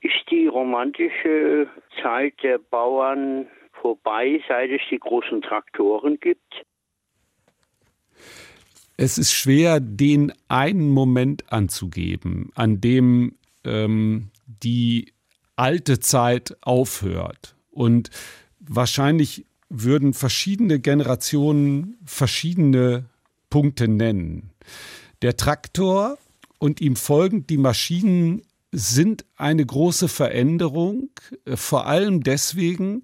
Ist 0.00 0.30
die 0.30 0.46
romantische 0.46 1.66
Zeit 2.02 2.34
der 2.42 2.58
Bauern 2.58 3.46
vorbei, 3.80 4.40
seit 4.48 4.70
es 4.70 4.80
die 4.90 4.98
großen 4.98 5.42
Traktoren 5.42 6.18
gibt? 6.20 6.64
Es 8.96 9.18
ist 9.18 9.32
schwer, 9.32 9.78
den 9.80 10.32
einen 10.48 10.90
Moment 10.90 11.52
anzugeben, 11.52 12.50
an 12.54 12.80
dem 12.80 13.36
ähm, 13.64 14.30
die 14.46 15.12
alte 15.56 16.00
Zeit 16.00 16.56
aufhört. 16.62 17.54
Und 17.78 18.10
wahrscheinlich 18.58 19.46
würden 19.68 20.12
verschiedene 20.12 20.80
Generationen 20.80 21.96
verschiedene 22.04 23.04
Punkte 23.50 23.86
nennen. 23.86 24.50
Der 25.22 25.36
Traktor 25.36 26.18
und 26.58 26.80
ihm 26.80 26.96
folgend 26.96 27.50
die 27.50 27.56
Maschinen 27.56 28.42
sind 28.72 29.24
eine 29.36 29.64
große 29.64 30.08
Veränderung, 30.08 31.10
äh, 31.44 31.54
vor 31.54 31.86
allem 31.86 32.24
deswegen, 32.24 33.02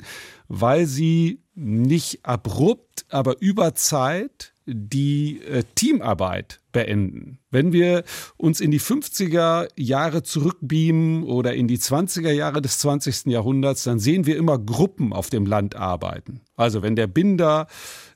weil 0.48 0.87
sie 0.87 1.38
nicht 1.54 2.26
abrupt, 2.26 3.06
aber 3.10 3.40
über 3.40 3.76
Zeit 3.76 4.54
die 4.66 5.40
äh, 5.42 5.62
Teamarbeit 5.74 6.61
beenden. 6.72 7.38
Wenn 7.50 7.72
wir 7.72 8.05
uns 8.37 8.61
in 8.61 8.70
die 8.70 8.81
50er 8.81 9.68
Jahre 9.77 10.22
zurückbeamen 10.22 11.24
oder 11.24 11.55
in 11.55 11.68
die 11.68 11.79
20er 11.79 12.33
Jahre 12.33 12.62
des 12.62 12.79
20. 12.79 13.27
Jahrhunderts, 13.27 13.85
dann 13.85 13.98
sehen 13.98 14.27
wir 14.27 14.37
immer 14.37 14.59
Gruppen 14.59 15.12
auf 15.12 15.31
dem 15.31 15.46
Land 15.46 15.77
arbeiten. 15.77 16.40
Also 16.57 16.83
wenn 16.83 16.96
der 16.96 17.07
Binder 17.07 17.66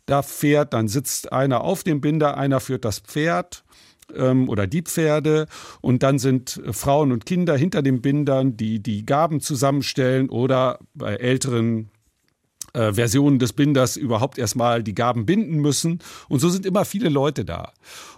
da 0.06 0.22
fährt, 0.22 0.72
dann 0.72 0.88
sitzt 0.88 1.32
einer 1.32 1.62
auf 1.62 1.84
dem 1.84 2.00
Binder, 2.00 2.36
einer 2.36 2.60
führt 2.60 2.84
das 2.84 3.00
Pferd 3.00 3.64
ähm, 4.14 4.48
oder 4.48 4.66
die 4.66 4.82
Pferde 4.82 5.46
und 5.80 6.02
dann 6.02 6.18
sind 6.18 6.60
Frauen 6.70 7.12
und 7.12 7.26
Kinder 7.26 7.56
hinter 7.56 7.82
den 7.82 8.00
Bindern, 8.00 8.56
die 8.56 8.82
die 8.82 9.04
Gaben 9.04 9.40
zusammenstellen 9.40 10.30
oder 10.30 10.78
bei 10.94 11.16
älteren 11.16 11.90
äh, 12.72 12.92
Versionen 12.92 13.38
des 13.38 13.52
Binders 13.52 13.96
überhaupt 13.96 14.38
erstmal 14.38 14.82
die 14.82 14.94
Gaben 14.94 15.26
binden 15.26 15.58
müssen. 15.58 16.00
Und 16.28 16.40
so 16.40 16.48
sind 16.48 16.66
immer 16.66 16.84
viele 16.84 17.08
Leute 17.08 17.44
da. 17.44 17.72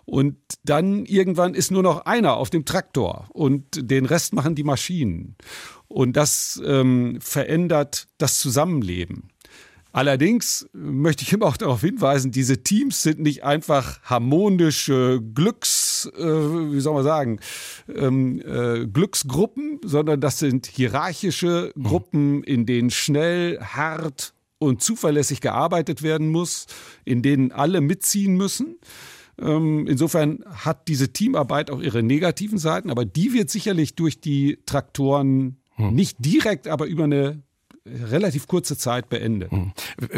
Und 0.05 0.37
dann 0.65 1.05
irgendwann 1.05 1.55
ist 1.55 1.71
nur 1.71 1.83
noch 1.83 2.05
einer 2.07 2.37
auf 2.37 2.51
dem 2.51 2.65
Traktor 2.65 3.29
und 3.31 3.91
den 3.91 4.07
Rest 4.07 4.33
machen 4.33 4.55
die 4.55 4.65
Maschinen. 4.65 5.37
Und 5.89 6.17
das 6.17 6.61
ähm, 6.65 7.19
verändert 7.21 8.09
das 8.19 8.39
Zusammenleben. 8.39 9.31
Allerdings 9.93 10.69
möchte 10.73 11.25
ich 11.25 11.33
immer 11.33 11.47
auch 11.47 11.57
darauf 11.57 11.81
hinweisen, 11.81 12.31
diese 12.31 12.63
Teams 12.63 13.03
sind 13.03 13.19
nicht 13.19 13.43
einfach 13.43 14.01
harmonische 14.05 15.21
Glücks, 15.35 16.09
äh, 16.17 16.23
wie 16.23 16.81
soll 16.81 16.95
man 16.95 17.03
sagen, 17.03 17.41
ähm, 17.93 18.41
äh, 18.41 18.87
Glücksgruppen, 18.87 19.81
sondern 19.85 20.21
das 20.21 20.39
sind 20.39 20.67
hierarchische 20.67 21.73
mhm. 21.75 21.83
Gruppen, 21.83 22.45
in 22.45 22.67
denen 22.67 22.91
schnell, 22.91 23.59
hart 23.61 24.33
und 24.61 24.83
zuverlässig 24.83 25.41
gearbeitet 25.41 26.03
werden 26.03 26.29
muss, 26.29 26.67
in 27.05 27.23
denen 27.23 27.51
alle 27.51 27.81
mitziehen 27.81 28.37
müssen. 28.37 28.79
Ähm, 29.41 29.87
insofern 29.89 30.45
hat 30.47 30.87
diese 30.87 31.13
Teamarbeit 31.13 31.71
auch 31.71 31.81
ihre 31.81 32.03
negativen 32.03 32.59
Seiten, 32.59 32.91
aber 32.91 33.07
die 33.07 33.33
wird 33.33 33.51
sicherlich 33.51 33.97
durch 33.97 34.21
die 34.21 34.59
Traktoren 34.67 35.57
hm. 35.77 35.95
nicht 35.95 36.19
direkt, 36.21 36.69
aber 36.69 36.87
über 36.87 37.05
eine 37.05 37.43
relativ 37.87 38.47
kurze 38.47 38.77
Zeit 38.77 39.09
beendet. 39.09 39.51
Hm. 39.51 39.73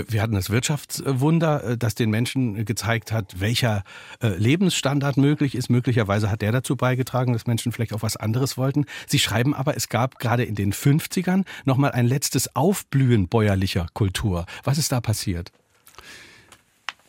Wir 0.09 0.21
hatten 0.21 0.35
das 0.35 0.51
Wirtschaftswunder, 0.51 1.65
äh, 1.65 1.79
das 1.79 1.95
den 1.95 2.11
Menschen 2.11 2.65
gezeigt 2.65 3.13
hat, 3.13 3.41
welcher 3.41 3.85
äh, 4.21 4.29
Lebensstandard 4.29 5.17
möglich 5.17 5.55
ist. 5.55 5.71
Möglicherweise 5.71 6.31
hat 6.31 6.43
der 6.43 6.53
dazu 6.53 6.77
beigetragen, 6.77 7.33
dass 7.33 7.47
Menschen 7.47 7.71
vielleicht 7.71 7.93
auch 7.93 8.03
was 8.03 8.17
anderes 8.17 8.57
wollten. 8.57 8.87
Sie 9.07 9.19
schreiben 9.19 9.55
aber, 9.55 9.77
es 9.77 9.89
gab 9.89 10.19
gerade 10.19 10.45
in 10.45 10.55
den 10.55 10.73
50ern 10.73 11.45
nochmal 11.65 11.93
ein 11.93 12.07
letztes 12.07 12.57
Aufblühen 12.57 13.29
bäuerlicher 13.29 13.87
Kultur. 13.95 14.47
Was 14.65 14.79
ist 14.79 14.91
da 14.91 15.01
passiert? 15.01 15.53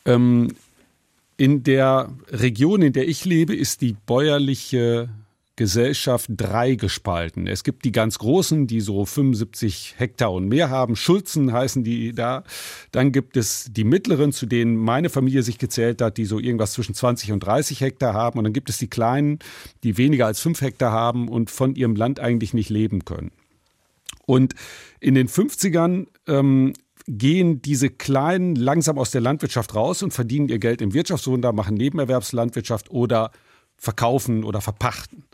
Ähm, 0.06 0.54
in 1.36 1.64
der 1.64 2.12
Region, 2.28 2.82
in 2.82 2.92
der 2.92 3.08
ich 3.08 3.24
lebe, 3.24 3.56
ist 3.56 3.80
die 3.80 3.96
bäuerliche 4.06 5.08
Gesellschaft 5.56 6.28
drei 6.30 6.74
gespalten. 6.74 7.46
Es 7.46 7.62
gibt 7.62 7.84
die 7.84 7.92
ganz 7.92 8.18
großen, 8.18 8.66
die 8.66 8.80
so 8.80 9.04
75 9.04 9.94
Hektar 9.98 10.32
und 10.32 10.48
mehr 10.48 10.68
haben. 10.68 10.96
Schulzen 10.96 11.52
heißen 11.52 11.84
die 11.84 12.12
da. 12.12 12.42
Dann 12.90 13.12
gibt 13.12 13.36
es 13.36 13.68
die 13.70 13.84
mittleren, 13.84 14.32
zu 14.32 14.46
denen 14.46 14.76
meine 14.76 15.10
Familie 15.10 15.44
sich 15.44 15.58
gezählt 15.58 16.02
hat, 16.02 16.16
die 16.16 16.24
so 16.24 16.40
irgendwas 16.40 16.72
zwischen 16.72 16.94
20 16.94 17.30
und 17.30 17.40
30 17.40 17.80
Hektar 17.80 18.14
haben. 18.14 18.38
Und 18.38 18.44
dann 18.44 18.52
gibt 18.52 18.68
es 18.68 18.78
die 18.78 18.88
kleinen, 18.88 19.38
die 19.84 19.96
weniger 19.96 20.26
als 20.26 20.40
fünf 20.40 20.60
Hektar 20.60 20.90
haben 20.90 21.28
und 21.28 21.50
von 21.50 21.76
ihrem 21.76 21.94
Land 21.94 22.18
eigentlich 22.18 22.52
nicht 22.52 22.70
leben 22.70 23.04
können. 23.04 23.30
Und 24.26 24.54
in 25.00 25.14
den 25.14 25.28
50ern 25.28 26.06
ähm, 26.26 26.72
gehen 27.06 27.60
diese 27.62 27.90
Kleinen 27.90 28.56
langsam 28.56 28.98
aus 28.98 29.10
der 29.10 29.20
Landwirtschaft 29.20 29.74
raus 29.74 30.02
und 30.02 30.12
verdienen 30.12 30.48
ihr 30.48 30.58
Geld 30.58 30.80
im 30.80 30.94
Wirtschaftswunder, 30.94 31.52
machen 31.52 31.76
Nebenerwerbslandwirtschaft 31.76 32.90
oder 32.90 33.30
verkaufen 33.84 34.44
oder 34.44 34.60
verpachten. 34.60 35.24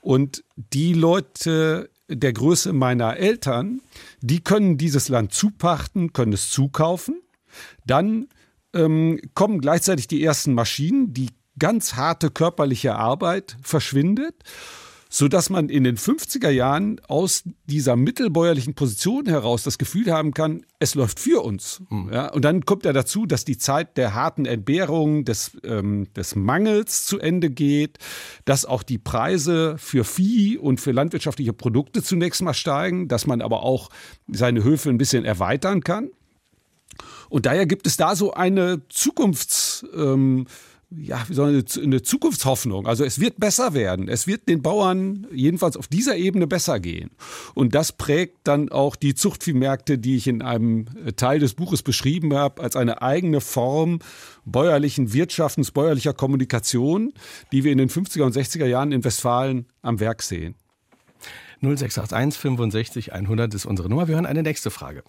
Und 0.00 0.44
die 0.56 0.92
Leute 0.92 1.88
der 2.08 2.32
Größe 2.32 2.72
meiner 2.72 3.16
Eltern, 3.16 3.80
die 4.20 4.40
können 4.40 4.76
dieses 4.76 5.08
Land 5.08 5.32
zupachten, 5.32 6.12
können 6.12 6.32
es 6.32 6.50
zukaufen. 6.50 7.22
Dann 7.86 8.28
ähm, 8.74 9.20
kommen 9.34 9.60
gleichzeitig 9.60 10.08
die 10.08 10.22
ersten 10.22 10.54
Maschinen, 10.54 11.14
die 11.14 11.30
ganz 11.58 11.94
harte 11.94 12.30
körperliche 12.30 12.96
Arbeit 12.96 13.56
verschwindet 13.62 14.34
so 15.14 15.28
dass 15.28 15.50
man 15.50 15.68
in 15.68 15.84
den 15.84 15.98
50er 15.98 16.48
Jahren 16.48 16.98
aus 17.06 17.42
dieser 17.66 17.96
mittelbäuerlichen 17.96 18.72
Position 18.72 19.26
heraus 19.26 19.62
das 19.62 19.76
Gefühl 19.76 20.10
haben 20.10 20.32
kann, 20.32 20.64
es 20.78 20.94
läuft 20.94 21.20
für 21.20 21.44
uns. 21.44 21.82
Mhm. 21.90 22.10
Ja, 22.10 22.32
und 22.32 22.46
dann 22.46 22.64
kommt 22.64 22.86
ja 22.86 22.94
dazu, 22.94 23.26
dass 23.26 23.44
die 23.44 23.58
Zeit 23.58 23.98
der 23.98 24.14
harten 24.14 24.46
Entbehrung, 24.46 25.26
des, 25.26 25.58
ähm, 25.64 26.10
des 26.14 26.34
Mangels 26.34 27.04
zu 27.04 27.18
Ende 27.18 27.50
geht, 27.50 27.98
dass 28.46 28.64
auch 28.64 28.82
die 28.82 28.96
Preise 28.96 29.76
für 29.76 30.04
Vieh 30.04 30.56
und 30.56 30.80
für 30.80 30.92
landwirtschaftliche 30.92 31.52
Produkte 31.52 32.02
zunächst 32.02 32.40
mal 32.40 32.54
steigen, 32.54 33.06
dass 33.06 33.26
man 33.26 33.42
aber 33.42 33.64
auch 33.64 33.90
seine 34.28 34.64
Höfe 34.64 34.88
ein 34.88 34.96
bisschen 34.98 35.26
erweitern 35.26 35.82
kann. 35.82 36.08
Und 37.28 37.44
daher 37.44 37.66
gibt 37.66 37.86
es 37.86 37.98
da 37.98 38.16
so 38.16 38.32
eine 38.32 38.80
Zukunfts... 38.88 39.84
Ähm, 39.94 40.46
ja, 40.96 41.22
wie 41.28 41.34
soll 41.34 41.50
eine, 41.50 41.64
eine 41.82 42.02
Zukunftshoffnung. 42.02 42.86
Also 42.86 43.04
es 43.04 43.20
wird 43.20 43.38
besser 43.38 43.74
werden. 43.74 44.08
Es 44.08 44.26
wird 44.26 44.48
den 44.48 44.62
Bauern 44.62 45.26
jedenfalls 45.32 45.76
auf 45.76 45.86
dieser 45.86 46.16
Ebene 46.16 46.46
besser 46.46 46.80
gehen. 46.80 47.10
Und 47.54 47.74
das 47.74 47.92
prägt 47.92 48.38
dann 48.44 48.70
auch 48.70 48.96
die 48.96 49.14
Zuchtviehmärkte, 49.14 49.98
die 49.98 50.16
ich 50.16 50.26
in 50.26 50.42
einem 50.42 50.86
Teil 51.16 51.38
des 51.38 51.54
Buches 51.54 51.82
beschrieben 51.82 52.34
habe, 52.34 52.62
als 52.62 52.76
eine 52.76 53.02
eigene 53.02 53.40
Form 53.40 54.00
bäuerlichen 54.44 55.12
Wirtschaftens, 55.12 55.70
bäuerlicher 55.70 56.12
Kommunikation, 56.12 57.12
die 57.52 57.64
wir 57.64 57.72
in 57.72 57.78
den 57.78 57.88
50er 57.88 58.22
und 58.22 58.34
60er 58.34 58.66
Jahren 58.66 58.92
in 58.92 59.04
Westfalen 59.04 59.66
am 59.82 60.00
Werk 60.00 60.22
sehen. 60.22 60.54
0681 61.60 62.40
65 62.40 63.12
100 63.12 63.54
ist 63.54 63.66
unsere 63.66 63.88
Nummer. 63.88 64.08
Wir 64.08 64.16
hören 64.16 64.26
eine 64.26 64.42
nächste 64.42 64.70
Frage. 64.70 65.04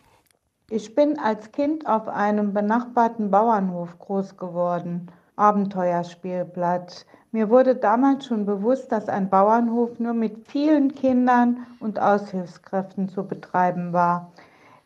Ich 0.69 0.95
bin 0.95 1.19
als 1.19 1.51
Kind 1.51 1.87
auf 1.87 2.07
einem 2.07 2.53
benachbarten 2.53 3.31
Bauernhof 3.31 3.97
groß 3.99 4.37
geworden. 4.37 5.07
Abenteuerspielplatz. 5.35 7.05
Mir 7.31 7.49
wurde 7.49 7.75
damals 7.75 8.27
schon 8.27 8.45
bewusst, 8.45 8.91
dass 8.91 9.09
ein 9.09 9.29
Bauernhof 9.29 9.99
nur 9.99 10.13
mit 10.13 10.47
vielen 10.47 10.93
Kindern 10.93 11.65
und 11.79 11.99
Aushilfskräften 11.99 13.09
zu 13.09 13.23
betreiben 13.23 13.91
war. 13.91 14.31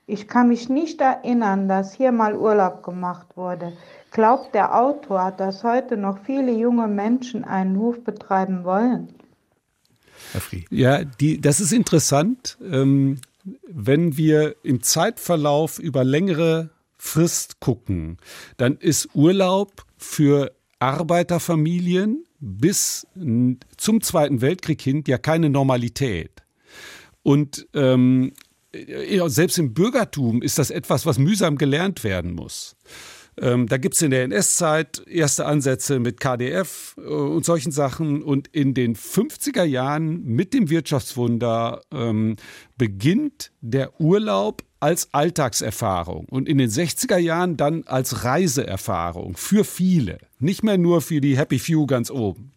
Ich 0.06 0.30
kann 0.30 0.48
mich 0.48 0.70
nicht 0.70 1.02
erinnern, 1.02 1.68
dass 1.68 1.94
hier 1.94 2.14
mal 2.14 2.36
Urlaub 2.36 2.84
gemacht 2.84 3.28
wurde. 3.36 3.74
Glaubt 4.12 4.56
der 4.56 4.74
Autor, 4.74 5.32
dass 5.32 5.66
heute 5.66 5.98
noch 5.98 6.20
viele 6.20 6.54
junge 6.54 6.88
Menschen 6.88 7.44
einen 7.44 7.78
Hof 7.78 8.02
betreiben 8.06 8.64
wollen? 8.64 9.14
Herr 10.32 10.42
Frie. 10.42 10.66
Ja, 10.70 11.04
die, 11.04 11.42
das 11.42 11.60
ist 11.60 11.74
interessant. 11.74 12.58
Ähm, 12.64 13.20
wenn 13.68 14.16
wir 14.16 14.56
im 14.64 14.82
Zeitverlauf 14.82 15.80
über 15.80 16.06
längere 16.06 16.70
Frist 16.98 17.60
gucken, 17.60 18.18
dann 18.58 18.78
ist 18.78 19.10
Urlaub 19.14 19.86
für 19.98 20.56
Arbeiterfamilien 20.80 22.24
bis 22.40 23.08
zum 23.78 24.02
Zweiten 24.02 24.42
Weltkrieg 24.42 24.82
hin 24.82 25.04
ja 25.08 25.18
keine 25.18 25.50
Normalität. 25.50 26.44
Und 27.24 27.68
ähm, 27.74 28.34
selbst 29.28 29.58
im 29.58 29.74
Bürgertum 29.74 30.42
ist 30.42 30.60
das 30.60 30.70
etwas, 30.70 31.06
was 31.06 31.18
mühsam 31.18 31.58
gelernt 31.58 32.04
werden 32.04 32.34
muss. 32.34 32.76
Ähm, 33.40 33.68
da 33.68 33.78
gibt 33.78 33.96
es 33.96 34.02
in 34.02 34.12
der 34.12 34.24
NS-Zeit 34.24 35.04
erste 35.08 35.46
Ansätze 35.46 36.00
mit 36.00 36.20
KDF 36.20 36.96
äh, 36.98 37.02
und 37.02 37.46
solchen 37.46 37.72
Sachen. 37.72 38.24
Und 38.24 38.48
in 38.48 38.74
den 38.74 38.96
50er 38.96 39.64
Jahren 39.64 40.24
mit 40.24 40.54
dem 40.54 40.70
Wirtschaftswunder 40.70 41.82
ähm, 41.92 42.36
beginnt 42.78 43.52
der 43.62 44.00
Urlaub 44.02 44.64
als 44.80 45.14
Alltagserfahrung 45.14 46.26
und 46.30 46.48
in 46.48 46.58
den 46.58 46.70
60er 46.70 47.18
Jahren 47.18 47.58
dann 47.58 47.84
als 47.86 48.24
Reiseerfahrung 48.24 49.36
für 49.38 49.64
viele, 49.64 50.20
nicht 50.40 50.64
mehr 50.64 50.78
nur 50.78 51.02
für 51.02 51.22
die 51.22 51.38
Happy 51.38 51.60
Few 51.60 51.86
ganz 51.86 52.12
oben. 52.12 52.52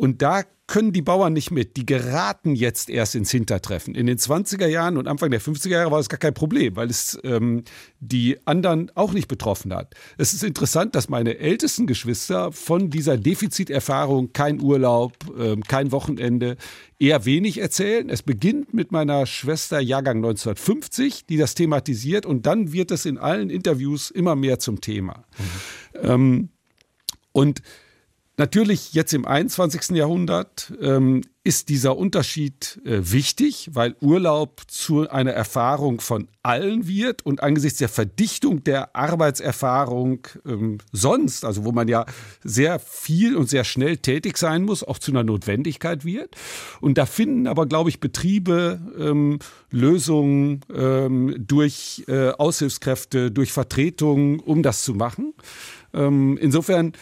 Und 0.00 0.22
da 0.22 0.44
können 0.66 0.94
die 0.94 1.02
Bauern 1.02 1.34
nicht 1.34 1.50
mit. 1.50 1.76
Die 1.76 1.84
geraten 1.84 2.54
jetzt 2.54 2.88
erst 2.88 3.14
ins 3.14 3.30
Hintertreffen. 3.30 3.94
In 3.94 4.06
den 4.06 4.16
20er 4.16 4.66
Jahren 4.66 4.96
und 4.96 5.06
Anfang 5.06 5.30
der 5.30 5.42
50er 5.42 5.68
Jahre 5.68 5.90
war 5.90 5.98
das 5.98 6.08
gar 6.08 6.16
kein 6.16 6.32
Problem, 6.32 6.74
weil 6.74 6.88
es 6.88 7.18
ähm, 7.22 7.64
die 7.98 8.38
anderen 8.46 8.90
auch 8.94 9.12
nicht 9.12 9.28
betroffen 9.28 9.74
hat. 9.74 9.92
Es 10.16 10.32
ist 10.32 10.42
interessant, 10.42 10.94
dass 10.94 11.10
meine 11.10 11.36
ältesten 11.36 11.86
Geschwister 11.86 12.50
von 12.50 12.88
dieser 12.88 13.18
Defiziterfahrung, 13.18 14.32
kein 14.32 14.62
Urlaub, 14.62 15.18
ähm, 15.38 15.64
kein 15.64 15.92
Wochenende, 15.92 16.56
eher 16.98 17.26
wenig 17.26 17.60
erzählen. 17.60 18.08
Es 18.08 18.22
beginnt 18.22 18.72
mit 18.72 18.92
meiner 18.92 19.26
Schwester 19.26 19.80
Jahrgang 19.80 20.16
1950, 20.16 21.26
die 21.26 21.36
das 21.36 21.54
thematisiert 21.54 22.24
und 22.24 22.46
dann 22.46 22.72
wird 22.72 22.90
es 22.90 23.04
in 23.04 23.18
allen 23.18 23.50
Interviews 23.50 24.10
immer 24.10 24.34
mehr 24.34 24.58
zum 24.60 24.80
Thema. 24.80 25.24
Mhm. 25.36 26.08
Ähm, 26.08 26.48
und 27.32 27.60
Natürlich 28.40 28.94
jetzt 28.94 29.12
im 29.12 29.26
21. 29.26 29.90
Jahrhundert 29.90 30.72
ähm, 30.80 31.20
ist 31.44 31.68
dieser 31.68 31.98
Unterschied 31.98 32.80
äh, 32.86 33.00
wichtig, 33.02 33.68
weil 33.74 33.94
Urlaub 34.00 34.62
zu 34.66 35.10
einer 35.10 35.32
Erfahrung 35.32 36.00
von 36.00 36.26
allen 36.42 36.88
wird 36.88 37.20
und 37.26 37.42
angesichts 37.42 37.80
der 37.80 37.90
Verdichtung 37.90 38.64
der 38.64 38.96
Arbeitserfahrung 38.96 40.26
ähm, 40.46 40.78
sonst, 40.90 41.44
also 41.44 41.66
wo 41.66 41.72
man 41.72 41.86
ja 41.86 42.06
sehr 42.42 42.78
viel 42.78 43.36
und 43.36 43.50
sehr 43.50 43.64
schnell 43.64 43.98
tätig 43.98 44.38
sein 44.38 44.62
muss, 44.62 44.84
auch 44.84 44.98
zu 44.98 45.10
einer 45.10 45.22
Notwendigkeit 45.22 46.06
wird. 46.06 46.34
Und 46.80 46.96
da 46.96 47.04
finden 47.04 47.46
aber, 47.46 47.66
glaube 47.66 47.90
ich, 47.90 48.00
Betriebe 48.00 48.80
ähm, 48.98 49.38
Lösungen 49.70 50.62
ähm, 50.74 51.44
durch 51.46 52.04
äh, 52.08 52.30
Aushilfskräfte, 52.30 53.30
durch 53.30 53.52
Vertretungen, 53.52 54.40
um 54.40 54.62
das 54.62 54.82
zu 54.82 54.94
machen. 54.94 55.34
Ähm, 55.92 56.38
insofern 56.40 56.94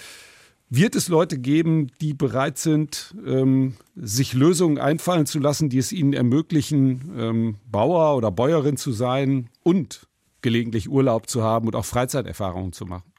wird 0.71 0.95
es 0.95 1.09
Leute 1.09 1.39
geben, 1.39 1.89
die 2.01 2.15
bereit 2.15 2.59
sind, 2.59 3.15
ähm, 3.27 3.75
sich 3.95 4.35
Lösungen 4.35 4.79
einfallen 4.79 5.27
zu 5.27 5.39
lassen, 5.39 5.69
die 5.69 5.79
es 5.79 5.93
ihnen 5.93 6.13
ermöglichen, 6.13 7.13
ähm, 7.17 7.57
Bauer 7.71 8.17
oder 8.17 8.31
Bäuerin 8.31 8.77
zu 8.77 8.93
sein 8.93 9.49
und 9.63 10.07
gelegentlich 10.43 10.89
Urlaub 10.89 11.29
zu 11.29 11.43
haben 11.43 11.67
und 11.67 11.75
auch 11.75 11.85
Freizeiterfahrungen 11.85 12.73
zu 12.73 12.87
machen. 12.87 13.13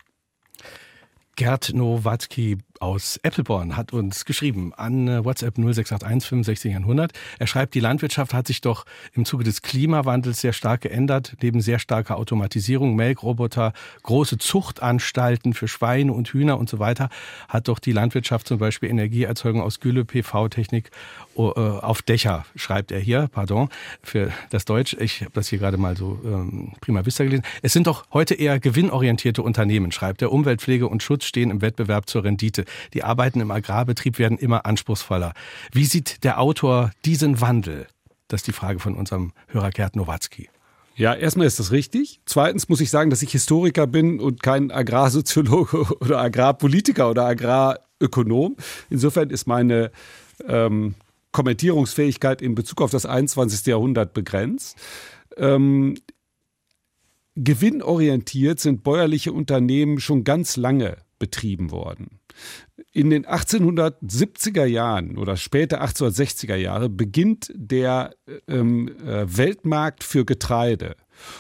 Gerd 1.36 1.74
Nowatzki 1.74 2.58
aus 2.80 3.20
Appleborn 3.24 3.76
hat 3.76 3.94
uns 3.94 4.26
geschrieben 4.26 4.74
an 4.76 5.08
äh, 5.08 5.26
WhatsApp 5.26 5.56
0681 5.58 6.30
65 6.30 6.76
100. 6.76 7.12
Er 7.38 7.48
schreibt, 7.48 7.74
die 7.74 7.80
Landwirtschaft 7.80 8.34
hat 8.34 8.48
sich 8.48 8.62
doch 8.62 8.86
im 9.14 9.26
Zuge 9.26 9.44
des 9.44 9.62
Klimawandels 9.62 10.42
sehr 10.42 10.54
stark 10.54 10.82
geändert. 10.82 11.36
Neben 11.42 11.62
sehr 11.62 11.80
starker 11.80 12.18
Automatisierung, 12.18 12.96
Melkroboter, 12.96 13.74
große 14.04 14.38
Zuchtanstalten 14.38 15.54
für 15.54 15.68
Schweine 15.68 16.14
und 16.14 16.30
Hühner 16.30 16.58
und 16.58 16.70
so 16.70 16.80
weiter, 16.80 17.10
hat 17.48 17.68
doch 17.68 17.80
die 17.80 17.92
Landwirtschaft 17.92 18.48
zum 18.48 18.60
Beispiel 18.60 18.90
Energieerzeugung 18.90 19.62
aus 19.62 19.80
Gülle, 19.80 20.06
PV-Technik 20.06 20.92
äh, 21.36 21.42
auf 21.42 22.02
Dächer, 22.02 22.46
schreibt 22.56 22.92
er 22.92 23.00
hier, 23.00 23.30
pardon, 23.32 23.70
für 24.02 24.32
das 24.50 24.66
Deutsch. 24.66 24.96
Ich 25.00 25.22
habe 25.22 25.32
das 25.34 25.50
hier 25.50 25.60
gerade 25.60 25.78
mal 25.78 25.98
so 25.98 26.20
ähm, 26.24 26.74
prima 26.82 27.06
vista 27.06 27.24
gelesen. 27.24 27.44
Es 27.62 27.74
sind 27.74 27.88
doch 27.88 28.06
heute 28.14 28.36
eher 28.36 28.60
gewinnorientierte 28.60 29.42
Unternehmen, 29.42 29.92
schreibt 29.92 30.22
er. 30.22 30.32
Umweltpflege 30.32 30.88
und 30.88 31.04
Schutz 31.04 31.26
stehen 31.26 31.52
im 31.52 31.62
Wettbewerb 31.62 32.10
zur 32.10 32.24
Rendite. 32.24 32.66
Die 32.94 33.04
Arbeiten 33.04 33.42
im 33.42 33.52
Agrarbetrieb 33.52 34.20
werden 34.20 34.38
immer 34.38 34.66
anspruchsvoller. 34.66 35.34
Wie 35.72 35.86
sieht 35.86 36.24
der 36.24 36.40
Autor 36.40 36.92
diesen 37.06 37.42
Wandel? 37.42 37.88
Das 38.28 38.42
ist 38.42 38.48
die 38.48 38.54
Frage 38.54 38.80
von 38.80 38.96
unserem 38.96 39.34
Hörer 39.48 39.72
Gerd 39.72 39.96
Nowatzki. 39.96 40.50
Ja, 40.96 41.14
erstmal 41.14 41.48
ist 41.48 41.60
das 41.60 41.72
richtig. 41.72 42.20
Zweitens 42.26 42.68
muss 42.68 42.82
ich 42.82 42.90
sagen, 42.90 43.10
dass 43.10 43.22
ich 43.22 43.32
Historiker 43.32 43.88
bin 43.88 44.20
und 44.20 44.44
kein 44.44 44.70
Agrarsoziologe 44.70 45.84
oder 46.02 46.20
Agrarpolitiker 46.20 47.10
oder 47.10 47.26
Agrarökonom. 47.26 48.58
Insofern 48.90 49.30
ist 49.30 49.48
meine 49.48 49.92
ähm, 50.46 50.96
Kommentierungsfähigkeit 51.32 52.42
in 52.42 52.54
Bezug 52.54 52.82
auf 52.82 52.92
das 52.92 53.06
21. 53.06 53.66
Jahrhundert 53.66 54.14
begrenzt. 54.14 54.78
Ähm, 55.38 55.96
gewinnorientiert 57.36 58.60
sind 58.60 58.84
bäuerliche 58.84 59.32
Unternehmen 59.32 60.00
schon 60.00 60.26
ganz 60.26 60.58
lange 60.58 60.98
betrieben 61.18 61.72
worden. 61.72 62.19
In 62.92 63.10
den 63.10 63.26
1870er 63.26 64.66
Jahren 64.66 65.18
oder 65.18 65.38
später 65.38 65.84
1860er 65.84 66.56
Jahre 66.56 66.90
beginnt 66.90 67.52
der 67.54 68.16
ähm, 68.48 68.90
äh, 69.06 69.26
Weltmarkt 69.38 70.04
für 70.04 70.26
Getreide. 70.26 70.96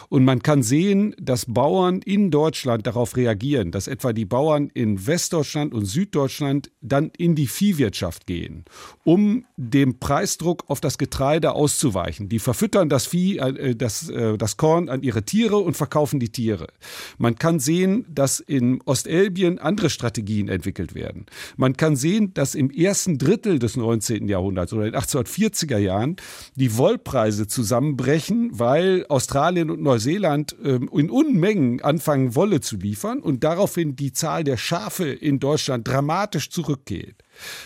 Und 0.10 0.26
man 0.26 0.42
kann 0.42 0.64
sehen, 0.64 1.16
dass 1.20 1.46
Bauern 1.46 2.02
in 2.02 2.32
Deutschland 2.32 2.88
darauf 2.88 3.16
reagieren, 3.16 3.72
dass 3.72 3.88
etwa 3.88 4.14
die 4.14 4.26
Bauern 4.26 4.70
in 4.74 5.06
Westdeutschland 5.06 5.74
und 5.74 5.86
Süddeutschland 5.86 6.72
dann 6.82 7.12
in 7.18 7.36
die 7.36 7.48
Viehwirtschaft 7.48 8.28
gehen, 8.28 8.66
um 9.04 9.46
dem 9.58 10.00
Preisdruck 10.00 10.66
auf 10.68 10.82
das 10.82 10.98
Getreide 10.98 11.54
auszuweichen. 11.54 12.30
Die 12.30 12.40
verfüttern 12.40 12.90
das 12.90 13.06
Vieh, 13.06 13.38
äh, 13.38 13.76
das, 13.76 14.10
äh, 14.10 14.38
das 14.38 14.58
Korn 14.58 14.90
an 14.90 15.02
ihre 15.04 15.24
Tiere 15.24 15.58
und 15.58 15.76
verkaufen 15.76 16.20
die 16.20 16.30
Tiere. 16.30 16.68
Man 17.18 17.36
kann 17.36 17.60
sehen, 17.60 18.06
dass 18.10 18.40
in 18.40 18.82
Ostelbien 18.86 19.60
andere 19.60 19.90
Strategien 19.90 20.48
entwickelt 20.48 20.96
werden. 20.96 21.26
Man 21.58 21.76
kann 21.78 21.96
sehen, 21.96 22.34
dass 22.34 22.56
im 22.56 22.70
ersten 22.70 23.18
Drittel 23.18 23.60
des 23.60 23.78
19. 23.78 24.28
Jahrhunderts 24.28 24.74
oder 24.74 24.86
in 24.86 24.94
den 24.94 25.02
1840er 25.02 25.78
Jahren 25.78 26.16
die 26.56 26.78
Wollpreise 26.78 27.48
zusammenbrechen, 27.48 28.52
weil 28.54 29.06
Australien 29.10 29.69
Australien 29.70 29.72
und 29.72 29.82
Neuseeland 29.82 30.56
ähm, 30.64 30.90
in 30.94 31.10
Unmengen 31.10 31.82
anfangen, 31.82 32.36
Wolle 32.36 32.62
zu 32.62 32.78
liefern 32.78 33.20
und 33.20 33.44
daraufhin 33.44 33.96
die 33.96 34.14
Zahl 34.14 34.44
der 34.44 34.58
Schafe 34.58 35.10
in 35.10 35.40
Deutschland 35.40 35.88
dramatisch 35.88 36.50
zurückgeht. 36.50 37.16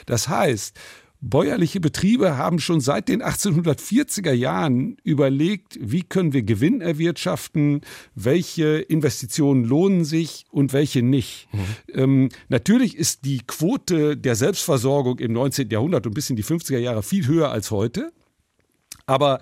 Das 0.05 0.27
heißt, 0.27 0.77
Bäuerliche 1.25 1.79
Betriebe 1.79 2.35
haben 2.35 2.59
schon 2.59 2.81
seit 2.81 3.07
den 3.07 3.23
1840er 3.23 4.33
Jahren 4.33 4.97
überlegt, 5.05 5.77
wie 5.79 6.03
können 6.03 6.33
wir 6.33 6.43
Gewinn 6.43 6.81
erwirtschaften, 6.81 7.79
welche 8.13 8.79
Investitionen 8.79 9.63
lohnen 9.63 10.03
sich 10.03 10.43
und 10.51 10.73
welche 10.73 11.01
nicht. 11.01 11.47
Mhm. 11.53 11.59
Ähm, 11.93 12.29
natürlich 12.49 12.97
ist 12.97 13.23
die 13.23 13.37
Quote 13.37 14.17
der 14.17 14.35
Selbstversorgung 14.35 15.19
im 15.19 15.31
19. 15.31 15.69
Jahrhundert 15.69 16.05
und 16.05 16.13
bis 16.13 16.29
in 16.29 16.35
die 16.35 16.43
50er 16.43 16.79
Jahre 16.79 17.03
viel 17.03 17.25
höher 17.25 17.51
als 17.51 17.71
heute. 17.71 18.11
Aber 19.05 19.39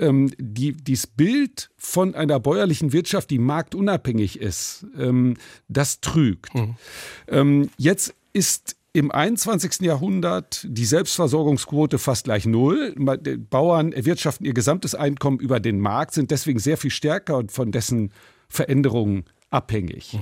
ähm, 0.00 0.30
die, 0.38 0.72
dieses 0.72 1.06
Bild 1.06 1.70
von 1.76 2.14
einer 2.14 2.40
bäuerlichen 2.40 2.92
Wirtschaft, 2.92 3.30
die 3.30 3.38
marktunabhängig 3.38 4.40
ist, 4.40 4.86
ähm, 4.98 5.36
das 5.68 6.00
trügt. 6.00 6.54
Mhm. 6.54 6.76
Ähm, 7.28 7.70
jetzt 7.76 8.14
ist 8.32 8.76
im 8.92 9.12
21. 9.12 9.82
Jahrhundert 9.82 10.66
die 10.68 10.84
Selbstversorgungsquote 10.84 11.98
fast 11.98 12.24
gleich 12.24 12.44
null. 12.46 12.94
Bauern 13.50 13.92
erwirtschaften 13.92 14.44
ihr 14.44 14.54
gesamtes 14.54 14.96
Einkommen 14.96 15.38
über 15.38 15.60
den 15.60 15.78
Markt, 15.78 16.14
sind 16.14 16.30
deswegen 16.32 16.58
sehr 16.58 16.76
viel 16.76 16.90
stärker 16.90 17.36
und 17.36 17.52
von 17.52 17.70
dessen 17.70 18.12
Veränderungen 18.48 19.24
abhängig. 19.50 20.18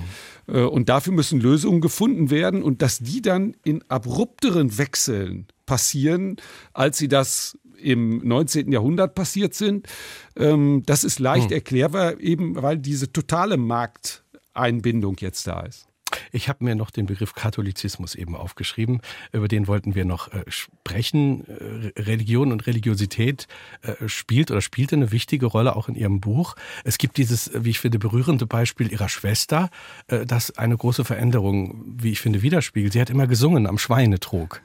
Mhm. 0.47 0.55
Äh, 0.55 0.61
und 0.63 0.89
dafür 0.89 1.13
müssen 1.13 1.39
Lösungen 1.39 1.81
gefunden 1.81 2.29
werden 2.29 2.61
und 2.61 2.81
dass 2.81 2.99
die 2.99 3.21
dann 3.21 3.55
in 3.63 3.83
abrupteren 3.89 4.77
Wechseln 4.77 5.47
passieren, 5.65 6.37
als 6.73 6.97
sie 6.97 7.07
das 7.07 7.57
im 7.81 8.19
19. 8.27 8.71
Jahrhundert 8.71 9.15
passiert 9.15 9.53
sind. 9.53 9.87
Ähm, 10.35 10.83
das 10.85 11.03
ist 11.03 11.19
leicht 11.19 11.49
hm. 11.49 11.53
erklärbar, 11.53 12.19
eben 12.19 12.61
weil 12.61 12.77
diese 12.77 13.11
totale 13.11 13.57
Markteinbindung 13.57 15.17
jetzt 15.19 15.47
da 15.47 15.61
ist. 15.61 15.89
Ich 16.31 16.49
habe 16.49 16.63
mir 16.63 16.75
noch 16.75 16.91
den 16.91 17.05
Begriff 17.05 17.33
Katholizismus 17.33 18.15
eben 18.15 18.35
aufgeschrieben. 18.35 19.01
Über 19.31 19.47
den 19.47 19.67
wollten 19.67 19.95
wir 19.95 20.05
noch 20.05 20.31
äh, 20.31 20.43
sprechen. 20.47 21.45
Äh, 21.47 22.01
Religion 22.01 22.51
und 22.51 22.67
Religiosität 22.67 23.47
äh, 23.81 24.07
spielt 24.07 24.51
oder 24.51 24.61
spielte 24.61 24.95
eine 24.95 25.11
wichtige 25.11 25.45
Rolle 25.45 25.75
auch 25.75 25.87
in 25.89 25.95
Ihrem 25.95 26.19
Buch. 26.19 26.55
Es 26.83 26.97
gibt 26.97 27.17
dieses, 27.17 27.51
wie 27.53 27.69
ich 27.69 27.79
finde, 27.79 27.99
berührende 27.99 28.45
Beispiel 28.45 28.91
Ihrer 28.91 29.09
Schwester, 29.09 29.69
äh, 30.07 30.25
das 30.25 30.57
eine 30.57 30.77
große 30.77 31.05
Veränderung, 31.05 31.83
wie 31.97 32.11
ich 32.11 32.21
finde, 32.21 32.41
widerspiegelt. 32.41 32.93
Sie 32.93 33.01
hat 33.01 33.09
immer 33.09 33.27
gesungen 33.27 33.67
am 33.67 33.77
Schweinetrog. 33.77 34.61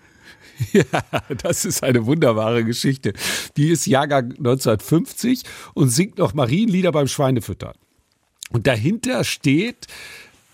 Ja, 0.73 1.03
das 1.43 1.65
ist 1.65 1.83
eine 1.83 2.07
wunderbare 2.07 2.65
Geschichte. 2.65 3.13
Die 3.57 3.69
ist 3.69 3.87
Jahrgang 3.87 4.31
1950 4.33 5.43
und 5.75 5.89
singt 5.89 6.19
noch 6.19 6.35
Marienlieder 6.35 6.93
beim 6.93 7.09
Schweinefüttern. 7.09 7.75
Und 8.51 8.67
dahinter 8.67 9.25
steht, 9.25 9.87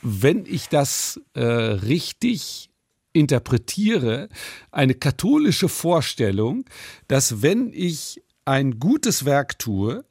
wenn 0.02 0.46
ich 0.46 0.68
das 0.68 1.20
äh, 1.34 1.42
richtig 1.42 2.70
interpretiere, 3.12 4.28
eine 4.70 4.94
katholische 4.94 5.68
Vorstellung, 5.68 6.64
dass 7.08 7.42
wenn 7.42 7.72
ich 7.72 8.22
ein 8.44 8.78
gutes 8.78 9.24
Werk 9.24 9.58
tue, 9.58 10.04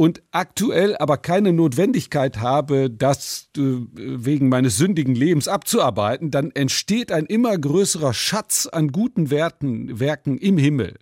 und 0.00 0.22
aktuell 0.30 0.96
aber 0.96 1.18
keine 1.18 1.52
Notwendigkeit 1.52 2.38
habe, 2.38 2.88
das 2.88 3.50
äh, 3.58 3.60
wegen 3.92 4.48
meines 4.48 4.78
sündigen 4.78 5.14
Lebens 5.14 5.46
abzuarbeiten, 5.46 6.30
dann 6.30 6.52
entsteht 6.52 7.12
ein 7.12 7.26
immer 7.26 7.58
größerer 7.58 8.14
Schatz 8.14 8.66
an 8.66 8.92
guten 8.92 9.30
Werten, 9.30 10.00
Werken 10.00 10.38
im 10.38 10.56
Himmel. 10.56 10.94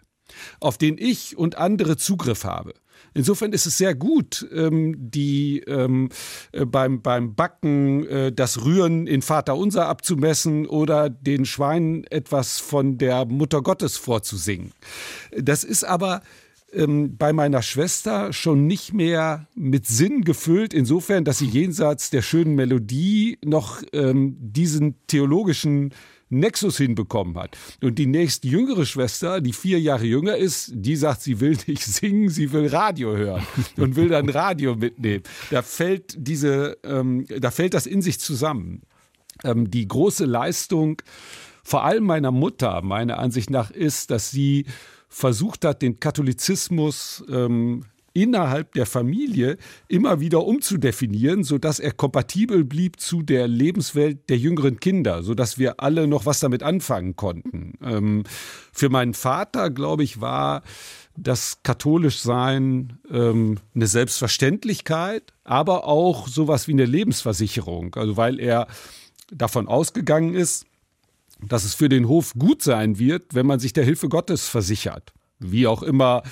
auf 0.61 0.77
den 0.77 0.99
ich 0.99 1.39
und 1.39 1.57
andere 1.57 1.97
Zugriff 1.97 2.45
habe. 2.45 2.75
Insofern 3.15 3.53
ist 3.53 3.67
es 3.67 3.79
sehr 3.79 3.95
gut, 3.95 4.47
ähm, 4.53 4.95
die 4.99 5.61
ähm, 5.61 6.11
äh, 6.53 6.67
beim, 6.67 7.01
beim 7.01 7.35
Backen 7.35 8.07
äh, 8.07 8.33
das 8.33 8.65
Rühren 8.65 9.07
in 9.07 9.23
Vater 9.23 9.57
Unser 9.57 9.87
abzumessen 9.87 10.67
oder 10.67 11.09
den 11.09 11.47
Schweinen 11.47 12.05
etwas 12.05 12.59
von 12.59 12.99
der 12.99 13.25
Mutter 13.25 13.63
Gottes 13.63 13.97
vorzusingen. 13.97 14.73
Das 15.35 15.65
ist 15.65 15.85
aber 15.85 16.21
ähm, 16.73 17.17
bei 17.17 17.33
meiner 17.33 17.63
Schwester 17.63 18.33
schon 18.33 18.67
nicht 18.67 18.93
mehr 18.93 19.49
mit 19.55 19.87
Sinn 19.87 20.23
gefüllt, 20.23 20.75
insofern, 20.75 21.25
dass 21.25 21.39
sie 21.39 21.47
jenseits 21.47 22.11
der 22.11 22.23
schönen 22.23 22.55
Melodie 22.55 23.39
noch 23.45 23.83
ähm, 23.93 24.37
diesen 24.39 24.97
theologischen 25.07 25.95
Nexus 26.31 26.77
hinbekommen 26.77 27.39
hat. 27.39 27.57
Und 27.83 27.99
die 27.99 28.07
nächste 28.07 28.49
jüngere 28.49 28.85
Schwester, 28.85 29.41
die 29.41 29.53
vier 29.53 29.81
Jahre 29.81 30.05
jünger 30.05 30.37
ist, 30.37 30.71
die 30.75 30.97
sagt, 30.97 31.23
sie 31.23 31.41
will 31.41 31.57
nicht 31.67 31.83
singen, 31.85 32.29
sie 32.29 32.53
will 32.53 32.67
Radio 32.67 33.17
hören 33.17 33.47
und 33.77 33.97
will 33.97 34.09
dann 34.09 34.29
Radio 34.29 34.77
mitnehmen. 34.77 35.23
Da 35.51 35.63
fällt 35.63 36.15
diese, 36.19 36.77
ähm, 36.85 37.27
da 37.39 37.51
fällt 37.51 37.75
das 37.75 37.87
in 37.87 38.03
sich 38.03 38.21
zusammen. 38.21 38.83
Ähm, 39.43 39.71
die 39.71 39.89
große 39.89 40.27
Leistung, 40.27 41.01
vor 41.63 41.85
allem 41.85 42.05
meiner 42.05 42.31
Mutter, 42.31 42.83
meiner 42.83 43.19
Ansicht 43.19 43.51
nach, 43.51 43.71
ist, 43.71 44.11
dass 44.11 44.31
sie 44.31 44.67
versucht 45.09 45.65
hat, 45.65 45.83
den 45.83 46.01
Katholizismus 46.01 47.25
ähm, 47.31 47.85
innerhalb 48.13 48.73
der 48.73 48.87
Familie 48.87 49.59
immer 49.87 50.21
wieder 50.21 50.45
umzudefinieren, 50.45 51.45
sodass 51.45 51.79
er 51.79 51.93
kompatibel 51.93 52.65
blieb 52.65 53.01
zu 53.01 53.23
der 53.23 53.47
Lebenswelt 53.47 54.29
der 54.29 54.39
jüngeren 54.39 54.81
Kinder, 54.81 55.23
sodass 55.23 55.59
wir 55.59 55.81
alle 55.81 56.07
noch 56.09 56.27
was 56.27 56.41
damit 56.41 56.63
anfangen 56.63 57.17
konnten. 57.17 57.75
Ähm, 57.83 58.25
für 58.73 58.89
meinen 58.89 59.15
Vater, 59.15 59.71
glaube 59.71 60.03
ich, 60.03 60.21
war 60.21 60.63
das 61.17 61.59
Katholischsein 61.63 62.99
ähm, 63.11 63.59
eine 63.75 63.87
Selbstverständlichkeit, 63.87 65.33
aber 65.45 65.87
auch 65.87 66.29
sowas 66.29 66.69
wie 66.69 66.73
eine 66.73 66.87
Lebensversicherung. 66.87 67.95
Also 67.97 68.17
weil 68.17 68.41
er 68.41 68.67
davon 69.31 69.69
ausgegangen 69.69 70.35
ist, 70.35 70.67
dass 71.47 71.65
es 71.65 71.75
für 71.75 71.89
den 71.89 72.09
Hof 72.09 72.35
gut 72.35 72.63
sein 72.63 72.99
wird, 72.99 73.35
wenn 73.35 73.47
man 73.47 73.61
sich 73.61 73.73
der 73.73 73.85
Hilfe 73.85 74.09
Gottes 74.09 74.49
versichert. 74.49 75.13
Wie 75.39 75.67
auch 75.67 75.83
immer 75.83 76.23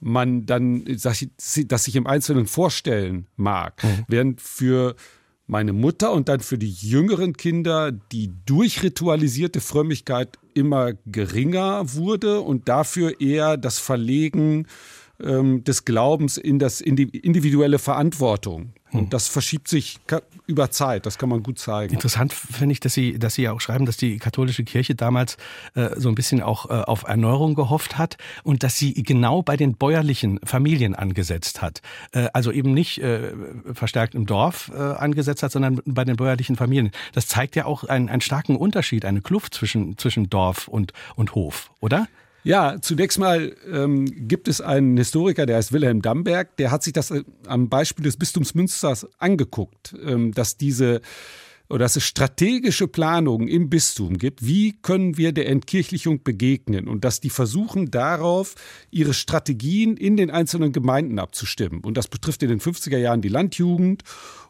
man 0.00 0.44
dann 0.44 0.84
das 0.84 1.26
sich 1.84 1.96
im 1.96 2.06
Einzelnen 2.06 2.46
vorstellen 2.46 3.26
mag. 3.36 3.82
Mhm. 3.82 4.04
Während 4.08 4.40
für 4.40 4.96
meine 5.46 5.72
Mutter 5.72 6.12
und 6.12 6.28
dann 6.28 6.40
für 6.40 6.58
die 6.58 6.70
jüngeren 6.70 7.34
Kinder 7.34 7.92
die 7.92 8.30
durchritualisierte 8.46 9.60
Frömmigkeit 9.60 10.38
immer 10.54 10.92
geringer 11.06 11.94
wurde 11.94 12.40
und 12.40 12.68
dafür 12.68 13.20
eher 13.20 13.56
das 13.56 13.78
Verlegen 13.78 14.66
ähm, 15.22 15.64
des 15.64 15.84
Glaubens 15.84 16.38
in 16.38 16.58
das 16.58 16.80
in 16.80 16.96
die 16.96 17.08
individuelle 17.18 17.78
Verantwortung 17.78 18.72
und 18.94 19.02
hm. 19.02 19.10
das 19.10 19.28
verschiebt 19.28 19.68
sich 19.68 19.98
über 20.46 20.70
Zeit, 20.70 21.06
das 21.06 21.18
kann 21.18 21.28
man 21.28 21.42
gut 21.42 21.58
zeigen. 21.58 21.92
Interessant 21.92 22.32
finde 22.32 22.72
ich, 22.72 22.80
dass 22.80 22.94
Sie, 22.94 23.18
dass 23.18 23.34
Sie 23.34 23.42
ja 23.42 23.52
auch 23.52 23.60
schreiben, 23.60 23.86
dass 23.86 23.96
die 23.96 24.18
katholische 24.18 24.64
Kirche 24.64 24.94
damals 24.94 25.36
äh, 25.74 25.90
so 25.96 26.08
ein 26.08 26.14
bisschen 26.14 26.42
auch 26.42 26.70
äh, 26.70 26.72
auf 26.72 27.04
Erneuerung 27.04 27.54
gehofft 27.54 27.98
hat 27.98 28.16
und 28.42 28.62
dass 28.62 28.78
sie 28.78 28.94
genau 28.94 29.42
bei 29.42 29.56
den 29.56 29.74
bäuerlichen 29.74 30.40
Familien 30.44 30.94
angesetzt 30.94 31.62
hat. 31.62 31.82
Äh, 32.12 32.28
also 32.32 32.52
eben 32.52 32.72
nicht 32.72 32.98
äh, 32.98 33.32
verstärkt 33.72 34.14
im 34.14 34.26
Dorf 34.26 34.70
äh, 34.74 34.78
angesetzt 34.78 35.42
hat, 35.42 35.52
sondern 35.52 35.80
bei 35.84 36.04
den 36.04 36.16
bäuerlichen 36.16 36.56
Familien. 36.56 36.90
Das 37.12 37.26
zeigt 37.26 37.56
ja 37.56 37.64
auch 37.64 37.84
einen, 37.84 38.08
einen 38.08 38.20
starken 38.20 38.56
Unterschied, 38.56 39.04
eine 39.04 39.20
Kluft 39.20 39.54
zwischen, 39.54 39.98
zwischen 39.98 40.30
Dorf 40.30 40.68
und, 40.68 40.92
und 41.16 41.34
Hof, 41.34 41.70
oder? 41.80 42.06
Ja, 42.44 42.76
zunächst 42.82 43.18
mal 43.18 43.56
ähm, 43.72 44.04
gibt 44.28 44.48
es 44.48 44.60
einen 44.60 44.98
Historiker, 44.98 45.46
der 45.46 45.56
heißt 45.56 45.72
Wilhelm 45.72 46.02
Damberg, 46.02 46.56
der 46.58 46.70
hat 46.70 46.82
sich 46.82 46.92
das 46.92 47.10
äh, 47.10 47.24
am 47.46 47.70
Beispiel 47.70 48.04
des 48.04 48.18
Bistums 48.18 48.54
Münsters 48.54 49.08
angeguckt, 49.18 49.94
ähm, 50.04 50.32
dass 50.32 50.58
diese 50.58 51.00
oder 51.70 51.86
dass 51.86 51.96
es 51.96 52.04
strategische 52.04 52.86
Planungen 52.86 53.48
im 53.48 53.70
Bistum 53.70 54.18
gibt, 54.18 54.44
wie 54.46 54.74
können 54.82 55.16
wir 55.16 55.32
der 55.32 55.48
Entkirchlichung 55.48 56.22
begegnen 56.22 56.86
und 56.86 57.04
dass 57.06 57.20
die 57.20 57.30
versuchen 57.30 57.90
darauf, 57.90 58.54
ihre 58.90 59.14
Strategien 59.14 59.96
in 59.96 60.18
den 60.18 60.30
einzelnen 60.30 60.72
Gemeinden 60.72 61.18
abzustimmen. 61.18 61.80
Und 61.80 61.96
das 61.96 62.08
betrifft 62.08 62.42
in 62.42 62.50
den 62.50 62.60
50er 62.60 62.98
Jahren 62.98 63.22
die 63.22 63.30
Landjugend 63.30 64.02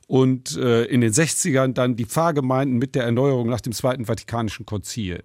und 0.09 0.57
äh, 0.57 0.87
in 0.87 1.01
den 1.01 1.13
60ern 1.13 1.73
dann 1.73 1.95
die 1.95 2.05
Pfarrgemeinden 2.05 2.79
mit 2.79 2.97
der 2.97 3.05
Erneuerung 3.05 3.49
nach 3.49 3.61
dem 3.61 3.73
Zweiten 3.73 4.07
Vatikanischen 4.07 4.67
Konzil. 4.67 5.23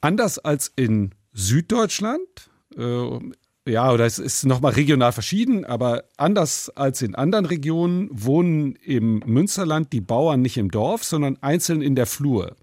Anders 0.00 0.38
als 0.38 0.72
in 0.74 1.10
Süddeutschland. 1.34 2.48
Äh, 2.76 3.70
ja, 3.70 3.92
oder 3.92 4.04
es 4.04 4.18
ist 4.18 4.44
nochmal 4.44 4.72
regional 4.72 5.12
verschieden, 5.12 5.64
aber 5.64 6.04
anders 6.16 6.70
als 6.70 7.02
in 7.02 7.14
anderen 7.14 7.46
Regionen 7.46 8.08
wohnen 8.10 8.76
im 8.76 9.22
Münsterland 9.26 9.92
die 9.92 10.00
Bauern 10.00 10.42
nicht 10.42 10.56
im 10.56 10.70
Dorf, 10.70 11.04
sondern 11.04 11.38
einzeln 11.42 11.82
in 11.82 11.94
der 11.94 12.06
Flur. 12.06 12.56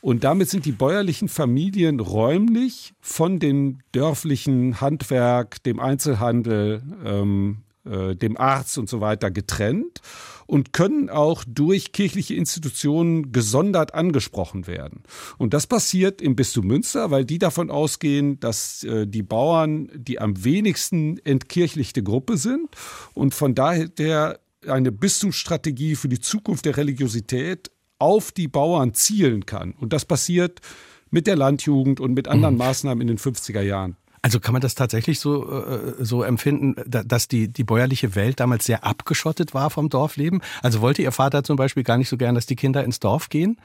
Und 0.00 0.22
damit 0.22 0.50
sind 0.50 0.66
die 0.66 0.72
bäuerlichen 0.72 1.28
Familien 1.28 1.98
räumlich 1.98 2.92
von 3.00 3.38
dem 3.38 3.78
dörflichen 3.92 4.80
Handwerk, 4.80 5.62
dem 5.62 5.80
Einzelhandel, 5.80 6.82
ähm, 7.04 7.63
äh, 7.84 8.16
dem 8.16 8.36
Arzt 8.36 8.78
und 8.78 8.88
so 8.88 9.00
weiter 9.00 9.30
getrennt 9.30 10.00
und 10.46 10.72
können 10.72 11.10
auch 11.10 11.44
durch 11.46 11.92
kirchliche 11.92 12.34
Institutionen 12.34 13.32
gesondert 13.32 13.94
angesprochen 13.94 14.66
werden. 14.66 15.02
Und 15.38 15.54
das 15.54 15.66
passiert 15.66 16.20
im 16.20 16.36
Bistum 16.36 16.66
Münster, 16.66 17.10
weil 17.10 17.24
die 17.24 17.38
davon 17.38 17.70
ausgehen, 17.70 18.40
dass 18.40 18.84
äh, 18.84 19.06
die 19.06 19.22
Bauern 19.22 19.90
die 19.94 20.18
am 20.20 20.44
wenigsten 20.44 21.18
entkirchlichte 21.18 22.02
Gruppe 22.02 22.36
sind 22.36 22.68
und 23.14 23.34
von 23.34 23.54
daher 23.54 24.40
eine 24.66 24.92
Bistumsstrategie 24.92 25.94
für 25.94 26.08
die 26.08 26.20
Zukunft 26.20 26.64
der 26.64 26.76
Religiosität 26.76 27.70
auf 27.98 28.32
die 28.32 28.48
Bauern 28.48 28.94
zielen 28.94 29.46
kann. 29.46 29.72
Und 29.72 29.92
das 29.92 30.04
passiert 30.04 30.60
mit 31.10 31.26
der 31.26 31.36
Landjugend 31.36 32.00
und 32.00 32.14
mit 32.14 32.28
anderen 32.28 32.54
mhm. 32.54 32.58
Maßnahmen 32.58 33.00
in 33.02 33.08
den 33.08 33.18
50er 33.18 33.62
Jahren. 33.62 33.96
Also 34.24 34.40
kann 34.40 34.54
man 34.54 34.62
das 34.62 34.74
tatsächlich 34.74 35.20
so, 35.20 35.52
äh, 35.52 36.02
so 36.02 36.22
empfinden, 36.22 36.76
dass 36.86 37.28
die, 37.28 37.48
die 37.48 37.62
bäuerliche 37.62 38.14
Welt 38.14 38.40
damals 38.40 38.64
sehr 38.64 38.82
abgeschottet 38.82 39.52
war 39.52 39.68
vom 39.68 39.90
Dorfleben? 39.90 40.40
Also 40.62 40.80
wollte 40.80 41.02
Ihr 41.02 41.12
Vater 41.12 41.44
zum 41.44 41.56
Beispiel 41.56 41.82
gar 41.82 41.98
nicht 41.98 42.08
so 42.08 42.16
gern, 42.16 42.34
dass 42.34 42.46
die 42.46 42.56
Kinder 42.56 42.82
ins 42.84 43.00
Dorf 43.00 43.28
gehen? 43.28 43.58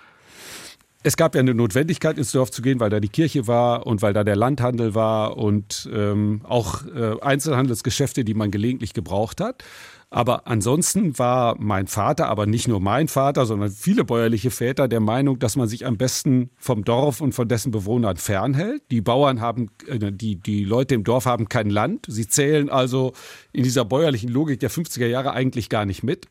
Es 1.01 1.15
gab 1.15 1.33
ja 1.33 1.39
eine 1.39 1.53
Notwendigkeit, 1.53 2.17
ins 2.17 2.33
Dorf 2.33 2.51
zu 2.51 2.61
gehen, 2.61 2.81
weil 2.81 2.89
da 2.89 2.99
die 2.99 3.07
Kirche 3.07 3.47
war 3.47 3.87
und 3.87 4.01
weil 4.01 4.11
da 4.11 4.25
der 4.25 4.35
Landhandel 4.35 4.95
war 4.95 5.37
und 5.37 5.89
ähm, 5.93 6.41
auch 6.43 6.85
äh, 6.87 7.21
Einzelhandelsgeschäfte, 7.21 8.25
die 8.25 8.33
man 8.33 8.51
gelegentlich 8.51 8.93
gebraucht 8.93 9.39
hat. 9.39 9.63
Aber 10.11 10.47
ansonsten 10.47 11.19
war 11.19 11.55
mein 11.59 11.85
Vater, 11.85 12.29
aber 12.29 12.47
nicht 12.47 12.67
nur 12.67 12.79
mein 12.79 13.07
Vater, 13.07 13.45
sondern 13.45 13.69
viele 13.69 14.03
bäuerliche 14.03 14.49
Väter 14.49 14.87
der 14.87 15.01
Meinung, 15.01 15.37
dass 15.37 15.55
man 15.55 15.67
sich 15.67 15.85
am 15.85 15.97
besten 15.97 16.49
vom 16.57 16.83
Dorf 16.83 17.21
und 17.21 17.33
von 17.33 17.47
dessen 17.47 17.71
Bewohnern 17.71 18.17
fernhält. 18.17 18.81
Die 18.89 19.01
Bauern 19.01 19.39
haben, 19.39 19.69
äh, 19.85 20.11
die, 20.11 20.35
die 20.37 20.63
Leute 20.63 20.95
im 20.95 21.03
Dorf 21.03 21.25
haben 21.25 21.47
kein 21.47 21.69
Land. 21.69 22.07
Sie 22.07 22.27
zählen 22.27 22.69
also 22.69 23.13
in 23.53 23.63
dieser 23.63 23.85
bäuerlichen 23.85 24.29
Logik 24.29 24.59
der 24.59 24.71
50er 24.71 25.05
Jahre 25.05 25.33
eigentlich 25.33 25.69
gar 25.69 25.85
nicht 25.85 26.01
mit. 26.01 26.25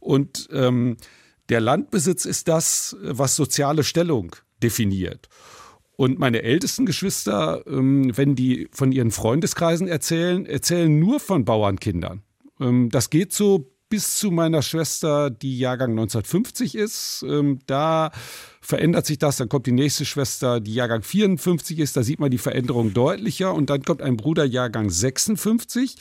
Und 0.00 0.48
ähm, 0.50 0.96
der 1.50 1.60
Landbesitz 1.60 2.24
ist 2.24 2.48
das, 2.48 2.96
was 3.02 3.36
soziale 3.36 3.84
Stellung 3.84 4.36
definiert. 4.62 5.28
Und 5.96 6.18
meine 6.18 6.42
ältesten 6.44 6.86
Geschwister, 6.86 7.62
ähm, 7.66 8.16
wenn 8.16 8.36
die 8.36 8.68
von 8.72 8.90
ihren 8.90 9.10
Freundeskreisen 9.10 9.86
erzählen, 9.86 10.46
erzählen 10.46 10.98
nur 10.98 11.20
von 11.20 11.44
Bauernkindern. 11.44 12.22
Ähm, 12.60 12.88
das 12.90 13.10
geht 13.10 13.32
so 13.32 13.70
bis 13.88 14.16
zu 14.16 14.30
meiner 14.30 14.62
Schwester, 14.62 15.30
die 15.30 15.58
Jahrgang 15.58 15.90
1950 15.90 16.74
ist. 16.74 17.24
Ähm, 17.26 17.60
da 17.66 18.10
verändert 18.60 19.06
sich 19.06 19.18
das. 19.18 19.38
Dann 19.38 19.48
kommt 19.48 19.66
die 19.66 19.72
nächste 19.72 20.04
Schwester, 20.04 20.60
die 20.60 20.74
Jahrgang 20.74 21.02
54 21.02 21.78
ist. 21.78 21.96
Da 21.96 22.02
sieht 22.02 22.20
man 22.20 22.30
die 22.30 22.38
Veränderung 22.38 22.92
deutlicher. 22.92 23.54
Und 23.54 23.70
dann 23.70 23.82
kommt 23.82 24.02
ein 24.02 24.16
Bruder, 24.16 24.44
Jahrgang 24.44 24.90
56, 24.90 25.96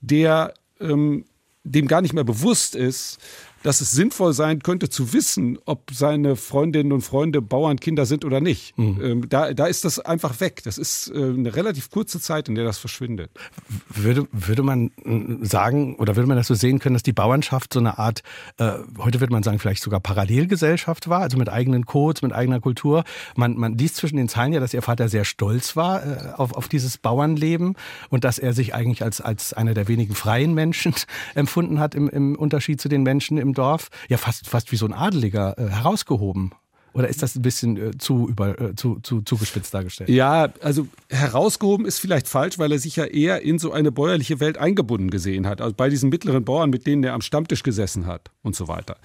der 0.00 0.52
ähm, 0.80 1.24
dem 1.64 1.86
gar 1.86 2.02
nicht 2.02 2.12
mehr 2.12 2.24
bewusst 2.24 2.74
ist, 2.74 3.18
dass 3.62 3.80
es 3.80 3.92
sinnvoll 3.92 4.32
sein 4.32 4.60
könnte 4.60 4.88
zu 4.88 5.12
wissen, 5.12 5.58
ob 5.64 5.90
seine 5.92 6.36
Freundinnen 6.36 6.92
und 6.92 7.02
Freunde 7.02 7.42
Bauernkinder 7.42 8.06
sind 8.06 8.24
oder 8.24 8.40
nicht. 8.40 8.76
Mhm. 8.78 9.00
Ähm, 9.02 9.28
da, 9.28 9.52
da 9.52 9.66
ist 9.66 9.84
das 9.84 9.98
einfach 9.98 10.40
weg. 10.40 10.62
Das 10.64 10.78
ist 10.78 11.08
äh, 11.08 11.18
eine 11.18 11.54
relativ 11.54 11.90
kurze 11.90 12.20
Zeit, 12.20 12.48
in 12.48 12.54
der 12.54 12.64
das 12.64 12.78
verschwindet. 12.78 13.30
Würde, 13.88 14.26
würde 14.32 14.62
man 14.62 14.90
äh, 15.04 15.44
sagen 15.44 15.96
oder 15.96 16.16
würde 16.16 16.28
man 16.28 16.36
das 16.36 16.46
so 16.46 16.54
sehen 16.54 16.78
können, 16.78 16.94
dass 16.94 17.02
die 17.02 17.12
Bauernschaft 17.12 17.72
so 17.72 17.80
eine 17.80 17.98
Art, 17.98 18.22
äh, 18.58 18.72
heute 18.98 19.20
würde 19.20 19.32
man 19.32 19.42
sagen, 19.42 19.58
vielleicht 19.58 19.82
sogar 19.82 20.00
Parallelgesellschaft 20.00 21.08
war, 21.08 21.20
also 21.20 21.38
mit 21.38 21.48
eigenen 21.48 21.86
Codes, 21.86 22.22
mit 22.22 22.32
eigener 22.32 22.60
Kultur. 22.60 23.04
Man, 23.36 23.56
man 23.56 23.78
liest 23.78 23.96
zwischen 23.96 24.16
den 24.16 24.28
Zeilen 24.28 24.52
ja, 24.52 24.60
dass 24.60 24.74
ihr 24.74 24.82
Vater 24.82 25.08
sehr 25.08 25.24
stolz 25.24 25.76
war 25.76 26.04
äh, 26.04 26.32
auf, 26.36 26.54
auf 26.54 26.68
dieses 26.68 26.98
Bauernleben 26.98 27.74
und 28.10 28.24
dass 28.24 28.38
er 28.38 28.52
sich 28.52 28.74
eigentlich 28.74 29.02
als, 29.02 29.20
als 29.20 29.52
einer 29.52 29.74
der 29.74 29.88
wenigen 29.88 30.14
freien 30.14 30.54
Menschen 30.54 30.94
empfunden 31.34 31.78
hat 31.78 31.94
im, 31.94 32.08
im 32.08 32.36
Unterschied 32.36 32.80
zu 32.80 32.88
den 32.88 33.02
Menschen 33.02 33.38
im 33.38 33.51
Dorf, 33.54 33.88
ja 34.08 34.16
fast, 34.16 34.48
fast 34.48 34.72
wie 34.72 34.76
so 34.76 34.86
ein 34.86 34.92
Adeliger 34.92 35.58
äh, 35.58 35.68
herausgehoben. 35.68 36.52
Oder 36.94 37.08
ist 37.08 37.22
das 37.22 37.36
ein 37.36 37.42
bisschen 37.42 37.76
äh, 37.76 37.98
zu, 37.98 38.28
über, 38.28 38.60
äh, 38.60 38.74
zu, 38.76 39.00
zu 39.02 39.22
zugespitzt 39.22 39.72
dargestellt? 39.72 40.10
Ja, 40.10 40.52
also 40.60 40.86
herausgehoben 41.08 41.86
ist 41.86 41.98
vielleicht 41.98 42.28
falsch, 42.28 42.58
weil 42.58 42.72
er 42.72 42.78
sich 42.78 42.96
ja 42.96 43.04
eher 43.04 43.42
in 43.42 43.58
so 43.58 43.72
eine 43.72 43.92
bäuerliche 43.92 44.40
Welt 44.40 44.58
eingebunden 44.58 45.10
gesehen 45.10 45.46
hat. 45.46 45.60
Also 45.60 45.74
bei 45.74 45.88
diesen 45.88 46.10
mittleren 46.10 46.44
Bauern, 46.44 46.70
mit 46.70 46.86
denen 46.86 47.04
er 47.04 47.14
am 47.14 47.22
Stammtisch 47.22 47.62
gesessen 47.62 48.06
hat 48.06 48.30
und 48.42 48.56
so 48.56 48.68
weiter. 48.68 48.96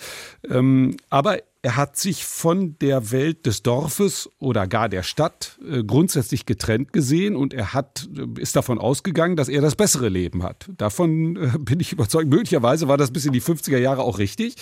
Ähm, 0.50 0.98
aber 1.10 1.40
er 1.68 1.76
hat 1.76 1.98
sich 1.98 2.24
von 2.24 2.78
der 2.80 3.12
Welt 3.12 3.46
des 3.46 3.64
Dorfes 3.64 4.30
oder 4.40 4.68
gar 4.68 4.90
der 4.90 5.04
Stadt 5.04 5.58
äh, 5.70 5.84
grundsätzlich 5.84 6.46
getrennt 6.46 6.94
gesehen 6.94 7.36
und 7.36 7.54
er 7.54 7.74
hat, 7.74 8.08
äh, 8.16 8.42
ist 8.42 8.56
davon 8.56 8.80
ausgegangen, 8.80 9.36
dass 9.36 9.50
er 9.50 9.62
das 9.62 9.76
bessere 9.76 10.10
Leben 10.10 10.44
hat. 10.44 10.70
Davon 10.78 11.36
äh, 11.36 11.58
bin 11.60 11.80
ich 11.80 11.92
überzeugt. 11.92 12.30
Möglicherweise 12.30 12.88
war 12.88 12.98
das 12.98 13.12
bis 13.12 13.26
in 13.26 13.34
die 13.34 13.42
50er 13.42 13.78
Jahre 13.78 14.04
auch 14.04 14.18
richtig. 14.18 14.56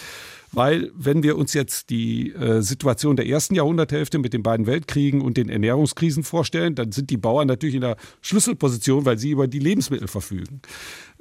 Weil 0.56 0.92
wenn 0.96 1.22
wir 1.24 1.38
uns 1.38 1.54
jetzt 1.54 1.90
die 1.90 2.32
äh, 2.32 2.62
Situation 2.62 3.16
der 3.16 3.28
ersten 3.28 3.56
Jahrhunderthälfte 3.56 4.18
mit 4.20 4.34
den 4.34 4.44
beiden 4.44 4.66
Weltkriegen 4.66 5.22
und 5.22 5.38
den 5.38 5.50
Ernährungskrisen 5.50 6.24
vorstellen, 6.24 6.76
dann 6.76 6.92
sind 6.92 7.10
die 7.10 7.18
Bauern 7.18 7.48
natürlich 7.48 7.76
in 7.76 7.82
der 7.82 7.98
Schlüsselposition, 8.22 9.06
weil 9.06 9.18
sie 9.18 9.32
über 9.32 9.48
die 9.48 9.60
Lebensmittel 9.60 10.08
verfügen. 10.08 10.62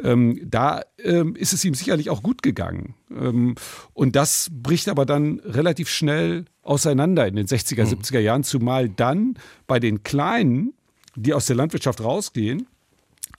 Ähm, 0.02 0.40
da 0.44 0.82
ähm, 0.98 1.36
ist 1.36 1.52
es 1.52 1.64
ihm 1.64 1.74
sicherlich 1.74 2.10
auch 2.10 2.22
gut 2.22 2.42
gegangen. 2.42 2.94
Ähm, 3.10 3.56
und 3.92 4.16
das 4.16 4.50
bricht 4.52 4.88
aber 4.88 5.06
dann 5.06 5.40
relativ 5.40 5.88
schnell 5.88 6.44
auseinander 6.62 7.26
in 7.26 7.36
den 7.36 7.46
60er, 7.46 7.84
70er 7.84 8.18
mhm. 8.18 8.24
Jahren, 8.24 8.44
zumal 8.44 8.88
dann 8.88 9.34
bei 9.66 9.80
den 9.80 10.02
Kleinen, 10.02 10.74
die 11.16 11.34
aus 11.34 11.46
der 11.46 11.56
Landwirtschaft 11.56 12.00
rausgehen, 12.02 12.66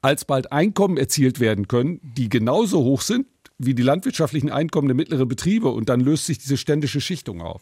alsbald 0.02 0.52
Einkommen 0.52 0.98
erzielt 0.98 1.40
werden 1.40 1.68
können, 1.68 2.00
die 2.04 2.30
genauso 2.30 2.84
hoch 2.84 3.02
sind 3.02 3.28
wie 3.58 3.74
die 3.74 3.84
landwirtschaftlichen 3.84 4.52
Einkommen 4.52 4.88
der 4.88 4.96
mittleren 4.96 5.28
Betriebe 5.28 5.70
und 5.70 5.90
dann 5.90 6.00
löst 6.00 6.26
sich 6.26 6.38
diese 6.40 6.58
ständische 6.58 7.02
Schichtung 7.02 7.42
auf. 7.42 7.62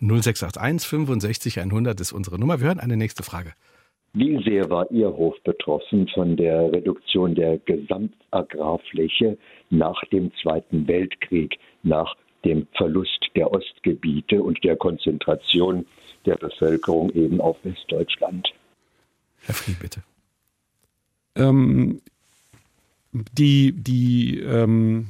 0681 0.00 0.88
65 0.88 1.60
100 1.60 2.00
ist 2.00 2.12
unsere 2.12 2.38
Nummer. 2.38 2.60
Wir 2.60 2.68
hören 2.68 2.80
eine 2.80 2.96
nächste 2.96 3.22
Frage. 3.22 3.52
Wie 4.14 4.42
sehr 4.42 4.70
war 4.70 4.90
Ihr 4.90 5.08
Hof 5.08 5.34
betroffen 5.44 6.08
von 6.14 6.36
der 6.36 6.72
Reduktion 6.72 7.34
der 7.34 7.58
Gesamtagrarfläche 7.58 9.36
nach 9.70 10.00
dem 10.10 10.32
Zweiten 10.42 10.88
Weltkrieg, 10.88 11.58
nach 11.82 12.16
dem 12.44 12.66
Verlust 12.76 13.26
der 13.36 13.52
Ostgebiete 13.52 14.42
und 14.42 14.62
der 14.64 14.76
Konzentration 14.76 15.84
der 16.24 16.36
Bevölkerung 16.36 17.10
eben 17.10 17.40
auf 17.40 17.58
Westdeutschland? 17.64 18.48
Herr 19.42 19.54
Fried, 19.54 19.78
bitte. 19.78 20.02
Ähm, 21.36 22.00
die, 23.32 23.72
die 23.72 24.40
ähm, 24.40 25.08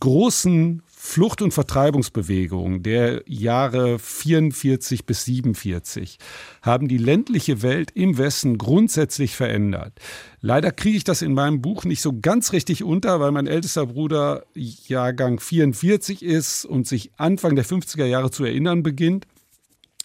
großen 0.00 0.82
Flucht- 0.86 1.42
und 1.42 1.52
Vertreibungsbewegungen 1.52 2.82
der 2.82 3.22
Jahre 3.26 3.98
44 3.98 5.04
bis 5.04 5.26
47 5.26 6.18
haben 6.62 6.88
die 6.88 6.96
ländliche 6.96 7.60
Welt 7.60 7.90
im 7.90 8.16
Westen 8.16 8.56
grundsätzlich 8.56 9.36
verändert. 9.36 9.92
Leider 10.40 10.72
kriege 10.72 10.96
ich 10.96 11.04
das 11.04 11.20
in 11.20 11.34
meinem 11.34 11.60
Buch 11.60 11.84
nicht 11.84 12.00
so 12.00 12.18
ganz 12.18 12.52
richtig 12.52 12.82
unter, 12.82 13.20
weil 13.20 13.32
mein 13.32 13.46
ältester 13.46 13.86
Bruder 13.86 14.44
Jahrgang 14.54 15.40
44 15.40 16.22
ist 16.22 16.64
und 16.64 16.86
sich 16.86 17.10
Anfang 17.18 17.54
der 17.54 17.66
50er 17.66 18.06
Jahre 18.06 18.30
zu 18.30 18.44
erinnern 18.44 18.82
beginnt 18.82 19.26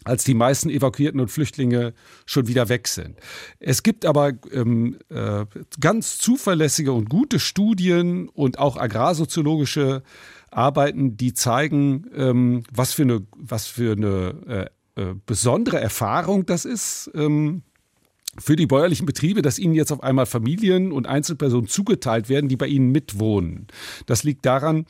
als 0.03 0.23
die 0.23 0.33
meisten 0.33 0.69
Evakuierten 0.69 1.19
und 1.19 1.29
Flüchtlinge 1.29 1.93
schon 2.25 2.47
wieder 2.47 2.69
weg 2.69 2.87
sind. 2.87 3.17
Es 3.59 3.83
gibt 3.83 4.05
aber 4.05 4.31
ähm, 4.51 4.97
äh, 5.09 5.45
ganz 5.79 6.17
zuverlässige 6.17 6.93
und 6.93 7.09
gute 7.09 7.39
Studien 7.39 8.29
und 8.29 8.59
auch 8.59 8.77
agrarsoziologische 8.77 10.03
Arbeiten, 10.51 11.17
die 11.17 11.33
zeigen, 11.33 12.05
ähm, 12.15 12.63
was 12.71 12.93
für 12.93 13.03
eine, 13.03 13.21
was 13.35 13.67
für 13.67 13.93
eine 13.93 14.69
äh, 14.95 15.01
äh, 15.01 15.15
besondere 15.25 15.79
Erfahrung 15.79 16.45
das 16.45 16.65
ist. 16.65 17.11
Ähm, 17.13 17.63
für 18.37 18.55
die 18.55 18.67
bäuerlichen 18.67 19.07
Betriebe, 19.07 19.41
dass 19.41 19.57
ihnen 19.57 19.73
jetzt 19.73 19.91
auf 19.91 20.03
einmal 20.03 20.27
Familien 20.27 20.91
und 20.91 21.07
Einzelpersonen 21.07 21.67
zugeteilt 21.67 22.29
werden, 22.29 22.47
die 22.47 22.57
bei 22.57 22.67
ihnen 22.67 22.91
mitwohnen. 22.91 23.67
Das 24.05 24.23
liegt 24.23 24.45
daran, 24.45 24.85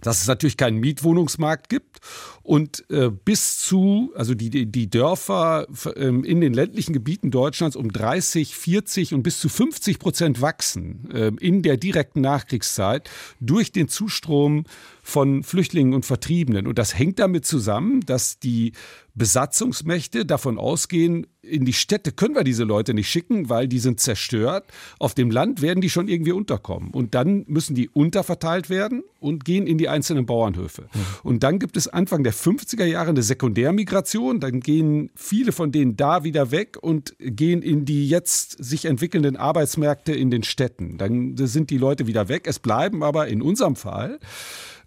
dass 0.00 0.20
es 0.20 0.26
natürlich 0.26 0.56
keinen 0.56 0.78
Mietwohnungsmarkt 0.78 1.68
gibt. 1.68 1.98
Und 2.42 2.84
äh, 2.90 3.10
bis 3.10 3.58
zu, 3.58 4.12
also 4.14 4.34
die, 4.34 4.66
die 4.66 4.88
Dörfer 4.88 5.66
ähm, 5.96 6.24
in 6.24 6.40
den 6.40 6.54
ländlichen 6.54 6.92
Gebieten 6.92 7.30
Deutschlands 7.30 7.76
um 7.76 7.92
30, 7.92 8.54
40 8.56 9.14
und 9.14 9.22
bis 9.22 9.38
zu 9.38 9.48
50 9.48 9.98
Prozent 9.98 10.40
wachsen 10.40 11.10
äh, 11.12 11.32
in 11.40 11.62
der 11.62 11.76
direkten 11.76 12.20
Nachkriegszeit 12.22 13.10
durch 13.40 13.72
den 13.72 13.88
Zustrom 13.88 14.64
von 15.08 15.42
Flüchtlingen 15.42 15.94
und 15.94 16.04
Vertriebenen. 16.04 16.66
Und 16.66 16.78
das 16.78 16.98
hängt 16.98 17.18
damit 17.18 17.46
zusammen, 17.46 18.00
dass 18.02 18.38
die 18.38 18.72
Besatzungsmächte 19.14 20.26
davon 20.26 20.58
ausgehen, 20.58 21.26
in 21.40 21.64
die 21.64 21.72
Städte 21.72 22.12
können 22.12 22.34
wir 22.34 22.44
diese 22.44 22.64
Leute 22.64 22.92
nicht 22.92 23.08
schicken, 23.08 23.48
weil 23.48 23.68
die 23.68 23.78
sind 23.78 24.00
zerstört. 24.00 24.66
Auf 24.98 25.14
dem 25.14 25.30
Land 25.30 25.62
werden 25.62 25.80
die 25.80 25.88
schon 25.88 26.08
irgendwie 26.08 26.32
unterkommen. 26.32 26.90
Und 26.90 27.14
dann 27.14 27.44
müssen 27.48 27.74
die 27.74 27.88
unterverteilt 27.88 28.68
werden 28.68 29.02
und 29.18 29.46
gehen 29.46 29.66
in 29.66 29.78
die 29.78 29.88
einzelnen 29.88 30.26
Bauernhöfe. 30.26 30.82
Mhm. 30.82 31.00
Und 31.22 31.42
dann 31.42 31.58
gibt 31.58 31.78
es 31.78 31.88
Anfang 31.88 32.22
der 32.22 32.34
50er 32.34 32.84
Jahre 32.84 33.08
eine 33.08 33.22
Sekundärmigration. 33.22 34.40
Dann 34.40 34.60
gehen 34.60 35.10
viele 35.16 35.52
von 35.52 35.72
denen 35.72 35.96
da 35.96 36.22
wieder 36.22 36.50
weg 36.50 36.76
und 36.78 37.14
gehen 37.18 37.62
in 37.62 37.86
die 37.86 38.08
jetzt 38.08 38.62
sich 38.62 38.84
entwickelnden 38.84 39.36
Arbeitsmärkte 39.38 40.12
in 40.12 40.30
den 40.30 40.42
Städten. 40.42 40.98
Dann 40.98 41.34
sind 41.38 41.70
die 41.70 41.78
Leute 41.78 42.06
wieder 42.06 42.28
weg. 42.28 42.46
Es 42.46 42.58
bleiben 42.58 43.02
aber 43.02 43.28
in 43.28 43.40
unserem 43.40 43.74
Fall 43.74 44.18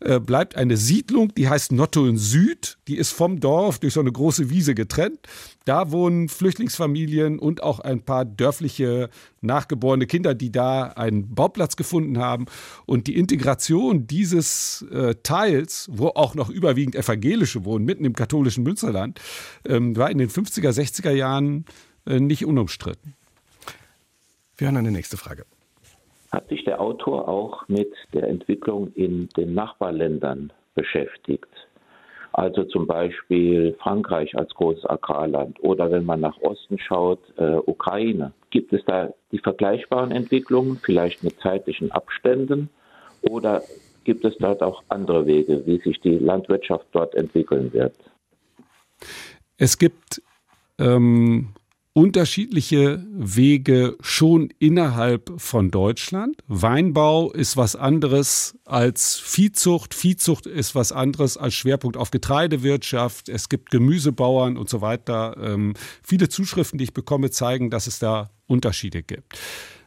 äh, 0.01 0.19
bleibt 0.19 0.55
eine 0.55 0.77
Siedlung, 0.77 1.33
die 1.35 1.47
heißt 1.47 1.71
Nottuln 1.71 2.17
Süd. 2.17 2.77
Die 2.87 2.97
ist 2.97 3.11
vom 3.11 3.39
Dorf 3.39 3.79
durch 3.79 3.93
so 3.93 3.99
eine 3.99 4.11
große 4.11 4.49
Wiese 4.49 4.73
getrennt. 4.73 5.19
Da 5.65 5.91
wohnen 5.91 6.27
Flüchtlingsfamilien 6.27 7.37
und 7.37 7.61
auch 7.61 7.79
ein 7.79 8.01
paar 8.01 8.25
dörfliche 8.25 9.09
nachgeborene 9.41 10.07
Kinder, 10.07 10.33
die 10.33 10.51
da 10.51 10.83
einen 10.83 11.35
Bauplatz 11.35 11.75
gefunden 11.75 12.17
haben. 12.17 12.47
Und 12.85 13.05
die 13.07 13.15
Integration 13.15 14.07
dieses 14.07 14.83
äh, 14.91 15.15
Teils, 15.21 15.87
wo 15.91 16.07
auch 16.07 16.33
noch 16.33 16.49
überwiegend 16.49 16.95
Evangelische 16.95 17.63
wohnen, 17.63 17.85
mitten 17.85 18.05
im 18.05 18.13
katholischen 18.13 18.63
Münsterland, 18.63 19.21
ähm, 19.65 19.95
war 19.95 20.09
in 20.09 20.17
den 20.17 20.29
50er, 20.29 20.71
60er 20.71 21.11
Jahren 21.11 21.65
äh, 22.07 22.19
nicht 22.19 22.45
unumstritten. 22.45 23.13
Wir 24.57 24.67
hören 24.67 24.77
eine 24.77 24.91
nächste 24.91 25.17
Frage 25.17 25.45
hat 26.31 26.47
sich 26.49 26.63
der 26.63 26.79
Autor 26.79 27.27
auch 27.27 27.67
mit 27.67 27.93
der 28.13 28.27
Entwicklung 28.27 28.91
in 28.93 29.29
den 29.37 29.53
Nachbarländern 29.53 30.53
beschäftigt. 30.75 31.49
Also 32.33 32.63
zum 32.63 32.87
Beispiel 32.87 33.75
Frankreich 33.79 34.37
als 34.37 34.53
großes 34.53 34.89
Agrarland 34.89 35.61
oder 35.61 35.91
wenn 35.91 36.05
man 36.05 36.21
nach 36.21 36.39
Osten 36.41 36.79
schaut, 36.79 37.19
äh, 37.37 37.57
Ukraine. 37.57 38.31
Gibt 38.51 38.71
es 38.71 38.83
da 38.85 39.09
die 39.33 39.39
vergleichbaren 39.39 40.11
Entwicklungen, 40.11 40.77
vielleicht 40.81 41.23
mit 41.23 41.37
zeitlichen 41.41 41.91
Abständen? 41.91 42.69
Oder 43.29 43.61
gibt 44.05 44.23
es 44.23 44.37
dort 44.37 44.63
auch 44.63 44.81
andere 44.87 45.25
Wege, 45.25 45.65
wie 45.65 45.79
sich 45.79 45.99
die 45.99 46.17
Landwirtschaft 46.17 46.85
dort 46.93 47.15
entwickeln 47.15 47.73
wird? 47.73 47.95
Es 49.57 49.77
gibt 49.77 50.21
ähm, 50.79 51.49
unterschiedliche 51.93 53.05
Wege 53.11 53.97
schon 53.99 54.49
innerhalb 54.59 55.33
von 55.37 55.71
Deutschland. 55.71 56.37
Weinbau 56.47 57.31
ist 57.31 57.57
was 57.57 57.75
anderes 57.75 58.57
als 58.63 59.19
Viehzucht. 59.19 59.93
Viehzucht 59.93 60.45
ist 60.45 60.73
was 60.73 60.91
anderes 60.91 61.35
als 61.37 61.53
Schwerpunkt 61.53 61.97
auf 61.97 62.11
Getreidewirtschaft. 62.11 63.27
Es 63.27 63.49
gibt 63.49 63.71
Gemüsebauern 63.71 64.57
und 64.57 64.69
so 64.69 64.81
weiter. 64.81 65.35
Ähm, 65.41 65.73
viele 66.01 66.29
Zuschriften, 66.29 66.77
die 66.77 66.85
ich 66.85 66.93
bekomme, 66.93 67.29
zeigen, 67.29 67.69
dass 67.69 67.87
es 67.87 67.99
da 67.99 68.31
Unterschiede 68.47 69.03
gibt. 69.03 69.37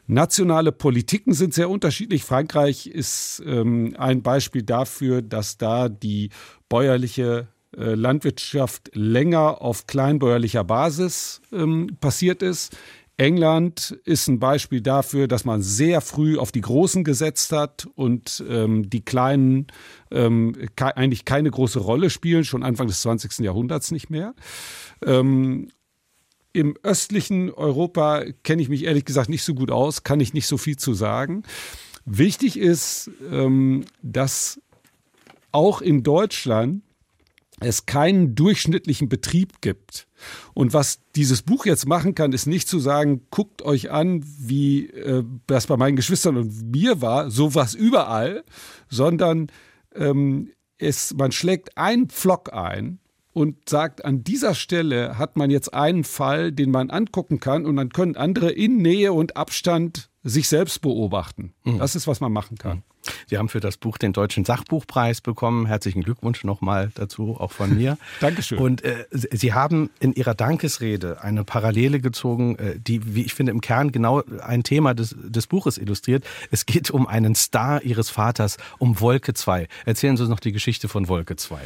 Nationale 0.07 0.71
Politiken 0.71 1.33
sind 1.33 1.55
sehr 1.55 1.69
unterschiedlich. 1.69 2.23
Frankreich 2.23 2.85
ist 2.85 3.41
ähm, 3.43 3.95
ein 3.97 4.21
Beispiel 4.21 4.61
dafür, 4.61 5.23
dass 5.23 5.57
da 5.57 5.89
die 5.89 6.29
bäuerliche 6.69 7.47
Landwirtschaft 7.95 8.91
länger 8.93 9.61
auf 9.61 9.87
kleinbäuerlicher 9.87 10.63
Basis 10.63 11.41
ähm, 11.51 11.97
passiert 11.99 12.41
ist. 12.41 12.75
England 13.17 13.97
ist 14.03 14.27
ein 14.27 14.39
Beispiel 14.39 14.81
dafür, 14.81 15.27
dass 15.27 15.45
man 15.45 15.61
sehr 15.61 16.01
früh 16.01 16.37
auf 16.37 16.51
die 16.51 16.61
Großen 16.61 17.03
gesetzt 17.03 17.51
hat 17.53 17.87
und 17.95 18.43
ähm, 18.49 18.89
die 18.89 19.05
Kleinen 19.05 19.67
ähm, 20.11 20.53
ke 20.75 20.97
eigentlich 20.97 21.23
keine 21.23 21.49
große 21.49 21.79
Rolle 21.79 22.09
spielen, 22.09 22.43
schon 22.43 22.63
Anfang 22.63 22.87
des 22.87 23.01
20. 23.01 23.39
Jahrhunderts 23.39 23.91
nicht 23.91 24.09
mehr. 24.09 24.33
Ähm, 25.05 25.69
Im 26.51 26.75
östlichen 26.83 27.51
Europa 27.51 28.23
kenne 28.43 28.61
ich 28.61 28.67
mich 28.69 28.83
ehrlich 28.83 29.05
gesagt 29.05 29.29
nicht 29.29 29.43
so 29.43 29.53
gut 29.53 29.71
aus, 29.71 30.03
kann 30.03 30.19
ich 30.19 30.33
nicht 30.33 30.47
so 30.47 30.57
viel 30.57 30.75
zu 30.75 30.93
sagen. 30.93 31.43
Wichtig 32.05 32.59
ist, 32.59 33.09
ähm, 33.31 33.85
dass 34.01 34.59
auch 35.53 35.81
in 35.81 36.03
Deutschland 36.03 36.83
es 37.61 37.85
keinen 37.85 38.35
durchschnittlichen 38.35 39.07
Betrieb 39.07 39.61
gibt. 39.61 40.07
Und 40.53 40.73
was 40.73 40.99
dieses 41.15 41.41
Buch 41.41 41.65
jetzt 41.65 41.87
machen 41.87 42.15
kann, 42.15 42.33
ist 42.33 42.47
nicht 42.47 42.67
zu 42.67 42.79
sagen, 42.79 43.27
guckt 43.31 43.61
euch 43.61 43.91
an, 43.91 44.23
wie 44.25 44.87
äh, 44.87 45.23
das 45.47 45.67
bei 45.67 45.77
meinen 45.77 45.95
Geschwistern 45.95 46.37
und 46.37 46.71
mir 46.71 47.01
war, 47.01 47.31
sowas 47.31 47.73
überall, 47.73 48.43
sondern 48.89 49.47
ähm, 49.95 50.51
es, 50.77 51.13
man 51.13 51.31
schlägt 51.31 51.77
einen 51.77 52.09
Pflock 52.09 52.53
ein 52.53 52.99
und 53.31 53.69
sagt, 53.69 54.03
an 54.03 54.23
dieser 54.23 54.55
Stelle 54.55 55.17
hat 55.17 55.37
man 55.37 55.49
jetzt 55.49 55.73
einen 55.73 56.03
Fall, 56.03 56.51
den 56.51 56.71
man 56.71 56.89
angucken 56.89 57.39
kann 57.39 57.65
und 57.65 57.75
dann 57.77 57.89
können 57.89 58.15
andere 58.15 58.51
in 58.51 58.77
Nähe 58.77 59.13
und 59.13 59.37
Abstand 59.37 60.09
sich 60.23 60.47
selbst 60.47 60.81
beobachten. 60.81 61.53
Mhm. 61.63 61.79
Das 61.79 61.95
ist, 61.95 62.07
was 62.07 62.19
man 62.19 62.31
machen 62.31 62.57
kann. 62.57 62.77
Mhm. 62.77 62.83
Sie 63.27 63.37
haben 63.37 63.49
für 63.49 63.59
das 63.59 63.77
Buch 63.77 63.97
den 63.97 64.13
Deutschen 64.13 64.45
Sachbuchpreis 64.45 65.21
bekommen. 65.21 65.65
Herzlichen 65.65 66.01
Glückwunsch 66.01 66.43
nochmal 66.43 66.91
dazu, 66.95 67.37
auch 67.39 67.51
von 67.51 67.75
mir. 67.75 67.97
Dankeschön. 68.19 68.57
Und 68.57 68.83
äh, 68.83 69.05
Sie 69.11 69.53
haben 69.53 69.89
in 69.99 70.13
Ihrer 70.13 70.35
Dankesrede 70.35 71.21
eine 71.21 71.43
Parallele 71.43 71.99
gezogen, 71.99 72.57
äh, 72.57 72.79
die, 72.79 73.15
wie 73.15 73.23
ich 73.23 73.33
finde, 73.33 73.51
im 73.51 73.61
Kern 73.61 73.91
genau 73.91 74.23
ein 74.41 74.63
Thema 74.63 74.93
des, 74.93 75.15
des 75.17 75.47
Buches 75.47 75.77
illustriert. 75.77 76.23
Es 76.51 76.65
geht 76.65 76.91
um 76.91 77.07
einen 77.07 77.35
Star 77.35 77.81
Ihres 77.83 78.09
Vaters, 78.09 78.57
um 78.79 78.99
Wolke 78.99 79.33
2. 79.33 79.67
Erzählen 79.85 80.17
Sie 80.17 80.23
uns 80.23 80.29
noch 80.29 80.39
die 80.39 80.51
Geschichte 80.51 80.87
von 80.87 81.07
Wolke 81.07 81.35
2. 81.35 81.59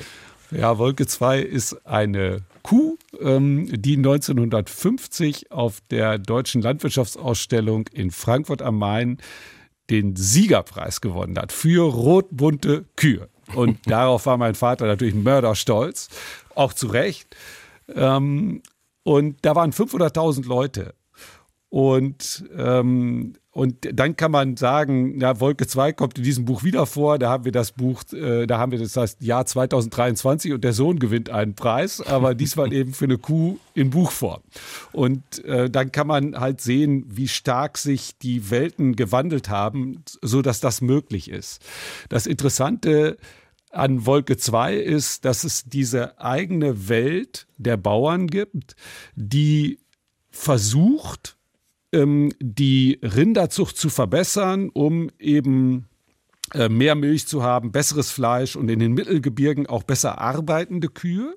Ja, 0.51 0.79
Wolke 0.79 1.05
2 1.05 1.41
ist 1.41 1.85
eine 1.85 2.41
Kuh, 2.63 2.97
ähm, 3.21 3.67
die 3.71 3.97
1950 3.97 5.51
auf 5.51 5.79
der 5.91 6.17
Deutschen 6.17 6.61
Landwirtschaftsausstellung 6.61 7.87
in 7.93 8.09
Frankfurt 8.09 8.63
am 8.63 8.77
Main 8.77 9.19
den 9.89 10.15
Siegerpreis 10.15 11.01
gewonnen 11.01 11.37
hat 11.37 11.51
für 11.51 11.91
rotbunte 11.91 12.85
Kühe. 12.95 13.29
Und 13.55 13.79
darauf 13.89 14.25
war 14.25 14.37
mein 14.37 14.55
Vater 14.55 14.85
natürlich 14.85 15.15
mörderstolz, 15.15 16.09
auch 16.55 16.73
zu 16.73 16.87
Recht. 16.87 17.35
Ähm, 17.93 18.61
und 19.03 19.37
da 19.41 19.55
waren 19.55 19.71
500.000 19.71 20.47
Leute. 20.47 20.93
Und 21.70 22.45
ähm, 22.57 23.36
und 23.51 23.89
dann 23.91 24.15
kann 24.15 24.32
man 24.32 24.55
sagen, 24.55 25.17
na, 25.17 25.41
Wolke 25.41 25.67
2 25.67 25.91
kommt 25.91 26.17
in 26.17 26.24
diesem 26.24 26.45
Buch 26.45 26.63
wieder 26.63 26.86
vor. 26.86 27.20
Da 27.20 27.30
haben 27.30 27.43
wir 27.43 27.51
das 27.51 27.74
Buch, 27.74 28.03
äh, 28.13 28.47
da 28.47 28.57
haben 28.57 28.72
wir 28.72 28.80
das 28.80 28.95
heißt 28.95 29.22
Jahr 29.22 29.45
2023 29.45 30.53
und 30.53 30.63
der 30.63 30.72
Sohn 30.72 30.97
gewinnt 30.97 31.30
einen 31.30 31.55
Preis, 31.55 31.99
aber 31.99 32.36
diesmal 32.36 32.72
eben 32.74 32.93
für 32.93 33.03
eine 33.03 33.17
Kuh 33.17 33.57
in 33.74 33.89
Buchform. 33.89 34.41
Und 34.93 35.43
äh, 35.43 35.70
dann 35.70 35.91
kann 35.91 36.07
man 36.07 36.39
halt 36.39 36.61
sehen, 36.61 37.03
wie 37.09 37.28
stark 37.28 37.78
sich 37.78 38.17
die 38.17 38.49
Welten 38.49 38.95
gewandelt 38.95 39.49
haben, 39.49 40.05
so 40.22 40.41
dass 40.41 40.61
das 40.61 40.80
möglich 40.80 41.30
ist. 41.30 41.61
Das 42.07 42.28
Interessante 42.28 43.17
an 43.72 44.05
Wolke 44.05 44.38
2 44.38 44.76
ist, 44.76 45.26
dass 45.26 45.43
es 45.43 45.65
diese 45.65 46.22
eigene 46.22 46.88
Welt 46.88 47.45
der 47.57 47.76
Bauern 47.76 48.28
gibt, 48.28 48.76
die 49.15 49.80
versucht, 50.30 51.36
ähm, 51.93 52.31
die 52.39 52.99
Rinderzucht 53.01 53.77
zu 53.77 53.89
verbessern, 53.89 54.69
um 54.69 55.09
eben 55.19 55.87
äh, 56.53 56.69
mehr 56.69 56.95
Milch 56.95 57.27
zu 57.27 57.43
haben, 57.43 57.71
besseres 57.71 58.11
Fleisch 58.11 58.55
und 58.55 58.69
in 58.69 58.79
den 58.79 58.93
Mittelgebirgen 58.93 59.67
auch 59.67 59.83
besser 59.83 60.19
arbeitende 60.19 60.87
Kühe. 60.87 61.35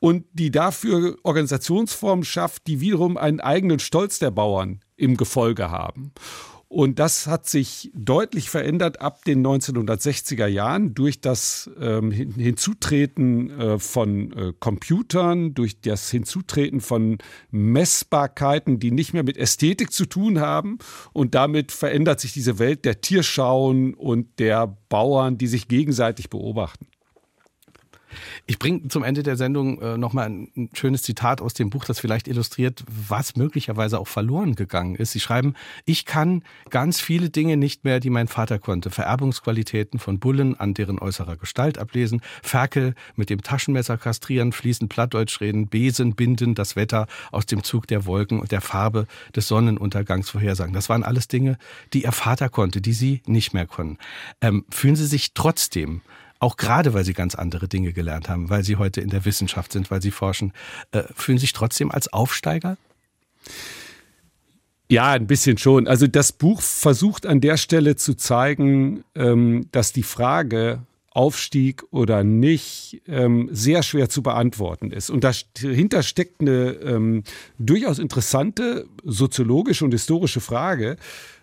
Und 0.00 0.24
die 0.32 0.50
dafür 0.50 1.18
Organisationsformen 1.22 2.24
schafft, 2.24 2.66
die 2.66 2.80
wiederum 2.80 3.16
einen 3.18 3.40
eigenen 3.40 3.78
Stolz 3.78 4.18
der 4.18 4.30
Bauern 4.30 4.80
im 4.96 5.16
Gefolge 5.16 5.70
haben. 5.70 6.12
Und 6.72 7.00
das 7.00 7.26
hat 7.26 7.48
sich 7.48 7.90
deutlich 7.94 8.48
verändert 8.48 9.00
ab 9.00 9.24
den 9.24 9.44
1960er 9.44 10.46
Jahren 10.46 10.94
durch 10.94 11.20
das 11.20 11.68
ähm, 11.80 12.12
Hinzutreten 12.12 13.50
äh, 13.50 13.78
von 13.80 14.32
äh, 14.32 14.52
Computern, 14.60 15.52
durch 15.52 15.80
das 15.80 16.08
Hinzutreten 16.12 16.80
von 16.80 17.18
Messbarkeiten, 17.50 18.78
die 18.78 18.92
nicht 18.92 19.14
mehr 19.14 19.24
mit 19.24 19.36
Ästhetik 19.36 19.90
zu 19.90 20.06
tun 20.06 20.38
haben. 20.38 20.78
Und 21.12 21.34
damit 21.34 21.72
verändert 21.72 22.20
sich 22.20 22.32
diese 22.32 22.60
Welt 22.60 22.84
der 22.84 23.00
Tierschauen 23.00 23.94
und 23.94 24.38
der 24.38 24.68
Bauern, 24.88 25.38
die 25.38 25.48
sich 25.48 25.66
gegenseitig 25.66 26.30
beobachten. 26.30 26.86
Ich 28.46 28.58
bringe 28.58 28.88
zum 28.88 29.02
Ende 29.02 29.22
der 29.22 29.36
Sendung 29.36 29.80
äh, 29.80 29.96
nochmal 29.96 30.28
ein, 30.28 30.70
schönes 30.72 31.02
Zitat 31.02 31.40
aus 31.40 31.54
dem 31.54 31.70
Buch, 31.70 31.84
das 31.84 32.00
vielleicht 32.00 32.28
illustriert, 32.28 32.84
was 32.86 33.36
möglicherweise 33.36 33.98
auch 33.98 34.08
verloren 34.08 34.54
gegangen 34.54 34.96
ist. 34.96 35.12
Sie 35.12 35.20
schreiben, 35.20 35.54
ich 35.84 36.04
kann 36.04 36.42
ganz 36.70 37.00
viele 37.00 37.30
Dinge 37.30 37.56
nicht 37.56 37.84
mehr, 37.84 38.00
die 38.00 38.10
mein 38.10 38.28
Vater 38.28 38.58
konnte. 38.58 38.90
Vererbungsqualitäten 38.90 39.98
von 39.98 40.18
Bullen 40.18 40.58
an 40.58 40.74
deren 40.74 40.98
äußerer 40.98 41.36
Gestalt 41.36 41.78
ablesen, 41.78 42.20
Ferkel 42.42 42.94
mit 43.16 43.30
dem 43.30 43.42
Taschenmesser 43.42 43.98
kastrieren, 43.98 44.52
fließend 44.52 44.90
Plattdeutsch 44.90 45.40
reden, 45.40 45.68
Besen 45.68 46.14
binden, 46.14 46.54
das 46.54 46.76
Wetter 46.76 47.06
aus 47.30 47.46
dem 47.46 47.62
Zug 47.62 47.86
der 47.86 48.06
Wolken 48.06 48.40
und 48.40 48.52
der 48.52 48.60
Farbe 48.60 49.06
des 49.34 49.48
Sonnenuntergangs 49.48 50.30
vorhersagen. 50.30 50.74
Das 50.74 50.88
waren 50.88 51.04
alles 51.04 51.28
Dinge, 51.28 51.58
die 51.92 52.04
ihr 52.04 52.12
Vater 52.12 52.48
konnte, 52.48 52.80
die 52.80 52.92
sie 52.92 53.22
nicht 53.26 53.54
mehr 53.54 53.66
konnten. 53.66 53.98
Ähm, 54.40 54.64
fühlen 54.70 54.96
Sie 54.96 55.06
sich 55.06 55.34
trotzdem 55.34 56.02
auch 56.40 56.56
gerade 56.56 56.94
weil 56.94 57.04
sie 57.04 57.12
ganz 57.12 57.36
andere 57.36 57.68
Dinge 57.68 57.92
gelernt 57.92 58.28
haben, 58.28 58.50
weil 58.50 58.64
sie 58.64 58.76
heute 58.76 59.00
in 59.00 59.10
der 59.10 59.24
Wissenschaft 59.24 59.72
sind, 59.72 59.90
weil 59.90 60.02
sie 60.02 60.10
forschen, 60.10 60.52
äh, 60.90 61.04
fühlen 61.14 61.38
sich 61.38 61.52
trotzdem 61.52 61.90
als 61.90 62.12
Aufsteiger? 62.12 62.76
Ja, 64.88 65.12
ein 65.12 65.28
bisschen 65.28 65.56
schon. 65.56 65.86
Also 65.86 66.08
das 66.08 66.32
Buch 66.32 66.60
versucht 66.60 67.24
an 67.24 67.40
der 67.40 67.56
Stelle 67.56 67.94
zu 67.94 68.14
zeigen, 68.14 69.04
ähm, 69.14 69.68
dass 69.70 69.92
die 69.92 70.02
Frage, 70.02 70.80
Aufstieg 71.12 71.82
oder 71.90 72.24
nicht, 72.24 73.02
ähm, 73.06 73.48
sehr 73.52 73.82
schwer 73.82 74.08
zu 74.08 74.22
beantworten 74.22 74.92
ist. 74.92 75.10
Und 75.10 75.24
dahinter 75.24 76.02
steckt 76.02 76.40
eine 76.40 76.70
ähm, 76.70 77.24
durchaus 77.58 77.98
interessante 77.98 78.86
soziologische 79.04 79.84
und 79.84 79.90
historische 79.90 80.40
Frage, 80.40 80.96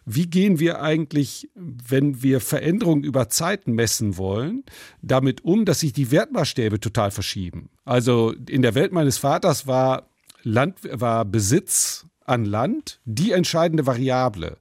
wie 0.10 0.28
gehen 0.28 0.58
wir 0.58 0.82
eigentlich, 0.82 1.50
wenn 1.54 2.24
wir 2.24 2.40
Veränderungen 2.40 3.04
über 3.04 3.28
Zeit 3.28 3.68
messen 3.68 4.18
wollen, 4.18 4.64
damit 5.02 5.44
um, 5.44 5.66
dass 5.66 5.82
sich 5.82 5.92
die 5.92 6.12
Wertmaßstäbe 6.12 6.80
total 6.80 7.12
verschieben? 7.12 7.70
Also 7.84 8.34
in 8.48 8.62
der 8.62 8.74
Welt 8.74 8.94
meines 8.94 9.18
Vaters 9.18 9.68
war 9.68 10.08
Land, 10.44 10.80
war 10.90 11.26
Besitz 11.26 12.06
an 12.24 12.46
Land 12.46 13.02
die 13.04 13.34
entscheidende 13.34 13.86
Variable. 13.86 14.58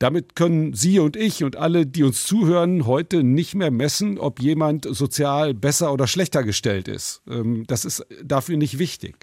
Damit 0.00 0.34
können 0.34 0.74
Sie 0.74 0.98
und 0.98 1.16
ich 1.16 1.44
und 1.44 1.54
alle, 1.54 1.86
die 1.86 2.02
uns 2.02 2.24
zuhören, 2.24 2.84
heute 2.86 3.22
nicht 3.22 3.54
mehr 3.54 3.70
messen, 3.70 4.18
ob 4.18 4.40
jemand 4.40 4.86
sozial 4.90 5.54
besser 5.54 5.92
oder 5.92 6.08
schlechter 6.08 6.42
gestellt 6.42 6.88
ist. 6.88 7.22
Ähm, 7.28 7.64
das 7.68 7.84
ist 7.84 8.04
dafür 8.24 8.56
nicht 8.56 8.78
wichtig. 8.78 9.18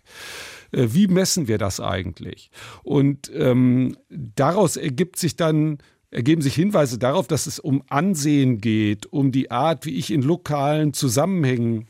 Äh, 0.71 0.87
wie 0.91 1.07
messen 1.07 1.47
wir 1.47 1.57
das 1.57 1.79
eigentlich? 1.79 2.51
Und 2.83 3.31
ähm, 3.33 3.97
daraus 4.09 4.77
ergibt 4.77 5.17
sich 5.17 5.35
dann 5.35 5.79
ergeben 6.09 6.41
sich 6.41 6.55
Hinweise 6.55 6.97
darauf, 6.97 7.27
dass 7.27 7.47
es 7.47 7.59
um 7.59 7.83
Ansehen 7.89 8.61
geht, 8.61 9.05
um 9.07 9.31
die 9.31 9.51
Art, 9.51 9.85
wie 9.85 9.95
ich 9.95 10.11
in 10.11 10.21
lokalen 10.21 10.93
Zusammenhängen 10.93 11.87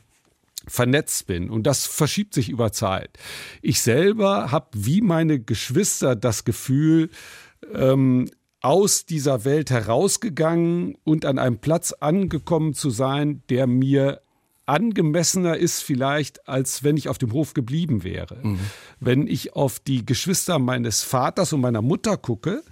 vernetzt 0.67 1.27
bin. 1.27 1.49
Und 1.49 1.63
das 1.67 1.85
verschiebt 1.85 2.33
sich 2.33 2.49
über 2.49 2.71
Zeit. 2.71 3.17
Ich 3.61 3.81
selber 3.81 4.51
habe 4.51 4.67
wie 4.73 5.01
meine 5.01 5.39
Geschwister 5.39 6.15
das 6.15 6.45
Gefühl, 6.45 7.09
ähm, 7.73 8.29
aus 8.59 9.05
dieser 9.05 9.45
Welt 9.45 9.69
herausgegangen 9.69 10.97
und 11.03 11.25
an 11.25 11.37
einem 11.37 11.59
Platz 11.59 11.93
angekommen 11.93 12.73
zu 12.73 12.89
sein, 12.89 13.43
der 13.49 13.67
mir 13.67 14.21
angemessener 14.67 15.57
ist 15.57 15.81
vielleicht, 15.81 16.47
als 16.47 16.83
wenn 16.83 16.97
ich 16.97 17.09
auf 17.09 17.17
dem 17.17 17.33
Hof 17.33 17.53
geblieben 17.53 18.03
wäre. 18.03 18.39
Mhm. 18.43 18.59
Wenn 18.99 19.27
ich 19.27 19.55
auf 19.55 19.79
die 19.79 20.05
Geschwister 20.05 20.59
meines 20.59 21.03
Vaters 21.03 21.53
und 21.53 21.61
meiner 21.61 21.81
Mutter 21.81 22.17
gucke, 22.17 22.63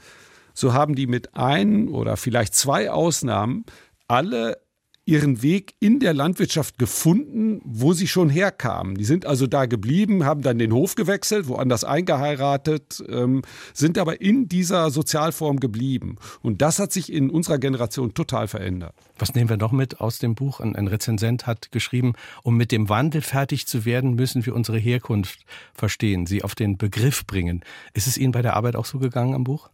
so 0.53 0.73
haben 0.73 0.95
die 0.95 1.07
mit 1.07 1.35
ein 1.35 1.87
oder 1.89 2.17
vielleicht 2.17 2.53
zwei 2.53 2.91
Ausnahmen 2.91 3.65
alle 4.07 4.57
ihren 5.05 5.43
Weg 5.43 5.75
in 5.79 5.99
der 5.99 6.13
Landwirtschaft 6.13 6.79
gefunden, 6.79 7.61
wo 7.63 7.93
sie 7.93 8.07
schon 8.07 8.29
herkamen. 8.29 8.95
Die 8.95 9.05
sind 9.05 9.25
also 9.25 9.45
da 9.45 9.65
geblieben, 9.67 10.25
haben 10.25 10.41
dann 10.41 10.57
den 10.57 10.73
Hof 10.73 10.95
gewechselt, 10.95 11.47
woanders 11.47 11.83
eingeheiratet, 11.83 13.03
ähm, 13.07 13.43
sind 13.73 13.99
aber 13.99 14.19
in 14.19 14.49
dieser 14.49 14.89
Sozialform 14.89 15.59
geblieben. 15.59 16.15
Und 16.41 16.61
das 16.61 16.79
hat 16.79 16.91
sich 16.91 17.13
in 17.13 17.29
unserer 17.29 17.59
Generation 17.59 18.13
total 18.15 18.47
verändert. 18.47 18.95
Was 19.19 19.35
nehmen 19.35 19.49
wir 19.49 19.57
noch 19.57 19.71
mit 19.71 20.01
aus 20.01 20.17
dem 20.17 20.33
Buch? 20.33 20.59
Ein, 20.59 20.75
ein 20.75 20.87
Rezensent 20.87 21.45
hat 21.45 21.71
geschrieben, 21.71 22.13
um 22.43 22.57
mit 22.57 22.71
dem 22.71 22.89
Wandel 22.89 23.21
fertig 23.21 23.67
zu 23.67 23.85
werden, 23.85 24.15
müssen 24.15 24.45
wir 24.45 24.55
unsere 24.55 24.79
Herkunft 24.79 25.45
verstehen, 25.73 26.25
sie 26.25 26.43
auf 26.43 26.55
den 26.55 26.77
Begriff 26.77 27.27
bringen. 27.27 27.63
Ist 27.93 28.07
es 28.07 28.17
Ihnen 28.17 28.31
bei 28.31 28.41
der 28.41 28.55
Arbeit 28.55 28.75
auch 28.75 28.85
so 28.85 28.97
gegangen 28.97 29.35
am 29.35 29.43
Buch? 29.43 29.69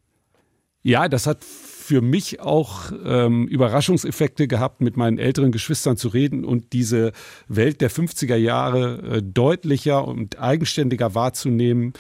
Ja, 0.84 1.08
das 1.08 1.28
hat 1.28 1.44
für 1.44 2.02
mich 2.02 2.40
auch 2.40 2.92
ähm, 3.04 3.48
Überraschungseffekte 3.48 4.48
gehabt, 4.48 4.82
mit 4.82 4.98
meinen 4.98 5.18
älteren 5.18 5.52
Geschwistern 5.52 5.98
zu 5.98 6.08
reden 6.08 6.46
und 6.46 6.74
diese 6.74 7.12
Welt 7.48 7.82
der 7.82 7.92
50er 7.92 8.36
Jahre 8.36 9.18
äh, 9.18 9.22
deutlicher 9.24 10.08
und 10.08 10.40
eigenständiger 10.40 11.14
wahrzunehmen 11.16 11.94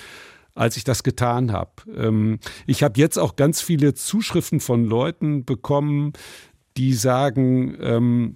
als 0.53 0.75
ich 0.75 0.83
das 0.83 1.03
getan 1.03 1.51
habe. 1.51 1.71
Ähm, 1.95 2.39
ich 2.67 2.83
habe 2.83 2.99
jetzt 2.99 3.17
auch 3.17 3.37
ganz 3.37 3.61
viele 3.61 3.93
Zuschriften 3.93 4.59
von 4.59 4.83
Leuten 4.85 5.45
bekommen, 5.45 6.13
die 6.77 6.93
sagen, 6.93 7.77
ähm, 7.79 8.35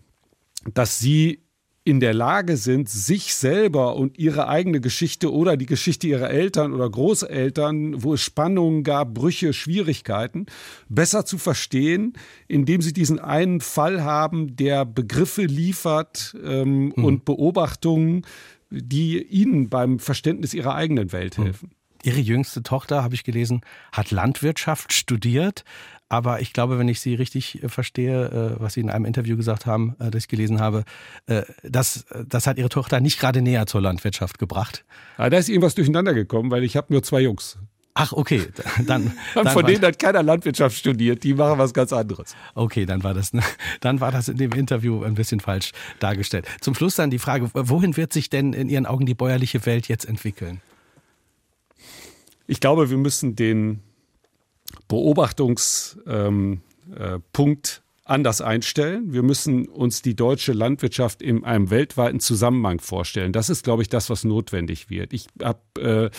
dass 0.73 0.99
sie 0.99 1.44
in 1.87 1.99
der 1.99 2.15
Lage 2.15 2.57
sind, 2.57 2.89
sich 2.89 3.35
selber 3.35 3.95
und 3.95 4.17
ihre 4.17 4.47
eigene 4.47 4.81
Geschichte 4.81 5.31
oder 5.31 5.55
die 5.55 5.67
Geschichte 5.67 6.07
ihrer 6.07 6.31
Eltern 6.31 6.73
oder 6.73 6.89
Großeltern, 6.89 8.01
wo 8.03 8.15
es 8.15 8.21
Spannungen 8.21 8.83
gab, 8.83 9.13
Brüche, 9.13 9.53
Schwierigkeiten, 9.53 10.47
besser 10.89 11.25
zu 11.25 11.37
verstehen, 11.37 12.13
indem 12.47 12.81
sie 12.81 12.91
diesen 12.91 13.19
einen 13.19 13.61
Fall 13.61 14.03
haben, 14.03 14.55
der 14.55 14.83
Begriffe 14.83 15.43
liefert 15.43 16.35
ähm, 16.43 16.91
mhm. 16.95 17.05
und 17.05 17.25
Beobachtungen, 17.25 18.25
die 18.71 19.21
ihnen 19.21 19.69
beim 19.69 19.99
Verständnis 19.99 20.55
ihrer 20.55 20.73
eigenen 20.73 21.11
Welt 21.11 21.37
hm. 21.37 21.43
helfen. 21.45 21.71
Ihre 22.05 22.19
jüngste 22.19 22.61
Tochter, 22.61 23.03
habe 23.03 23.15
ich 23.15 23.23
gelesen, 23.23 23.61
hat 23.91 24.11
Landwirtschaft 24.11 24.93
studiert. 24.93 25.63
Aber 26.07 26.39
ich 26.39 26.53
glaube, 26.53 26.77
wenn 26.77 26.87
ich 26.87 26.99
Sie 26.99 27.15
richtig 27.15 27.63
äh, 27.63 27.69
verstehe, 27.69 28.55
äh, 28.57 28.61
was 28.61 28.73
Sie 28.75 28.81
in 28.81 28.89
einem 28.89 29.05
Interview 29.05 29.35
gesagt 29.35 29.65
haben, 29.65 29.95
äh, 29.99 30.11
das 30.11 30.23
ich 30.23 30.27
gelesen 30.27 30.59
habe, 30.59 30.83
das, 31.63 32.05
das 32.27 32.47
hat 32.47 32.57
Ihre 32.57 32.69
Tochter 32.69 32.99
nicht 32.99 33.19
gerade 33.19 33.41
näher 33.41 33.65
zur 33.65 33.81
Landwirtschaft 33.81 34.37
gebracht. 34.37 34.85
Ja, 35.17 35.29
da 35.29 35.37
ist 35.37 35.49
irgendwas 35.49 35.75
durcheinander 35.75 36.13
gekommen, 36.13 36.51
weil 36.51 36.63
ich 36.63 36.77
habe 36.77 36.93
nur 36.93 37.03
zwei 37.03 37.21
Jungs. 37.21 37.57
Ach, 37.97 38.11
okay. 38.11 38.45
Dann, 38.85 39.13
dann 39.33 39.47
von 39.47 39.65
denen 39.65 39.83
hat 39.83 39.97
keiner 39.97 40.21
Landwirtschaft 40.21 40.77
studiert, 40.77 41.23
die 41.23 41.33
machen 41.33 41.57
was 41.57 41.73
ganz 41.73 41.93
anderes. 41.93 42.35
Okay, 42.53 42.85
dann 42.85 43.03
war 43.03 43.13
das, 43.13 43.31
dann 43.79 44.01
war 44.01 44.11
das 44.11 44.27
in 44.27 44.37
dem 44.37 44.51
Interview 44.51 45.03
ein 45.03 45.15
bisschen 45.15 45.39
falsch 45.39 45.71
dargestellt. 45.99 46.45
Zum 46.59 46.75
Schluss 46.75 46.95
dann 46.95 47.09
die 47.09 47.19
Frage, 47.19 47.49
wohin 47.53 47.97
wird 47.97 48.13
sich 48.13 48.29
denn 48.29 48.53
in 48.53 48.69
Ihren 48.69 48.85
Augen 48.85 49.05
die 49.05 49.15
bäuerliche 49.15 49.65
Welt 49.65 49.87
jetzt 49.87 50.05
entwickeln? 50.05 50.61
Ich 52.47 52.59
glaube, 52.59 52.89
wir 52.89 52.97
müssen 52.97 53.35
den 53.35 53.79
Beobachtungspunkt 54.87 56.05
ähm, 56.07 56.61
äh, 56.97 57.19
anders 58.05 58.39
einstellen. 58.39 59.11
Wir 59.13 59.23
müssen 59.23 59.67
uns 59.67 60.03
die 60.03 60.15
deutsche 60.15 60.53
Landwirtschaft 60.53 61.23
in 61.23 61.43
einem 61.43 61.71
weltweiten 61.71 62.19
Zusammenhang 62.19 62.79
vorstellen. 62.79 63.33
Das 63.33 63.49
ist, 63.49 63.63
glaube 63.63 63.81
ich, 63.81 63.89
das, 63.89 64.11
was 64.11 64.23
notwendig 64.23 64.91
wird. 64.91 65.11
Ich 65.11 65.27
habe 65.41 65.59
äh, 65.79 66.09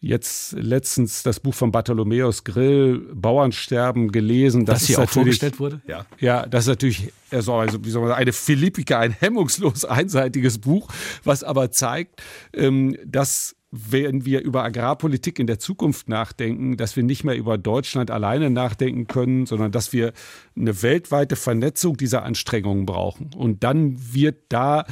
jetzt 0.00 0.52
letztens 0.52 1.22
das 1.22 1.38
Buch 1.38 1.54
von 1.54 1.70
Bartholomäus 1.70 2.42
Grill, 2.42 2.98
Bauernsterben, 3.14 4.10
gelesen. 4.10 4.64
Das, 4.64 4.80
das 4.80 4.88
hier 4.88 4.98
auch 4.98 5.08
vorgestellt 5.08 5.60
wurde? 5.60 5.80
Ja. 5.86 6.04
Ja, 6.18 6.46
das 6.46 6.64
ist 6.64 6.68
natürlich 6.68 7.12
also, 7.30 7.54
also 7.54 7.84
wie 7.84 7.90
soll 7.90 8.02
man 8.02 8.10
sagen, 8.10 8.22
eine 8.22 8.32
Philippika, 8.32 8.98
ein 8.98 9.12
hemmungslos 9.12 9.84
einseitiges 9.84 10.58
Buch, 10.58 10.88
was 11.22 11.44
aber 11.44 11.70
zeigt, 11.70 12.22
ähm, 12.52 12.96
dass 13.04 13.54
wenn 13.70 14.24
wir 14.24 14.42
über 14.42 14.64
Agrarpolitik 14.64 15.38
in 15.38 15.46
der 15.46 15.58
Zukunft 15.58 16.08
nachdenken, 16.08 16.76
dass 16.76 16.96
wir 16.96 17.04
nicht 17.04 17.22
mehr 17.22 17.36
über 17.36 17.56
Deutschland 17.56 18.10
alleine 18.10 18.50
nachdenken 18.50 19.06
können, 19.06 19.46
sondern 19.46 19.70
dass 19.70 19.92
wir 19.92 20.12
eine 20.56 20.82
weltweite 20.82 21.36
Vernetzung 21.36 21.96
dieser 21.96 22.24
Anstrengungen 22.24 22.84
brauchen. 22.84 23.30
Und 23.36 23.62
dann 23.62 24.12
wird 24.12 24.44
da 24.48 24.86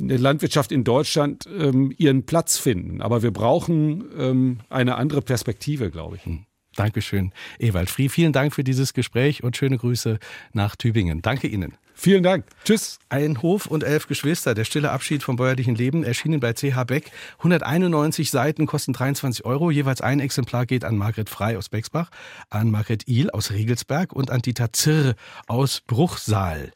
eine 0.00 0.16
Landwirtschaft 0.18 0.72
in 0.72 0.84
Deutschland 0.84 1.46
ähm, 1.46 1.92
ihren 1.96 2.26
Platz 2.26 2.58
finden. 2.58 3.00
Aber 3.00 3.22
wir 3.22 3.32
brauchen 3.32 4.04
ähm, 4.16 4.58
eine 4.68 4.96
andere 4.96 5.22
Perspektive, 5.22 5.90
glaube 5.90 6.16
ich. 6.16 6.22
Dankeschön, 6.76 7.32
Ewald 7.58 7.90
Frie. 7.90 8.08
Vielen 8.08 8.32
Dank 8.32 8.54
für 8.54 8.64
dieses 8.64 8.94
Gespräch 8.94 9.42
und 9.42 9.56
schöne 9.56 9.78
Grüße 9.78 10.18
nach 10.52 10.76
Tübingen. 10.76 11.22
Danke 11.22 11.48
Ihnen. 11.48 11.74
Vielen 11.98 12.22
Dank. 12.22 12.44
Tschüss. 12.62 12.98
Ein 13.08 13.40
Hof 13.40 13.64
und 13.66 13.82
elf 13.82 14.06
Geschwister. 14.06 14.54
Der 14.54 14.64
stille 14.64 14.90
Abschied 14.90 15.22
vom 15.22 15.36
bäuerlichen 15.36 15.74
Leben 15.74 16.04
erschienen 16.04 16.40
bei 16.40 16.52
CH 16.52 16.84
Beck. 16.84 17.10
191 17.38 18.30
Seiten 18.30 18.66
kosten 18.66 18.92
23 18.92 19.46
Euro. 19.46 19.70
Jeweils 19.70 20.02
ein 20.02 20.20
Exemplar 20.20 20.66
geht 20.66 20.84
an 20.84 20.98
Margret 20.98 21.30
Frei 21.30 21.56
aus 21.56 21.70
Bexbach, 21.70 22.10
an 22.50 22.70
Margret 22.70 23.08
Ihl 23.08 23.30
aus 23.30 23.50
Regelsberg 23.50 24.12
und 24.12 24.30
an 24.30 24.42
Dieter 24.42 24.74
Zirr 24.74 25.14
aus 25.46 25.80
Bruchsal. 25.86 26.72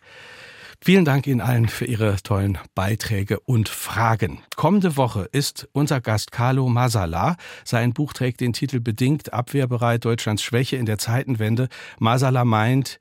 Vielen 0.83 1.05
Dank 1.05 1.27
Ihnen 1.27 1.43
allen 1.43 1.69
für 1.69 1.85
Ihre 1.85 2.17
tollen 2.23 2.57
Beiträge 2.75 3.39
und 3.41 3.69
Fragen. 3.69 4.41
Kommende 4.57 4.97
Woche 4.97 5.29
ist 5.31 5.69
unser 5.73 6.01
Gast 6.01 6.33
Carlo 6.33 6.71
Masala. 6.71 7.37
Sein 7.65 7.93
Buch 7.93 8.15
trägt 8.15 8.41
den 8.41 8.55
Titel 8.55 8.81
Bedingt 8.81 9.35
abwehrbereit 9.35 10.07
Deutschlands 10.07 10.43
Schwäche 10.43 10.77
in 10.77 10.87
der 10.87 10.97
Zeitenwende. 10.97 11.69
Masala 11.99 12.47
meint, 12.47 12.99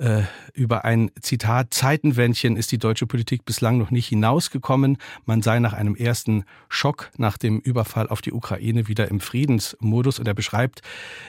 äh, 0.00 0.22
über 0.54 0.84
ein 0.84 1.10
Zitat 1.20 1.74
Zeitenwändchen 1.74 2.56
ist 2.56 2.72
die 2.72 2.78
deutsche 2.78 3.06
Politik 3.06 3.44
bislang 3.44 3.78
noch 3.78 3.90
nicht 3.90 4.08
hinausgekommen. 4.08 4.96
Man 5.26 5.42
sei 5.42 5.58
nach 5.60 5.74
einem 5.74 5.94
ersten 5.94 6.44
Schock 6.68 7.10
nach 7.18 7.36
dem 7.36 7.58
Überfall 7.58 8.08
auf 8.08 8.22
die 8.22 8.32
Ukraine 8.32 8.88
wieder 8.88 9.08
im 9.08 9.20
Friedensmodus 9.20 10.18
und 10.18 10.26
er 10.26 10.34
beschreibt 10.34 10.80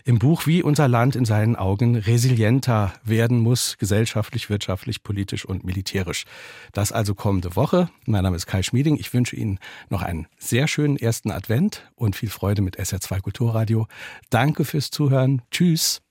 im 0.06 0.20
Buch, 0.20 0.48
wie 0.48 0.64
unser 0.64 0.88
Land 0.88 1.16
in 1.16 1.26
seinen 1.26 1.56
Augen 1.56 1.96
resilienter 1.96 2.94
werden 3.04 3.40
muss, 3.40 3.78
gesellschaftlich, 3.78 4.50
wirtschaftlich, 4.50 5.04
politisch 5.04 5.46
und 5.46 5.66
militärisch. 5.66 6.26
Das 6.72 6.92
also 6.92 7.14
kommende 7.14 7.56
Woche. 7.56 7.90
Mein 8.06 8.24
Name 8.24 8.38
ist 8.38 8.48
Kai 8.48 8.64
Schmieding. 8.64 8.98
Ich 8.98 9.14
wünsche 9.14 9.36
Ihnen 9.36 9.60
noch 9.90 10.02
einen 10.02 10.28
sehr 10.38 10.68
schönen 10.68 10.96
ersten 10.98 11.32
Advent 11.32 11.92
und 11.96 12.16
viel 12.16 12.30
Freude 12.30 12.62
mit 12.62 12.80
SR2 12.80 13.22
Kulturradio. 13.22 13.88
Danke 14.30 14.64
fürs 14.64 14.92
Zuhören. 14.92 15.42
Tschüss. 15.52 16.02